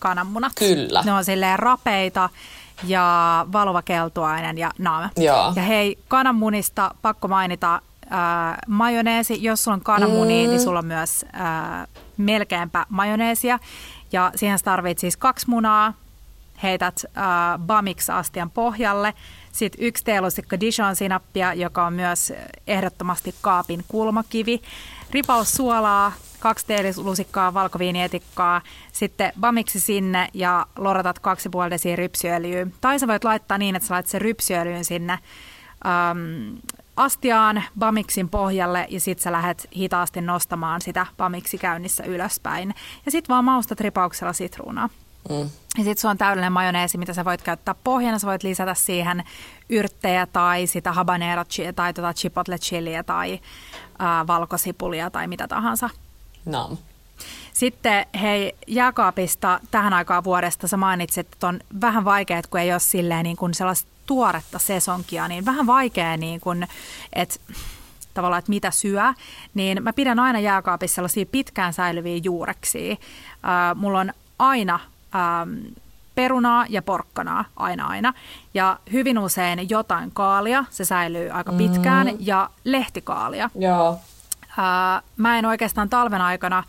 kananmunat. 0.00 0.52
Kyllä. 0.58 1.02
Ne 1.04 1.12
on 1.12 1.24
silleen 1.24 1.58
rapeita 1.58 2.30
ja 2.86 3.46
valuva 3.52 3.82
keltuainen 3.82 4.58
ja 4.58 4.70
naame. 4.78 5.10
Joo. 5.16 5.52
Ja 5.56 5.62
hei, 5.62 5.98
kananmunista 6.08 6.94
pakko 7.02 7.28
mainita 7.28 7.74
äh, 7.74 7.80
majoneesi. 8.66 9.42
Jos 9.42 9.64
sulla 9.64 9.74
on 9.74 9.80
kananmuni, 9.80 10.44
mm. 10.44 10.50
niin 10.50 10.60
sulla 10.60 10.78
on 10.78 10.86
myös 10.86 11.24
äh, 11.34 11.88
melkeinpä 12.16 12.86
majoneesia. 12.88 13.58
Ja 14.12 14.32
siihen 14.34 14.58
tarvitset 14.64 15.00
siis 15.00 15.16
kaksi 15.16 15.50
munaa, 15.50 15.92
heität 16.64 17.04
äh, 17.04 17.24
Bamix-astian 17.58 18.50
pohjalle. 18.50 19.14
Sitten 19.52 19.84
yksi 19.84 20.04
teelusikka 20.04 20.60
Dijon-sinappia, 20.60 21.54
joka 21.54 21.86
on 21.86 21.92
myös 21.92 22.32
ehdottomasti 22.66 23.34
kaapin 23.40 23.84
kulmakivi. 23.88 24.62
Ripaus 25.10 25.52
suolaa, 25.52 26.12
kaksi 26.40 26.66
teelusikkaa 26.66 27.54
valkoviinietikkaa, 27.54 28.60
sitten 28.92 29.32
bamiksi 29.40 29.80
sinne 29.80 30.28
ja 30.34 30.66
loratat 30.78 31.18
2,5 31.18 31.70
desiä 31.70 31.96
rypsyöljyä. 31.96 32.66
Tai 32.80 32.98
sä 32.98 33.08
voit 33.08 33.24
laittaa 33.24 33.58
niin, 33.58 33.76
että 33.76 33.88
sä 33.88 33.94
laitat 33.94 34.10
sen 34.10 34.20
rypsyöljyn 34.20 34.84
sinne 34.84 35.12
ähm, 35.86 36.56
astiaan 36.96 37.62
bamiksin 37.78 38.28
pohjalle 38.28 38.86
ja 38.90 39.00
sitten 39.00 39.22
sä 39.22 39.32
lähdet 39.32 39.68
hitaasti 39.76 40.20
nostamaan 40.20 40.80
sitä 40.80 41.06
bamiksi 41.16 41.58
käynnissä 41.58 42.04
ylöspäin. 42.04 42.74
Ja 43.06 43.10
sitten 43.10 43.34
vaan 43.34 43.44
maustat 43.44 43.80
ripauksella 43.80 44.32
sitruunaa. 44.32 44.88
Mm. 45.30 45.50
Ja 45.78 45.84
sitten 45.84 46.00
se 46.00 46.08
on 46.08 46.18
täydellinen 46.18 46.52
majoneesi, 46.52 46.98
mitä 46.98 47.14
sä 47.14 47.24
voit 47.24 47.42
käyttää 47.42 47.74
pohjana. 47.84 48.18
Sä 48.18 48.26
voit 48.26 48.42
lisätä 48.42 48.74
siihen 48.74 49.24
yrttejä 49.68 50.26
tai 50.26 50.66
sitä 50.66 50.92
habanero 50.92 51.44
tai 51.74 51.94
tota 51.94 52.12
chipotle 52.12 52.58
chiliä 52.58 53.02
tai 53.02 53.40
ää, 53.98 54.26
valkosipulia 54.26 55.10
tai 55.10 55.26
mitä 55.26 55.48
tahansa. 55.48 55.90
No. 56.44 56.78
Sitten 57.52 58.06
hei, 58.20 58.56
jääkaapista 58.66 59.60
tähän 59.70 59.92
aikaan 59.92 60.24
vuodesta 60.24 60.68
sä 60.68 60.76
mainitsit, 60.76 61.32
että 61.32 61.48
on 61.48 61.60
vähän 61.80 62.04
vaikea, 62.04 62.42
kun 62.50 62.60
ei 62.60 62.72
ole 62.72 62.80
silleen 62.80 63.22
niin 63.24 63.36
kuin 63.36 63.54
sellaista 63.54 63.90
tuoretta 64.06 64.58
sesonkia, 64.58 65.28
niin 65.28 65.44
vähän 65.44 65.66
vaikea, 65.66 66.16
niin 66.16 66.40
kuin, 66.40 66.68
että 67.12 67.40
tavallaan, 68.14 68.38
että 68.38 68.50
mitä 68.50 68.70
syö, 68.70 69.02
niin 69.54 69.82
mä 69.82 69.92
pidän 69.92 70.18
aina 70.18 70.38
jääkaapissa 70.38 70.94
sellaisia 70.94 71.26
pitkään 71.26 71.72
säilyviä 71.72 72.20
juureksia. 72.22 72.92
Äh, 72.92 73.76
mulla 73.76 74.00
on 74.00 74.12
aina 74.38 74.80
ähm, 75.14 75.58
perunaa 76.14 76.66
ja 76.68 76.82
porkkanaa 76.82 77.44
aina 77.56 77.86
aina. 77.86 78.14
Ja 78.54 78.78
hyvin 78.92 79.18
usein 79.18 79.70
jotain 79.70 80.10
kaalia, 80.10 80.64
se 80.70 80.84
säilyy 80.84 81.30
aika 81.30 81.52
pitkään, 81.52 82.06
mm. 82.06 82.16
ja 82.20 82.50
lehtikaalia. 82.64 83.50
Joo. 83.54 83.98
Äh, 84.58 85.02
mä 85.16 85.38
en 85.38 85.46
oikeastaan 85.46 85.88
talven 85.88 86.20
aikana, 86.20 86.64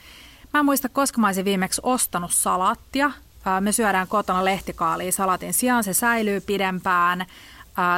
mä 0.53 0.59
en 0.59 0.65
muista 0.65 0.89
koska 0.89 1.21
mä 1.21 1.27
olisin 1.27 1.45
viimeksi 1.45 1.81
ostanut 1.83 2.31
salaattia. 2.31 3.05
Äh, 3.05 3.61
me 3.61 3.71
syödään 3.71 4.07
kotona 4.07 4.45
lehtikaalia 4.45 5.11
salatin 5.11 5.53
sijaan, 5.53 5.83
se 5.83 5.93
säilyy 5.93 6.41
pidempään. 6.41 7.21
Äh, 7.21 7.27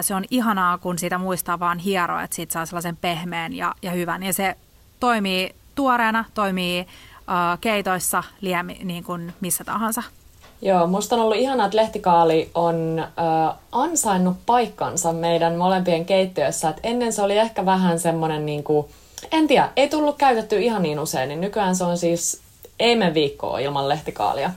se 0.02 0.16
on 0.16 0.24
ihanaa, 0.30 0.78
kun 0.78 1.00
sitä 1.00 1.18
muistaa 1.18 1.60
vaan 1.60 1.80
hieroa, 1.80 2.24
että 2.24 2.36
siitä 2.36 2.54
saa 2.54 2.66
sellaisen 2.66 2.98
pehmeän 2.98 3.54
ja, 3.54 3.76
ja 3.82 3.92
hyvän. 3.92 4.24
Ja 4.24 4.34
se 4.34 4.56
toimii 5.00 5.56
tuoreena, 5.76 6.26
toimii 6.34 6.80
äh, 6.80 7.60
keitoissa, 7.62 8.24
liemi, 8.42 8.80
niin 8.84 9.04
kuin 9.04 9.34
missä 9.42 9.64
tahansa. 9.64 10.04
Joo, 10.62 10.88
musta 10.88 11.16
on 11.16 11.22
ollut 11.22 11.38
ihanaa, 11.38 11.66
että 11.66 11.78
lehtikaali 11.78 12.50
on 12.56 13.00
äh, 13.00 13.56
ansainnut 13.72 14.38
paikkansa 14.46 15.14
meidän 15.14 15.56
molempien 15.56 16.06
keittiössä. 16.06 16.70
Et 16.70 16.80
ennen 16.84 17.14
se 17.14 17.22
oli 17.22 17.38
ehkä 17.38 17.66
vähän 17.66 18.00
semmoinen, 18.00 18.46
niin 18.46 18.64
en 19.32 19.48
tiedä, 19.48 19.70
ei 19.76 19.90
tullut 19.90 20.18
käytetty 20.18 20.60
ihan 20.60 20.84
niin 20.84 21.00
usein, 21.00 21.30
niin 21.30 21.42
nykyään 21.42 21.76
se 21.76 21.84
on 21.84 21.98
siis 21.98 22.42
ei 22.80 22.96
mene 22.96 23.14
viikkoa 23.14 23.60
ilman 23.60 23.90
lehtikaalia. 23.90 24.52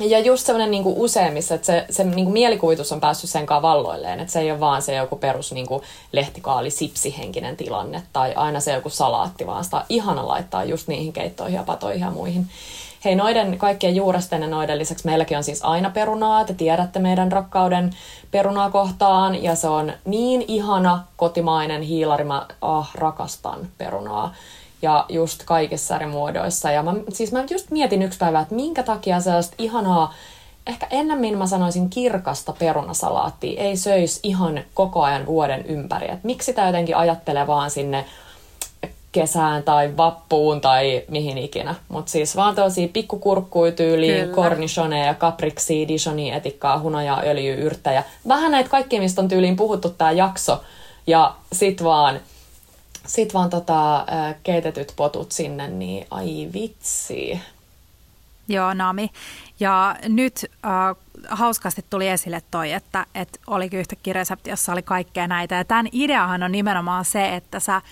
Ja 0.00 0.18
just 0.18 0.46
semmoinen 0.46 0.70
niin 0.70 0.82
useimmissa, 0.86 1.54
että 1.54 1.66
se, 1.66 1.86
se 1.90 2.04
niin 2.04 2.24
kuin 2.24 2.32
mielikuvitus 2.32 2.92
on 2.92 3.00
päässyt 3.00 3.30
sen 3.30 3.46
kanssa 3.46 3.62
valloilleen, 3.62 4.20
että 4.20 4.32
se 4.32 4.40
ei 4.40 4.50
ole 4.50 4.60
vaan 4.60 4.82
se 4.82 4.94
joku 4.94 5.16
perus 5.16 5.52
niin 5.52 5.66
kuin 5.66 5.82
lehtikaali 6.12 6.70
sipsihenkinen 6.70 7.56
tilanne 7.56 8.02
tai 8.12 8.34
aina 8.34 8.60
se 8.60 8.72
joku 8.72 8.90
salaatti, 8.90 9.46
vaan 9.46 9.64
sitä 9.64 9.84
ihana 9.88 10.28
laittaa 10.28 10.64
just 10.64 10.88
niihin 10.88 11.12
keittoihin 11.12 11.56
ja 11.56 11.62
patoihin 11.62 12.00
ja 12.00 12.10
muihin. 12.10 12.46
Hei, 13.04 13.14
noiden 13.14 13.58
kaikkien 13.58 13.96
juuresten 13.96 14.42
ja 14.42 14.48
noiden 14.48 14.78
lisäksi 14.78 15.06
meilläkin 15.06 15.36
on 15.36 15.44
siis 15.44 15.64
aina 15.64 15.90
perunaa. 15.90 16.44
Te 16.44 16.54
tiedätte 16.54 16.98
meidän 16.98 17.32
rakkauden 17.32 17.90
perunaa 18.30 18.70
kohtaan 18.70 19.42
ja 19.42 19.54
se 19.54 19.68
on 19.68 19.92
niin 20.04 20.44
ihana 20.48 21.04
kotimainen 21.16 21.82
hiilari. 21.82 22.24
Mä 22.24 22.46
ah, 22.60 22.90
rakastan 22.94 23.68
perunaa. 23.78 24.34
ja 24.82 25.04
just 25.08 25.42
kaikissa 25.44 25.96
eri 25.96 26.06
muodoissa. 26.06 26.70
Ja 26.70 26.82
mä, 26.82 26.94
siis 27.08 27.32
mä 27.32 27.44
just 27.50 27.70
mietin 27.70 28.02
yksi 28.02 28.18
päivä, 28.18 28.40
että 28.40 28.54
minkä 28.54 28.82
takia 28.82 29.20
sellaista 29.20 29.54
ihanaa, 29.58 30.14
ehkä 30.66 30.86
ennemmin 30.90 31.38
mä 31.38 31.46
sanoisin 31.46 31.90
kirkasta 31.90 32.52
perunasalaattia 32.58 33.60
ei 33.60 33.76
söisi 33.76 34.20
ihan 34.22 34.60
koko 34.74 35.02
ajan 35.02 35.26
vuoden 35.26 35.66
ympäri. 35.66 36.10
Et 36.10 36.24
miksi 36.24 36.46
sitä 36.46 36.66
jotenkin 36.66 36.96
ajattelee 36.96 37.46
vaan 37.46 37.70
sinne 37.70 38.04
kesään 39.12 39.62
tai 39.62 39.96
vappuun 39.96 40.60
tai 40.60 41.02
mihin 41.08 41.38
ikinä. 41.38 41.74
Mutta 41.88 42.12
siis 42.12 42.36
vaan 42.36 42.54
tosi 42.54 42.88
pikkukurkkuja 42.88 43.72
tyyliin, 43.72 44.28
cornichoneja, 44.28 45.14
capriksi, 45.14 45.88
dijonia, 45.88 46.36
etikkaa, 46.36 46.80
hunajaa, 46.80 47.22
öljyä, 47.22 47.54
yrttejä. 47.54 48.04
Vähän 48.28 48.52
näitä 48.52 48.70
kaikkia, 48.70 49.00
mistä 49.00 49.20
on 49.20 49.28
tyyliin 49.28 49.56
puhuttu 49.56 49.88
tämä 49.88 50.10
jakso. 50.10 50.62
Ja 51.06 51.34
sit 51.52 51.84
vaan, 51.84 52.20
sit 53.06 53.34
vaan 53.34 53.50
tota, 53.50 54.06
keitetyt 54.42 54.92
potut 54.96 55.32
sinne, 55.32 55.68
niin 55.68 56.06
ai 56.10 56.48
vitsi. 56.52 57.40
Joo, 58.48 58.74
Nami. 58.74 59.10
Ja 59.60 59.96
nyt 60.08 60.50
äh, 60.64 60.96
hauskasti 61.28 61.84
tuli 61.90 62.08
esille 62.08 62.42
toi, 62.50 62.72
että, 62.72 63.06
että 63.14 63.38
olikin 63.46 63.80
yhtäkkiä 63.80 64.12
resepti, 64.12 64.50
jossa 64.50 64.72
oli 64.72 64.82
kaikkea 64.82 65.26
näitä. 65.26 65.54
Ja 65.54 65.64
tämän 65.64 65.88
ideahan 65.92 66.42
on 66.42 66.52
nimenomaan 66.52 67.04
se, 67.04 67.36
että 67.36 67.60
sä 67.60 67.82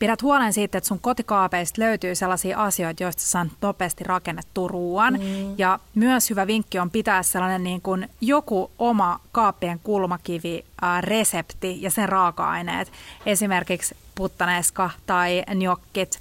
pidät 0.00 0.22
huolen 0.22 0.52
siitä, 0.52 0.78
että 0.78 0.88
sun 0.88 1.00
kotikaapeista 1.00 1.82
löytyy 1.82 2.14
sellaisia 2.14 2.58
asioita, 2.58 3.02
joista 3.02 3.22
sä 3.22 3.46
nopeasti 3.62 4.04
rakennettu 4.04 4.68
ruoan. 4.68 5.14
Mm. 5.14 5.54
Ja 5.58 5.78
myös 5.94 6.30
hyvä 6.30 6.46
vinkki 6.46 6.78
on 6.78 6.90
pitää 6.90 7.22
sellainen 7.22 7.62
niin 7.62 7.80
kuin 7.80 8.08
joku 8.20 8.70
oma 8.78 9.20
kaappien 9.32 9.80
kulmakivi 9.82 10.64
äh, 10.84 11.02
resepti 11.02 11.82
ja 11.82 11.90
sen 11.90 12.08
raaka-aineet. 12.08 12.92
Esimerkiksi 13.26 13.96
puttaneska 14.14 14.90
tai 15.06 15.44
njokkit. 15.54 16.18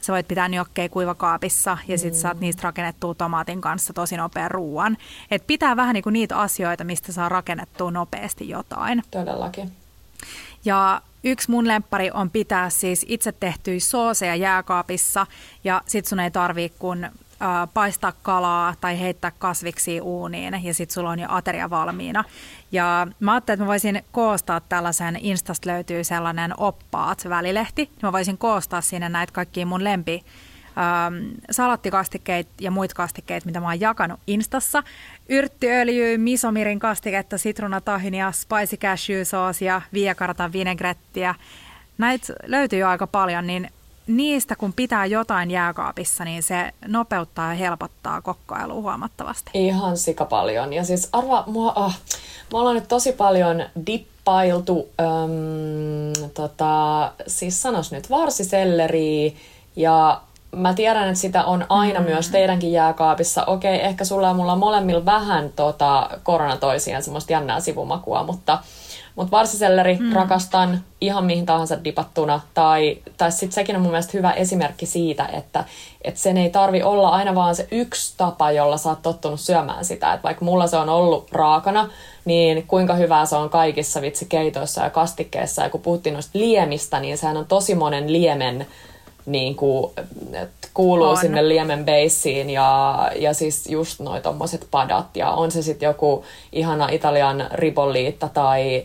Sä 0.00 0.12
voit 0.12 0.28
pitää 0.28 0.48
njokkeja 0.48 0.88
kuivakaapissa 0.88 1.78
ja 1.88 1.98
sitten 1.98 2.18
mm. 2.18 2.22
saat 2.22 2.40
niistä 2.40 2.62
rakennettua 2.62 3.14
tomaatin 3.14 3.60
kanssa 3.60 3.92
tosi 3.92 4.16
nopean 4.16 4.50
ruoan. 4.50 4.96
Et 5.30 5.46
pitää 5.46 5.76
vähän 5.76 5.94
niin 5.94 6.04
kuin 6.04 6.12
niitä 6.12 6.38
asioita, 6.38 6.84
mistä 6.84 7.12
saa 7.12 7.28
rakennettua 7.28 7.90
nopeasti 7.90 8.48
jotain. 8.48 9.02
Todellakin. 9.10 9.72
Ja 10.64 11.02
Yksi 11.24 11.50
mun 11.50 11.68
lemppari 11.68 12.10
on 12.10 12.30
pitää 12.30 12.70
siis 12.70 13.06
itse 13.08 13.32
tehtyjä 13.32 13.80
sooseja 13.80 14.36
jääkaapissa 14.36 15.26
ja 15.64 15.82
sit 15.86 16.06
sun 16.06 16.20
ei 16.20 16.30
tarvii 16.30 16.72
kun 16.78 17.06
paistaa 17.74 18.12
kalaa 18.22 18.74
tai 18.80 19.00
heittää 19.00 19.32
kasviksi 19.38 20.00
uuniin 20.00 20.64
ja 20.64 20.74
sit 20.74 20.90
sulla 20.90 21.10
on 21.10 21.18
jo 21.18 21.26
ateria 21.30 21.70
valmiina. 21.70 22.24
Ja 22.72 23.06
mä 23.20 23.32
ajattelin, 23.32 23.54
että 23.54 23.64
mä 23.64 23.68
voisin 23.68 24.04
koostaa 24.12 24.60
tällaisen, 24.60 25.16
Instasta 25.16 25.70
löytyy 25.70 26.04
sellainen 26.04 26.54
oppaat 26.56 27.28
välilehti, 27.28 27.90
mä 28.02 28.12
voisin 28.12 28.38
koostaa 28.38 28.80
sinne 28.80 29.08
näitä 29.08 29.32
kaikkia 29.32 29.66
mun 29.66 29.84
lempi 29.84 30.24
ähm, 30.78 31.14
salattikastikkeet 31.50 32.48
ja 32.60 32.70
muita 32.70 32.94
kastikkeet, 32.94 33.44
mitä 33.44 33.60
mä 33.60 33.66
oon 33.66 33.80
jakanut 33.80 34.20
Instassa. 34.26 34.82
Yrttiöljy, 35.28 36.18
misomirin 36.18 36.78
kastiketta, 36.78 37.38
sitruunatahinia, 37.38 38.32
spicy 38.32 38.76
cashew 38.76 39.22
soosia, 39.24 39.82
viakartan 39.92 40.52
vinegrettiä. 40.52 41.34
Näitä 41.98 42.32
löytyy 42.46 42.78
jo 42.78 42.88
aika 42.88 43.06
paljon, 43.06 43.46
niin 43.46 43.70
niistä 44.06 44.56
kun 44.56 44.72
pitää 44.72 45.06
jotain 45.06 45.50
jääkaapissa, 45.50 46.24
niin 46.24 46.42
se 46.42 46.70
nopeuttaa 46.86 47.48
ja 47.48 47.54
helpottaa 47.54 48.22
kokkailua 48.22 48.80
huomattavasti. 48.80 49.50
Ihan 49.54 49.96
sika 49.96 50.24
paljon. 50.24 50.72
Ja 50.72 50.84
siis 50.84 51.08
arva, 51.12 51.44
mua, 51.46 51.72
oh, 51.72 51.94
mä 52.52 52.58
ollaan 52.58 52.74
nyt 52.74 52.88
tosi 52.88 53.12
paljon 53.12 53.62
dippailtu, 53.86 54.88
äm, 55.00 56.30
tota, 56.34 57.12
siis 57.26 57.62
sanos 57.62 57.92
nyt 57.92 58.10
varsiselleri 58.10 59.36
ja 59.76 60.20
mä 60.56 60.74
tiedän, 60.74 61.08
että 61.08 61.20
sitä 61.20 61.44
on 61.44 61.66
aina 61.68 62.00
mm. 62.00 62.06
myös 62.06 62.28
teidänkin 62.28 62.72
jääkaapissa. 62.72 63.44
Okei, 63.44 63.84
ehkä 63.84 64.04
sulla 64.04 64.28
ja 64.28 64.34
mulla 64.34 64.56
molemmilla 64.56 65.04
vähän 65.04 65.52
tota, 65.56 66.10
koronatoisiaan 66.22 67.02
semmoista 67.02 67.32
jännää 67.32 67.60
sivumakua, 67.60 68.22
mutta, 68.22 68.58
mutta 69.16 69.30
varsiselleri 69.30 69.96
mm. 70.00 70.12
rakastan 70.12 70.80
ihan 71.00 71.24
mihin 71.24 71.46
tahansa 71.46 71.84
dipattuna. 71.84 72.40
Tai, 72.54 72.98
tai 73.16 73.32
sitten 73.32 73.52
sekin 73.52 73.76
on 73.76 73.82
mun 73.82 73.90
mielestä 73.90 74.12
hyvä 74.14 74.32
esimerkki 74.32 74.86
siitä, 74.86 75.26
että, 75.26 75.64
että 76.04 76.20
sen 76.20 76.36
ei 76.36 76.50
tarvi 76.50 76.82
olla 76.82 77.08
aina 77.08 77.34
vaan 77.34 77.56
se 77.56 77.68
yksi 77.70 78.14
tapa, 78.16 78.52
jolla 78.52 78.76
sä 78.76 78.88
oot 78.88 79.02
tottunut 79.02 79.40
syömään 79.40 79.84
sitä. 79.84 80.12
Että 80.12 80.24
vaikka 80.24 80.44
mulla 80.44 80.66
se 80.66 80.76
on 80.76 80.88
ollut 80.88 81.32
raakana, 81.32 81.88
niin 82.24 82.66
kuinka 82.66 82.94
hyvää 82.94 83.26
se 83.26 83.36
on 83.36 83.50
kaikissa 83.50 84.00
vitsi 84.00 84.26
keitoissa 84.26 84.82
ja 84.84 84.90
kastikkeissa. 84.90 85.62
Ja 85.62 85.70
kun 85.70 85.80
puhuttiin 85.80 86.12
noista 86.12 86.38
liemistä, 86.38 87.00
niin 87.00 87.18
sehän 87.18 87.36
on 87.36 87.46
tosi 87.46 87.74
monen 87.74 88.12
liemen 88.12 88.66
niin 89.26 89.56
kuin, 89.56 89.92
kuuluu 90.74 91.08
on. 91.08 91.16
sinne 91.16 91.48
liemen 91.48 91.84
beissiin 91.84 92.50
ja, 92.50 93.10
ja 93.16 93.34
siis 93.34 93.66
just 93.66 94.00
noi 94.00 94.20
tommoset 94.20 94.66
padat 94.70 95.16
ja 95.16 95.30
on 95.30 95.50
se 95.50 95.62
sitten 95.62 95.86
joku 95.86 96.24
ihana 96.52 96.88
Italian 96.88 97.48
ribolliitta 97.52 98.28
tai 98.28 98.84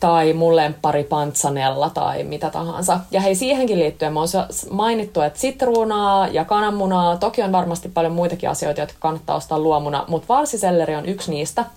tai 0.00 0.32
mun 0.32 0.56
lemppari 0.56 1.04
pantsanella 1.04 1.90
tai 1.90 2.24
mitä 2.24 2.50
tahansa. 2.50 3.00
Ja 3.10 3.20
hei, 3.20 3.34
siihenkin 3.34 3.78
liittyen 3.78 4.12
mä 4.12 4.20
oon 4.20 4.28
mainittu, 4.70 5.20
että 5.20 5.38
sitruunaa 5.38 6.28
ja 6.28 6.44
kananmunaa, 6.44 7.16
toki 7.16 7.42
on 7.42 7.52
varmasti 7.52 7.88
paljon 7.88 8.12
muitakin 8.12 8.50
asioita, 8.50 8.80
jotka 8.80 8.96
kannattaa 9.00 9.36
ostaa 9.36 9.58
luomuna, 9.58 10.04
mutta 10.08 10.28
varsiselleri 10.28 10.94
on 10.94 11.06
yksi 11.06 11.30
niistä– 11.30 11.64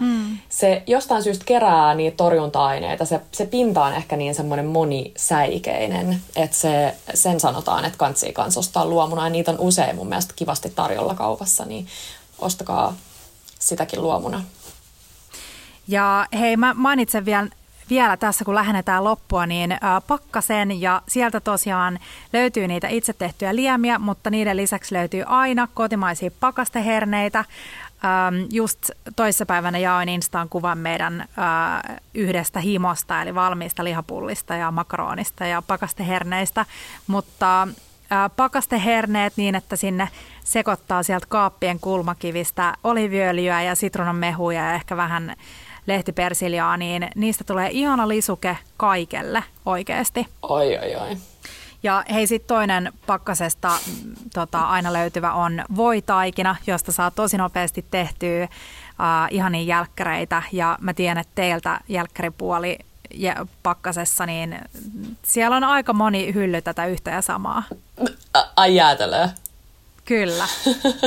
mm. 0.00 0.38
Se 0.48 0.82
jostain 0.86 1.22
syystä 1.22 1.44
kerää 1.44 1.94
niitä 1.94 2.16
torjunta-aineita. 2.16 3.04
Se, 3.04 3.20
se 3.32 3.46
pinta 3.46 3.84
on 3.84 3.92
ehkä 3.92 4.16
niin 4.16 4.34
semmoinen 4.34 4.66
monisäikeinen, 4.66 6.20
että 6.36 6.56
se, 6.56 6.96
sen 7.14 7.40
sanotaan, 7.40 7.84
että 7.84 7.98
kantsii 7.98 8.32
kanssa 8.32 8.60
ostaa 8.60 8.86
luomuna. 8.86 9.24
Ja 9.24 9.30
niitä 9.30 9.50
on 9.50 9.60
usein 9.60 9.96
mun 9.96 10.08
mielestä 10.08 10.34
kivasti 10.36 10.70
tarjolla 10.70 11.14
kaupassa, 11.14 11.64
niin 11.64 11.86
ostakaa 12.38 12.94
sitäkin 13.58 14.02
luomuna. 14.02 14.44
Ja 15.88 16.26
hei, 16.32 16.56
mä 16.56 16.74
mainitsen 16.74 17.24
vielä 17.24 17.48
vielä 17.90 18.16
tässä, 18.16 18.44
kun 18.44 18.54
lähennetään 18.54 19.04
loppua, 19.04 19.46
niin 19.46 19.76
pakkasen 20.06 20.80
ja 20.80 21.02
sieltä 21.08 21.40
tosiaan 21.40 21.98
löytyy 22.32 22.68
niitä 22.68 22.88
itse 22.88 23.12
tehtyjä 23.12 23.56
liemiä, 23.56 23.98
mutta 23.98 24.30
niiden 24.30 24.56
lisäksi 24.56 24.94
löytyy 24.94 25.24
aina 25.26 25.68
kotimaisia 25.74 26.30
pakasteherneitä. 26.40 27.44
Ähm, 28.04 28.46
just 28.50 28.90
toissapäivänä 29.16 29.78
jaoin 29.78 30.08
Instaan 30.08 30.48
kuvan 30.48 30.78
meidän 30.78 31.20
äh, 31.20 31.96
yhdestä 32.14 32.60
himosta, 32.60 33.22
eli 33.22 33.34
valmiista 33.34 33.84
lihapullista 33.84 34.54
ja 34.54 34.70
makaronista 34.70 35.46
ja 35.46 35.62
pakasteherneistä, 35.62 36.66
mutta 37.06 37.62
äh, 37.62 38.30
pakasteherneet 38.36 39.32
niin, 39.36 39.54
että 39.54 39.76
sinne 39.76 40.08
sekoittaa 40.44 41.02
sieltä 41.02 41.26
kaappien 41.28 41.80
kulmakivistä 41.80 42.74
oliviöljyä 42.84 43.62
ja 43.62 43.74
sitruunanmehuja 43.74 44.60
ja 44.60 44.74
ehkä 44.74 44.96
vähän 44.96 45.36
lehtipersiljaa, 45.86 46.76
niin 46.76 47.08
niistä 47.16 47.44
tulee 47.44 47.68
ihana 47.70 48.08
lisuke 48.08 48.56
kaikelle 48.76 49.44
oikeasti. 49.66 50.26
Oi, 50.42 50.78
oi, 50.78 50.96
oi. 50.96 51.16
Ja 51.82 52.04
hei, 52.12 52.26
sitten 52.26 52.48
toinen 52.48 52.92
pakkasesta 53.06 53.70
tota, 54.34 54.60
aina 54.60 54.92
löytyvä 54.92 55.32
on 55.32 55.64
voitaikina, 55.76 56.56
josta 56.66 56.92
saa 56.92 57.10
tosi 57.10 57.36
nopeasti 57.36 57.84
tehtyä 57.90 58.44
uh, 58.44 58.48
ihania 59.30 59.62
jälkkäreitä. 59.62 60.42
Ja 60.52 60.78
mä 60.80 60.94
tiedän, 60.94 61.18
että 61.18 61.32
teiltä 61.34 61.80
jälkkäripuoli 61.88 62.78
ja 63.14 63.46
pakkasessa, 63.62 64.26
niin 64.26 64.58
siellä 65.22 65.56
on 65.56 65.64
aika 65.64 65.92
moni 65.92 66.34
hylly 66.34 66.62
tätä 66.62 66.86
yhtä 66.86 67.10
ja 67.10 67.22
samaa. 67.22 67.62
Ai 68.56 68.76
jäätelöä. 68.76 69.28
Kyllä. 70.04 70.44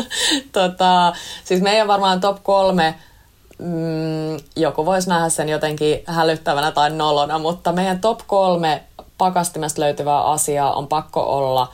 tota, 0.52 1.14
siis 1.44 1.62
meidän 1.62 1.88
varmaan 1.88 2.22
top 2.22 2.44
kolme 2.44 2.96
mm, 3.60 4.38
joku 4.56 4.86
voisi 4.86 5.10
nähdä 5.10 5.30
sen 5.30 5.50
jotenkin 5.50 6.04
hälyttävänä 6.08 6.72
tai 6.72 6.90
nolona, 6.90 7.40
mutta 7.40 7.72
meidän 7.72 8.02
top 8.02 8.20
kolme 8.28 8.84
pakastimesta 9.18 9.82
löytyvää 9.82 10.24
asiaa 10.24 10.74
on 10.74 10.88
pakko 10.88 11.38
olla 11.38 11.74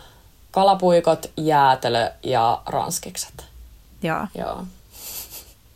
kalapuikot, 0.52 1.32
jäätelö 1.38 2.12
ja 2.24 2.62
ranskikset. 2.66 3.46
Joo. 4.02 4.28
Joo. 4.38 4.64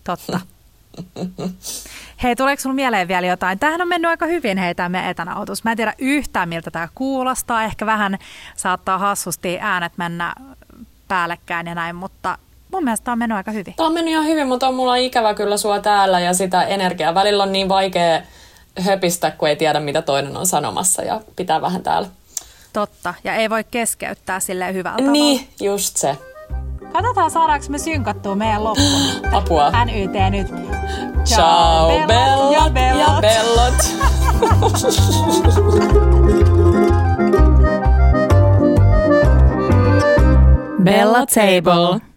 Totta. 0.04 0.40
Hei, 2.24 2.36
tuleeko 2.36 2.62
sinulla 2.62 2.76
mieleen 2.76 3.08
vielä 3.08 3.28
jotain? 3.28 3.60
Tähän 3.60 3.82
on 3.82 3.88
mennyt 3.88 4.10
aika 4.10 4.26
hyvin, 4.26 4.58
hei, 4.58 4.76
tämä 4.76 4.90
meidän 4.90 5.10
etänautus. 5.10 5.64
Mä 5.64 5.72
en 5.72 5.78
tiedä 5.78 5.94
yhtään, 5.98 6.50
miltä 6.50 6.72
tämä 6.72 6.88
kuulostaa. 6.96 7.64
Ehkä 7.64 7.86
vähän 7.86 8.18
saattaa 8.56 8.98
hassusti 8.98 9.58
äänet 9.62 9.94
mennä 9.98 10.36
päällekkäin 11.08 11.68
ja 11.68 11.76
näin, 11.76 11.96
mutta 11.96 12.38
mun 12.72 12.84
mielestä 12.84 13.04
tämä 13.04 13.14
on 13.14 13.20
mennyt 13.20 13.36
aika 13.36 13.52
hyvin. 13.52 13.74
Tämä 13.74 13.88
on 13.88 13.94
mennyt 13.94 14.12
ihan 14.12 14.26
hyvin, 14.26 14.48
mutta 14.48 14.68
on 14.68 14.76
mulla 14.76 14.96
ikävä 14.96 15.34
kyllä 15.34 15.58
sua 15.58 15.80
täällä 15.80 16.20
ja 16.20 16.34
sitä 16.34 16.64
energiaa. 16.64 17.16
Välillä 17.16 17.44
on 17.44 17.52
niin 17.52 17.70
vaikea 17.70 18.22
höpistä, 18.80 19.32
kun 19.32 19.50
ei 19.50 19.56
tiedä, 19.56 19.80
mitä 19.80 20.02
toinen 20.02 20.38
on 20.38 20.48
sanomassa 20.48 21.02
ja 21.02 21.22
pitää 21.36 21.62
vähän 21.62 21.84
täällä. 21.84 22.08
Totta, 22.74 23.14
ja 23.24 23.36
ei 23.36 23.50
voi 23.50 23.64
keskeyttää 23.64 24.40
sille 24.40 24.74
hyvällä 24.74 24.98
tavalla. 24.98 25.12
Niin, 25.12 25.48
just 25.62 25.98
se. 25.98 26.18
Katsotaan 26.94 27.32
saadaanko 27.32 27.66
me 27.70 27.78
synkattua 27.80 28.36
meidän 28.36 28.64
loppu. 28.64 28.84
Apua. 29.38 29.86
NYT 29.86 30.12
nyt. 30.30 30.48
Ciao, 31.26 31.90
Ciao 31.90 32.08
bellot, 32.08 32.08
bellot 32.08 32.54
ja 32.54 33.22
bellot. 33.22 33.24
Ja 33.24 33.30
bellot. 33.30 33.74
Bella 40.84 41.26
Table. 41.26 42.13